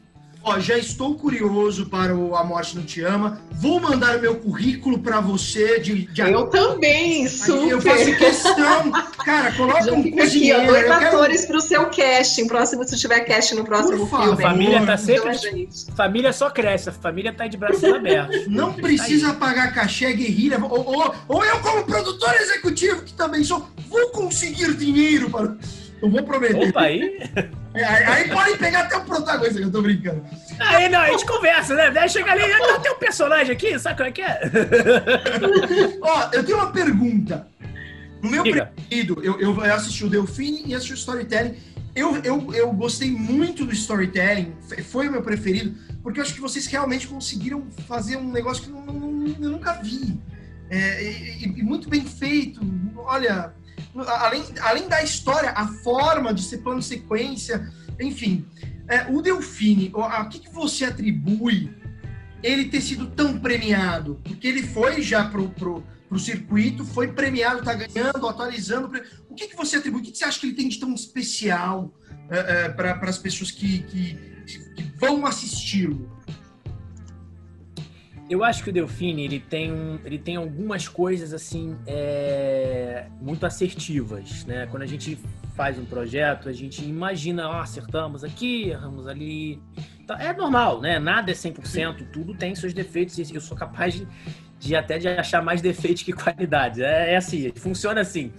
[0.42, 3.40] Ó, já estou curioso para o A Morte Não Te Ama.
[3.50, 5.80] Vou mandar o meu currículo para você.
[5.80, 7.68] De, de eu também, super.
[7.68, 8.92] Eu faço questão.
[9.24, 10.60] Cara, coloca já um cozinheiro.
[10.60, 11.48] Aqui, dois atores quero...
[11.48, 12.46] para o seu casting.
[12.46, 14.32] Próximo, se tiver casting no próximo Por filme.
[14.32, 15.68] A família tá sempre...
[15.96, 16.88] Família só cresce.
[16.88, 18.46] A família tá de braços abertos.
[18.46, 20.58] Não precisa pagar cachê, guerrilha.
[20.64, 25.56] Ou, ou, ou eu, como produtor executivo, que também sou, vou conseguir dinheiro para...
[26.00, 26.68] Eu vou prometer.
[26.68, 27.18] Opa, aí?
[27.74, 30.24] É, aí, aí podem pegar até o protagonista, que eu tô brincando.
[30.58, 31.90] Aí não, a gente conversa, né?
[31.90, 32.42] Daí chega ali,
[32.82, 34.40] tem um personagem aqui, sabe qual é que é?
[36.00, 37.46] Ó, eu tenho uma pergunta.
[38.22, 38.66] No meu Diga.
[38.66, 41.56] preferido, eu, eu assisti o Delfine e assisti o Storytelling.
[41.94, 46.40] Eu, eu, eu gostei muito do Storytelling, foi o meu preferido, porque eu acho que
[46.40, 50.18] vocês realmente conseguiram fazer um negócio que eu, eu, eu nunca vi.
[50.70, 52.60] É, e, e, muito bem feito.
[52.96, 53.52] Olha,
[54.06, 57.70] além, além da história, a forma de ser plano sequência,
[58.00, 58.46] enfim.
[58.88, 61.70] É, o Delfine, a que, que você atribui
[62.42, 64.20] ele ter sido tão premiado?
[64.24, 68.90] Porque ele foi já pro, pro, pro circuito, foi premiado, tá ganhando, atualizando.
[69.28, 70.00] O que, que você atribui?
[70.00, 71.92] O que, que você acha que ele tem de tão especial
[72.30, 74.14] é, é, para as pessoas que, que,
[74.74, 76.17] que vão assisti-lo?
[78.28, 84.44] Eu acho que o Delfine ele tem, ele tem algumas coisas assim é, muito assertivas,
[84.44, 84.66] né?
[84.66, 85.18] Quando a gente
[85.56, 89.60] faz um projeto, a gente imagina, ó, acertamos aqui, erramos ali.
[89.98, 90.98] Então, é normal, né?
[90.98, 94.06] Nada é 100%, tudo tem seus defeitos e eu sou capaz de,
[94.58, 96.82] de até de achar mais defeitos que qualidade.
[96.82, 98.30] É, é assim, funciona assim.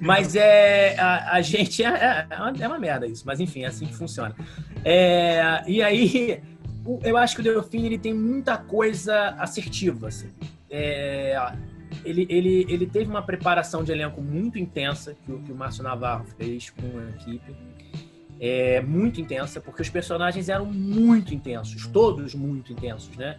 [0.00, 3.66] Mas é a, a gente é, é, uma, é uma merda isso, mas enfim, é
[3.66, 4.34] assim que funciona.
[4.84, 6.42] É, e aí
[7.02, 10.08] eu acho que o Delfim ele tem muita coisa assertiva.
[10.08, 10.30] Assim.
[10.70, 11.36] É,
[12.04, 15.82] ele, ele, ele teve uma preparação de elenco muito intensa que o, que o Márcio
[15.82, 17.54] Navarro fez com a equipe.
[18.40, 23.38] É, muito intensa, porque os personagens eram muito intensos, todos muito intensos, né?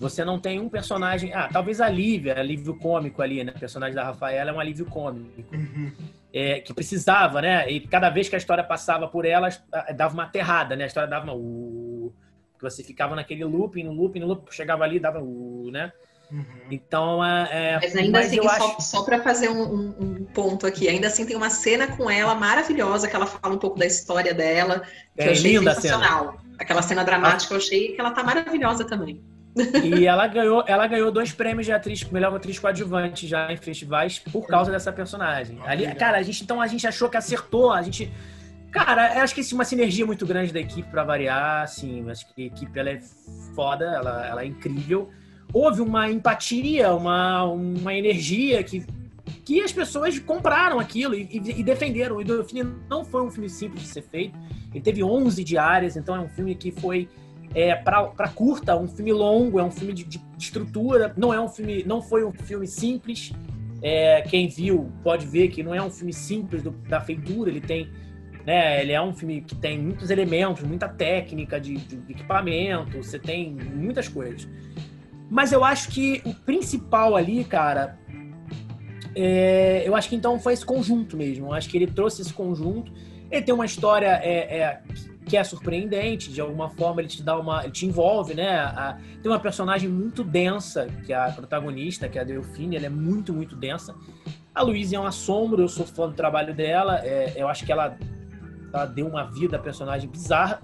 [0.00, 1.32] Você não tem um personagem.
[1.34, 3.52] Ah, talvez a Lívia, alívio cômico ali, né?
[3.54, 5.44] O personagem da Rafaela é um alívio cômico.
[5.52, 5.92] Uhum.
[6.32, 7.70] É, que precisava, né?
[7.70, 9.50] E cada vez que a história passava por ela,
[9.94, 10.84] dava uma aterrada, né?
[10.84, 12.12] A história dava uma.
[12.60, 15.90] Que você ficava naquele looping, no looping, no looping, chegava ali, dava uh, né?
[16.30, 16.44] Uhum.
[16.70, 18.82] Então, é, mas ainda mas assim, só, acho...
[18.82, 22.34] só para fazer um, um, um, ponto aqui, ainda assim tem uma cena com ela
[22.34, 24.82] maravilhosa que ela fala um pouco da história dela,
[25.16, 26.38] que é, eu achei sensacional.
[26.38, 26.54] Cena.
[26.58, 29.22] Aquela cena dramática, eu achei que ela tá maravilhosa também.
[29.82, 34.20] E ela ganhou, ela ganhou dois prêmios de atriz, melhor atriz coadjuvante já em festivais
[34.20, 35.58] por causa dessa personagem.
[35.64, 38.12] Ali, cara, a gente então a gente achou que acertou, a gente
[38.70, 42.44] Cara, acho que é uma sinergia muito grande da equipe para variar, assim, acho que
[42.44, 43.00] a equipe ela é
[43.54, 45.10] foda, ela, ela é incrível
[45.52, 48.84] houve uma empatia, uma, uma energia que,
[49.44, 52.16] que as pessoas compraram aquilo e, e, e defenderam.
[52.16, 54.38] O Delfine não foi um filme simples de ser feito.
[54.72, 57.08] Ele teve 11 diárias, então é um filme que foi
[57.54, 61.12] é, para curta, um filme longo, é um filme de, de, estrutura.
[61.16, 63.32] Não é um filme, não foi um filme simples.
[63.82, 67.50] É, quem viu pode ver que não é um filme simples do, da feitura.
[67.50, 67.90] Ele tem
[68.50, 68.82] né?
[68.82, 73.52] Ele é um filme que tem muitos elementos, muita técnica de, de, equipamento, você tem
[73.52, 74.48] muitas coisas.
[75.30, 77.96] Mas eu acho que o principal ali, cara,
[79.14, 81.46] é, eu acho que então foi esse conjunto mesmo.
[81.46, 82.92] Eu acho que ele trouxe esse conjunto.
[83.30, 84.80] Ele tem uma história é, é,
[85.24, 87.70] que é surpreendente, de alguma forma ele te dá uma.
[87.70, 88.58] te envolve, né?
[88.58, 92.86] A, tem uma personagem muito densa, que é a protagonista, que é a Delfine, ela
[92.86, 93.94] é muito, muito densa.
[94.52, 96.98] A Luísa é um assombro, eu sou fã do trabalho dela.
[97.04, 97.96] É, eu acho que ela,
[98.72, 100.60] ela deu uma vida à personagem bizarra.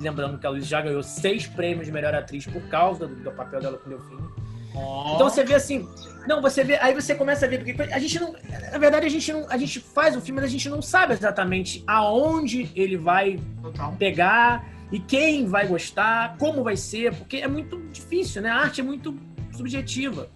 [0.00, 3.32] Lembrando que a Luísa já ganhou seis prêmios de melhor atriz por causa do, do
[3.32, 4.28] papel dela com o Delfine.
[4.74, 5.14] Oh.
[5.14, 5.88] Então você vê assim,
[6.28, 8.34] não, você vê, aí você começa a ver porque a gente não,
[8.70, 11.14] na verdade a gente não, a gente faz o filme, mas a gente não sabe
[11.14, 13.92] exatamente aonde ele vai Total.
[13.92, 18.50] pegar e quem vai gostar, como vai ser, porque é muito difícil, né?
[18.50, 19.18] A arte é muito
[19.56, 20.28] subjetiva.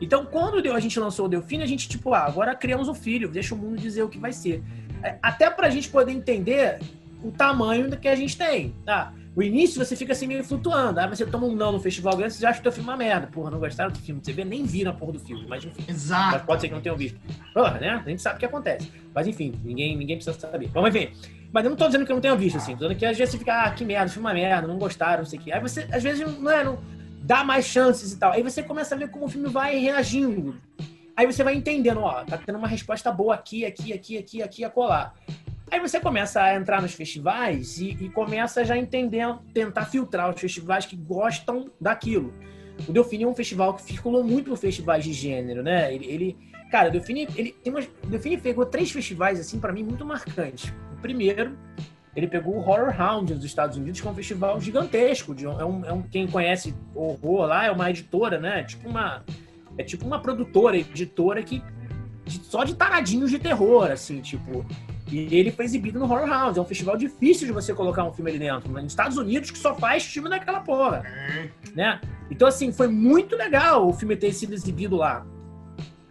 [0.00, 3.28] Então, quando a gente lançou o Delfine, a gente tipo, ah, agora criamos o filho,
[3.28, 4.62] deixa o mundo dizer o que vai ser.
[5.02, 6.78] É, até pra gente poder entender
[7.22, 9.12] o tamanho que a gente tem, tá?
[9.34, 11.00] O início você fica assim meio flutuando.
[11.00, 12.92] Aí você toma um não no festival grande, você acha que o teu filme é
[12.92, 13.26] uma merda.
[13.28, 14.20] Porra, não gostaram do filme.
[14.22, 15.46] Você vê, nem viram a porra do filme.
[15.48, 15.84] Mas enfim.
[15.88, 16.32] Exato.
[16.32, 17.18] Mas pode ser que não tenham visto.
[17.54, 18.02] Porra, né?
[18.04, 18.92] A gente sabe o que acontece.
[19.14, 20.68] Mas enfim, ninguém, ninguém precisa saber.
[20.68, 21.14] Vamos ver.
[21.50, 22.72] Mas eu não tô dizendo que eu não tenho visto, assim.
[22.72, 24.78] Tô dizendo que às vezes você fica, ah, que merda, filme é uma merda, não
[24.78, 25.52] gostaram, não sei o quê.
[25.52, 26.78] Aí você, às vezes, não é, não
[27.22, 28.32] dá mais chances e tal.
[28.32, 30.56] Aí você começa a ver como o filme vai reagindo.
[31.16, 34.64] Aí você vai entendendo, ó, tá tendo uma resposta boa aqui, aqui, aqui, aqui, aqui,
[34.64, 35.14] a colar.
[35.70, 40.30] Aí você começa a entrar nos festivais e, e começa já a entender, tentar filtrar
[40.30, 42.32] os festivais que gostam daquilo.
[42.88, 45.94] O Delfine é um festival que circulou muito por festivais de gênero, né?
[45.94, 46.36] Ele, ele
[46.70, 50.04] cara, o Delfine, ele tem umas, o Delfine pegou três festivais assim para mim muito
[50.04, 50.72] marcantes.
[50.92, 51.56] O primeiro,
[52.16, 55.34] ele pegou o Horror Hound dos Estados Unidos, que é um festival gigantesco.
[55.34, 58.64] De, é, um, é um quem conhece horror lá é uma editora, né?
[58.64, 59.22] Tipo uma
[59.78, 61.62] é tipo uma produtora, editora que
[62.26, 64.64] só de taradinhos de terror, assim, tipo.
[65.10, 66.56] E ele foi exibido no Horror House.
[66.56, 68.72] É um festival difícil de você colocar um filme ali dentro.
[68.72, 71.02] Nos Estados Unidos, que só faz filme daquela porra.
[71.74, 72.00] Né?
[72.30, 75.26] Então, assim, foi muito legal o filme ter sido exibido lá.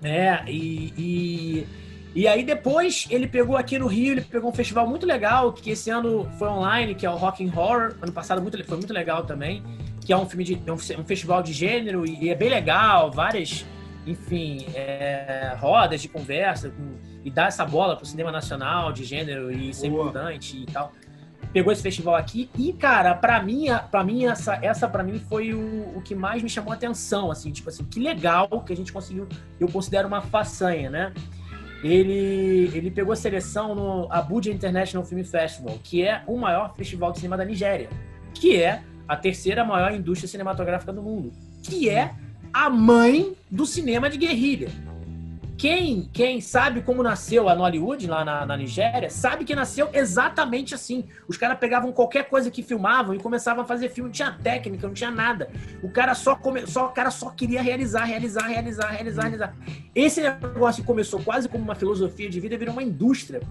[0.04, 1.68] É, e, e,
[2.16, 5.70] e, aí depois ele pegou aqui no Rio, ele pegou um festival muito legal, que
[5.70, 7.96] esse ano foi online, que é o Rock and Horror.
[8.02, 9.64] Ano passado muito, foi muito legal também.
[10.04, 10.62] Que é um filme de.
[10.66, 13.66] É um, um festival de gênero e, e é bem legal, várias
[14.06, 19.04] enfim, é, rodas de conversa com, e dar essa bola para o cinema nacional de
[19.04, 20.92] gênero e ser importante e tal.
[21.54, 25.54] Pegou esse festival aqui e, cara, para mim, para mim essa, essa para mim foi
[25.54, 28.76] o, o que mais me chamou a atenção, assim, tipo assim, que legal que a
[28.76, 29.28] gente conseguiu,
[29.60, 31.14] eu considero uma façanha, né?
[31.84, 37.12] Ele, ele pegou a seleção no Abuja International Film Festival, que é o maior festival
[37.12, 37.90] de cinema da Nigéria,
[38.34, 42.14] que é a terceira maior indústria cinematográfica do mundo, que é
[42.54, 44.70] a mãe do cinema de guerrilha.
[45.58, 50.74] Quem, quem sabe como nasceu a Nollywood lá na, na Nigéria, sabe que nasceu exatamente
[50.74, 51.04] assim.
[51.28, 54.08] Os caras pegavam qualquer coisa que filmavam e começavam a fazer filme.
[54.08, 55.50] Não tinha técnica, não tinha nada.
[55.84, 59.56] O cara só, come, só, o cara só queria realizar, realizar, realizar, realizar, realizar.
[59.94, 63.42] Esse negócio começou quase como uma filosofia de vida e virou uma indústria,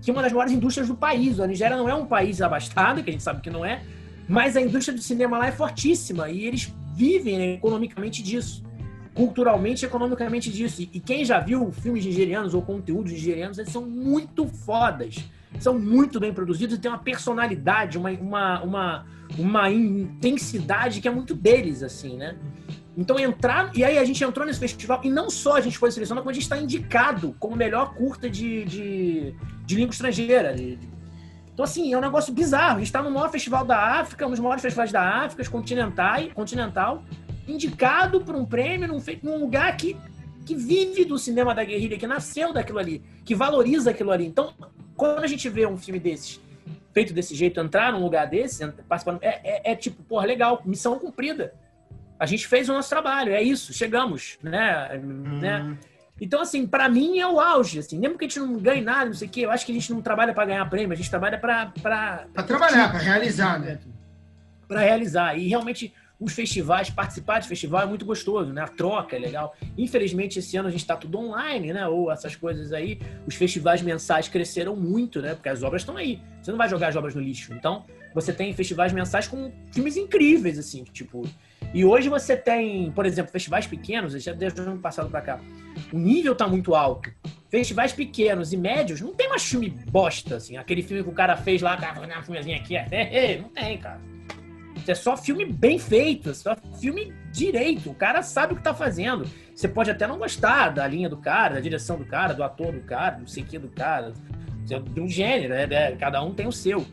[0.00, 1.40] que é uma das maiores indústrias do país.
[1.40, 3.82] A Nigéria não é um país abastado, que a gente sabe que não é,
[4.30, 8.62] mas a indústria do cinema lá é fortíssima e eles vivem economicamente disso.
[9.12, 10.82] culturalmente economicamente disso.
[10.82, 15.16] E, quem já viu filmes nigerianos ou conteúdos nigerianos, eles são muito fodas.
[15.58, 21.10] São muito bem produzidos e tem uma personalidade, uma, uma, uma, uma intensidade que é
[21.10, 22.36] muito deles, assim, né?
[22.96, 23.72] Então entrar.
[23.74, 26.30] E aí a gente entrou nesse festival, e não só a gente foi selecionado, como
[26.30, 29.34] a gente está indicado como melhor curta de, de,
[29.66, 30.54] de língua estrangeira.
[30.54, 30.99] De, de...
[31.60, 32.76] Então, assim, é um negócio bizarro.
[32.76, 36.16] A gente está no maior festival da África, um dos maiores festivais da África, continental,
[36.32, 37.04] continental
[37.46, 39.94] indicado para um prêmio num, num lugar que,
[40.46, 44.24] que vive do cinema da guerrilha, que nasceu daquilo ali, que valoriza aquilo ali.
[44.24, 44.54] Então,
[44.96, 46.40] quando a gente vê um filme desses
[46.94, 48.70] feito desse jeito, entrar num lugar desse, é,
[49.20, 51.52] é, é tipo, porra, legal, missão cumprida.
[52.18, 54.98] A gente fez o nosso trabalho, é isso, chegamos, né?
[55.04, 55.38] Hum.
[55.40, 55.76] né?
[56.20, 59.06] Então, assim, para mim é o auge, assim, mesmo que a gente não ganhe nada,
[59.06, 60.96] não sei o quê, eu acho que a gente não trabalha para ganhar prêmio, a
[60.96, 61.72] gente trabalha para...
[61.82, 63.78] Para trabalhar, para realizar, né?
[64.68, 65.38] Para realizar.
[65.38, 68.60] E realmente os festivais, participar de festival é muito gostoso, né?
[68.60, 69.56] A troca é legal.
[69.78, 71.88] Infelizmente, esse ano a gente está tudo online, né?
[71.88, 73.00] Ou essas coisas aí.
[73.26, 75.34] Os festivais mensais cresceram muito, né?
[75.34, 76.20] Porque as obras estão aí.
[76.42, 77.54] Você não vai jogar as obras no lixo.
[77.54, 81.26] Então, você tem festivais mensais com filmes incríveis, assim, tipo.
[81.72, 85.40] E hoje você tem, por exemplo, festivais pequenos, já desde o ano passado para cá.
[85.92, 87.10] O nível tá muito alto.
[87.48, 90.56] Festivais pequenos e médios não tem mais filme bosta, assim.
[90.56, 94.00] Aquele filme que o cara fez lá, cara, uma filmezinha aqui, é, não tem, cara.
[94.86, 97.90] É só filme bem feito, é só filme direito.
[97.90, 99.24] O cara sabe o que tá fazendo.
[99.54, 102.72] Você pode até não gostar da linha do cara, da direção do cara, do ator
[102.72, 104.12] do cara, não sei que do cara,
[104.64, 105.68] de um gênero, né?
[105.70, 106.84] É, cada um tem o seu.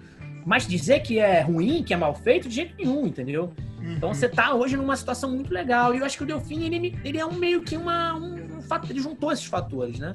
[0.45, 3.53] Mas dizer que é ruim, que é mal feito, de jeito nenhum, entendeu?
[3.79, 3.93] Uhum.
[3.93, 5.93] Então você tá hoje numa situação muito legal.
[5.93, 8.61] E eu acho que o Delfim, ele, ele é um meio que uma, um, um
[8.61, 10.13] fato, ele juntou esses fatores, né?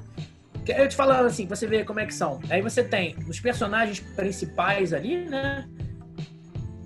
[0.67, 2.39] Eu te falando assim, você ver como é que são.
[2.49, 5.67] Aí você tem os personagens principais ali, né?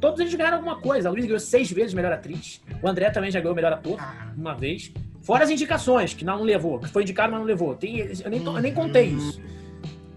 [0.01, 1.09] Todos eles ganharam alguma coisa.
[1.09, 2.61] A Luísa ganhou seis vezes melhor atriz.
[2.81, 3.99] O André também já ganhou melhor ator
[4.35, 4.91] uma vez.
[5.21, 7.75] Fora as indicações, que não levou, que foi indicado, mas não levou.
[7.75, 9.41] Tem, eu, nem, eu nem contei isso.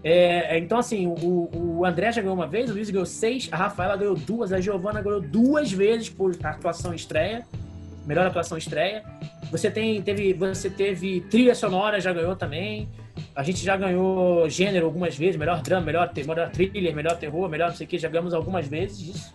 [0.03, 3.47] É, é, então, assim, o, o André já ganhou uma vez, o Luiz ganhou seis,
[3.51, 7.45] a Rafaela ganhou duas, a Giovana ganhou duas vezes por atuação estreia,
[8.05, 9.03] melhor atuação estreia.
[9.51, 12.89] Você tem, teve, você teve trilha sonora, já ganhou também.
[13.35, 17.69] A gente já ganhou gênero algumas vezes, melhor drama, melhor, melhor thriller, melhor terror, melhor
[17.69, 19.33] não sei o que, já ganhamos algumas vezes isso.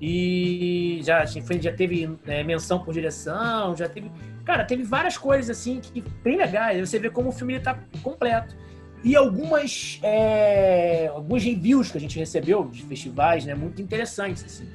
[0.00, 4.10] E já, assim, já teve é, menção por direção, já teve.
[4.44, 6.88] Cara, teve várias coisas assim que bem legais.
[6.88, 8.56] Você vê como o filme está completo.
[9.04, 9.98] E algumas.
[10.02, 13.54] É, alguns reviews que a gente recebeu de festivais, né?
[13.54, 14.68] Muito interessantes, assim.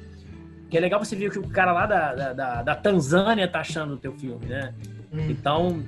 [0.70, 3.60] Que é legal você ver o que o cara lá da, da, da Tanzânia tá
[3.60, 4.74] achando do teu filme, né?
[5.12, 5.30] Hum.
[5.30, 5.82] Então.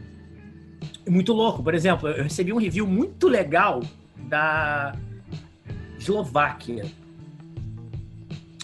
[1.05, 1.63] É muito louco.
[1.63, 3.81] Por exemplo, eu recebi um review muito legal
[4.29, 4.95] da
[5.99, 6.85] Eslováquia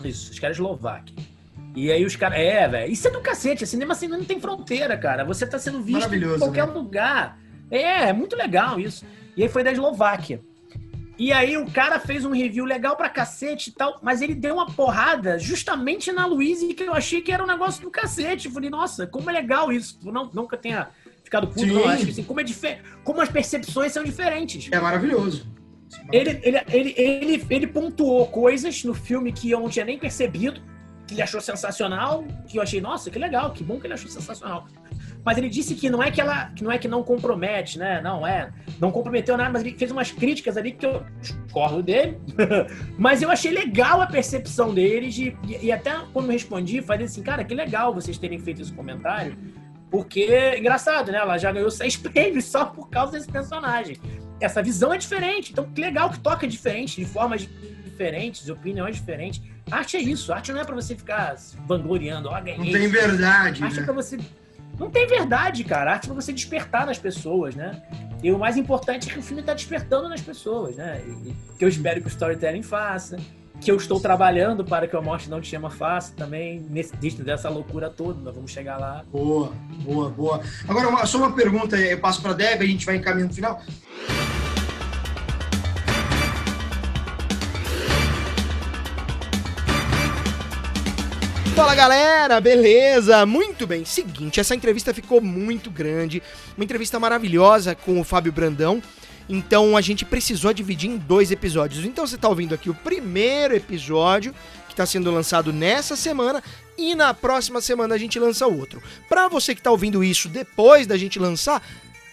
[0.09, 1.15] isso, os caras Eslováquia.
[1.75, 2.39] E aí os caras.
[2.39, 2.93] É, velho.
[2.93, 3.67] Isso é do cacete.
[3.67, 5.25] Cinema assim não tem fronteira, cara.
[5.25, 6.73] Você tá sendo visto em qualquer né?
[6.73, 7.39] lugar.
[7.71, 9.05] É, é muito legal isso.
[9.37, 10.41] E aí foi da Eslováquia.
[11.19, 14.55] E aí o cara fez um review legal pra cacete e tal, mas ele deu
[14.55, 18.47] uma porrada justamente na Luísa que eu achei que era um negócio do cacete.
[18.47, 19.99] Eu falei, nossa, como é legal isso.
[20.03, 20.89] Não, nunca tenha
[21.23, 21.89] ficado puto, não.
[21.89, 22.45] Acho que assim, como, é
[23.05, 24.69] como as percepções são diferentes.
[24.73, 25.47] É maravilhoso.
[26.11, 30.61] Ele, ele, ele, ele, ele pontuou coisas no filme que eu não tinha nem percebido,
[31.07, 34.11] que ele achou sensacional, que eu achei, nossa, que legal, que bom que ele achou
[34.11, 34.67] sensacional.
[35.25, 38.01] Mas ele disse que não é que ela, que não é que não compromete, né?
[38.01, 42.19] Não é, não comprometeu nada, mas ele fez umas críticas ali que eu discordo dele.
[42.99, 47.23] mas eu achei legal a percepção deles e, e até quando eu respondi, falei assim,
[47.23, 49.37] cara, que legal vocês terem feito esse comentário,
[49.91, 51.19] porque engraçado, né?
[51.19, 53.99] Ela já ganhou seis prêmios só por causa desse personagem
[54.45, 55.53] essa visão é diferente.
[55.53, 57.49] Então, que legal que toca diferente, de formas
[57.85, 59.41] diferentes, de opiniões diferentes.
[59.71, 60.33] Arte é isso.
[60.33, 61.37] Arte não é para você ficar
[61.67, 62.29] vangloriando.
[62.29, 62.59] Ó, ganhei.
[62.59, 63.63] Não tem verdade.
[63.63, 63.83] Arte é né?
[63.83, 64.19] é pra você.
[64.79, 65.93] Não tem verdade, cara.
[65.93, 67.83] Arte é pra você despertar nas pessoas, né?
[68.23, 71.03] E o mais importante é que o filme tá despertando nas pessoas, né?
[71.07, 73.17] E, que eu espero que o storytelling faça
[73.63, 77.25] que eu estou trabalhando para que a morte não te chama fácil também, nesse dentro
[77.25, 79.05] dessa loucura toda, nós vamos chegar lá.
[79.11, 79.53] Boa,
[79.85, 80.41] boa, boa.
[80.67, 83.63] Agora, só uma pergunta, eu passo para a Deb, a gente vai encaminhando no final.
[91.63, 93.25] Fala galera, beleza?
[93.25, 93.85] Muito bem.
[93.85, 96.21] Seguinte, essa entrevista ficou muito grande,
[96.57, 98.83] uma entrevista maravilhosa com o Fábio Brandão.
[99.29, 101.85] Então a gente precisou dividir em dois episódios.
[101.85, 104.35] Então você está ouvindo aqui o primeiro episódio
[104.67, 106.43] que está sendo lançado nessa semana
[106.77, 108.83] e na próxima semana a gente lança outro.
[109.09, 111.63] Para você que está ouvindo isso depois da gente lançar,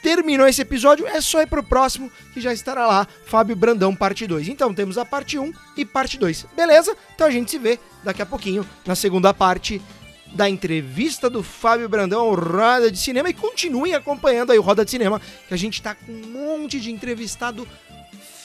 [0.01, 4.25] terminou esse episódio, é só ir pro próximo que já estará lá, Fábio Brandão parte
[4.25, 4.47] 2.
[4.47, 6.47] Então temos a parte 1 e parte 2.
[6.55, 6.95] Beleza?
[7.13, 9.81] Então a gente se vê daqui a pouquinho na segunda parte
[10.33, 14.85] da entrevista do Fábio Brandão ao Roda de Cinema e continuem acompanhando aí o Roda
[14.85, 17.67] de Cinema, que a gente tá com um monte de entrevistado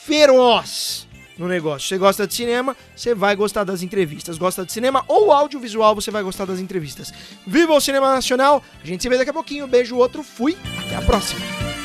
[0.03, 1.04] feroz
[1.37, 1.87] no negócio.
[1.87, 4.37] Você gosta de cinema, você vai gostar das entrevistas.
[4.37, 7.13] Gosta de cinema ou audiovisual, você vai gostar das entrevistas.
[7.45, 8.63] Viva o cinema nacional!
[8.83, 9.67] A gente se vê daqui a pouquinho.
[9.67, 10.57] Beijo, outro, fui.
[10.85, 11.84] Até a próxima.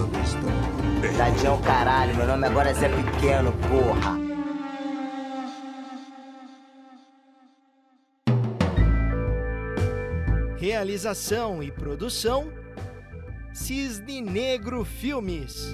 [1.09, 4.19] Tadinho caralho, meu nome agora é Zé Pequeno, porra.
[10.57, 12.51] Realização e produção
[13.51, 15.73] Cisne Negro Filmes.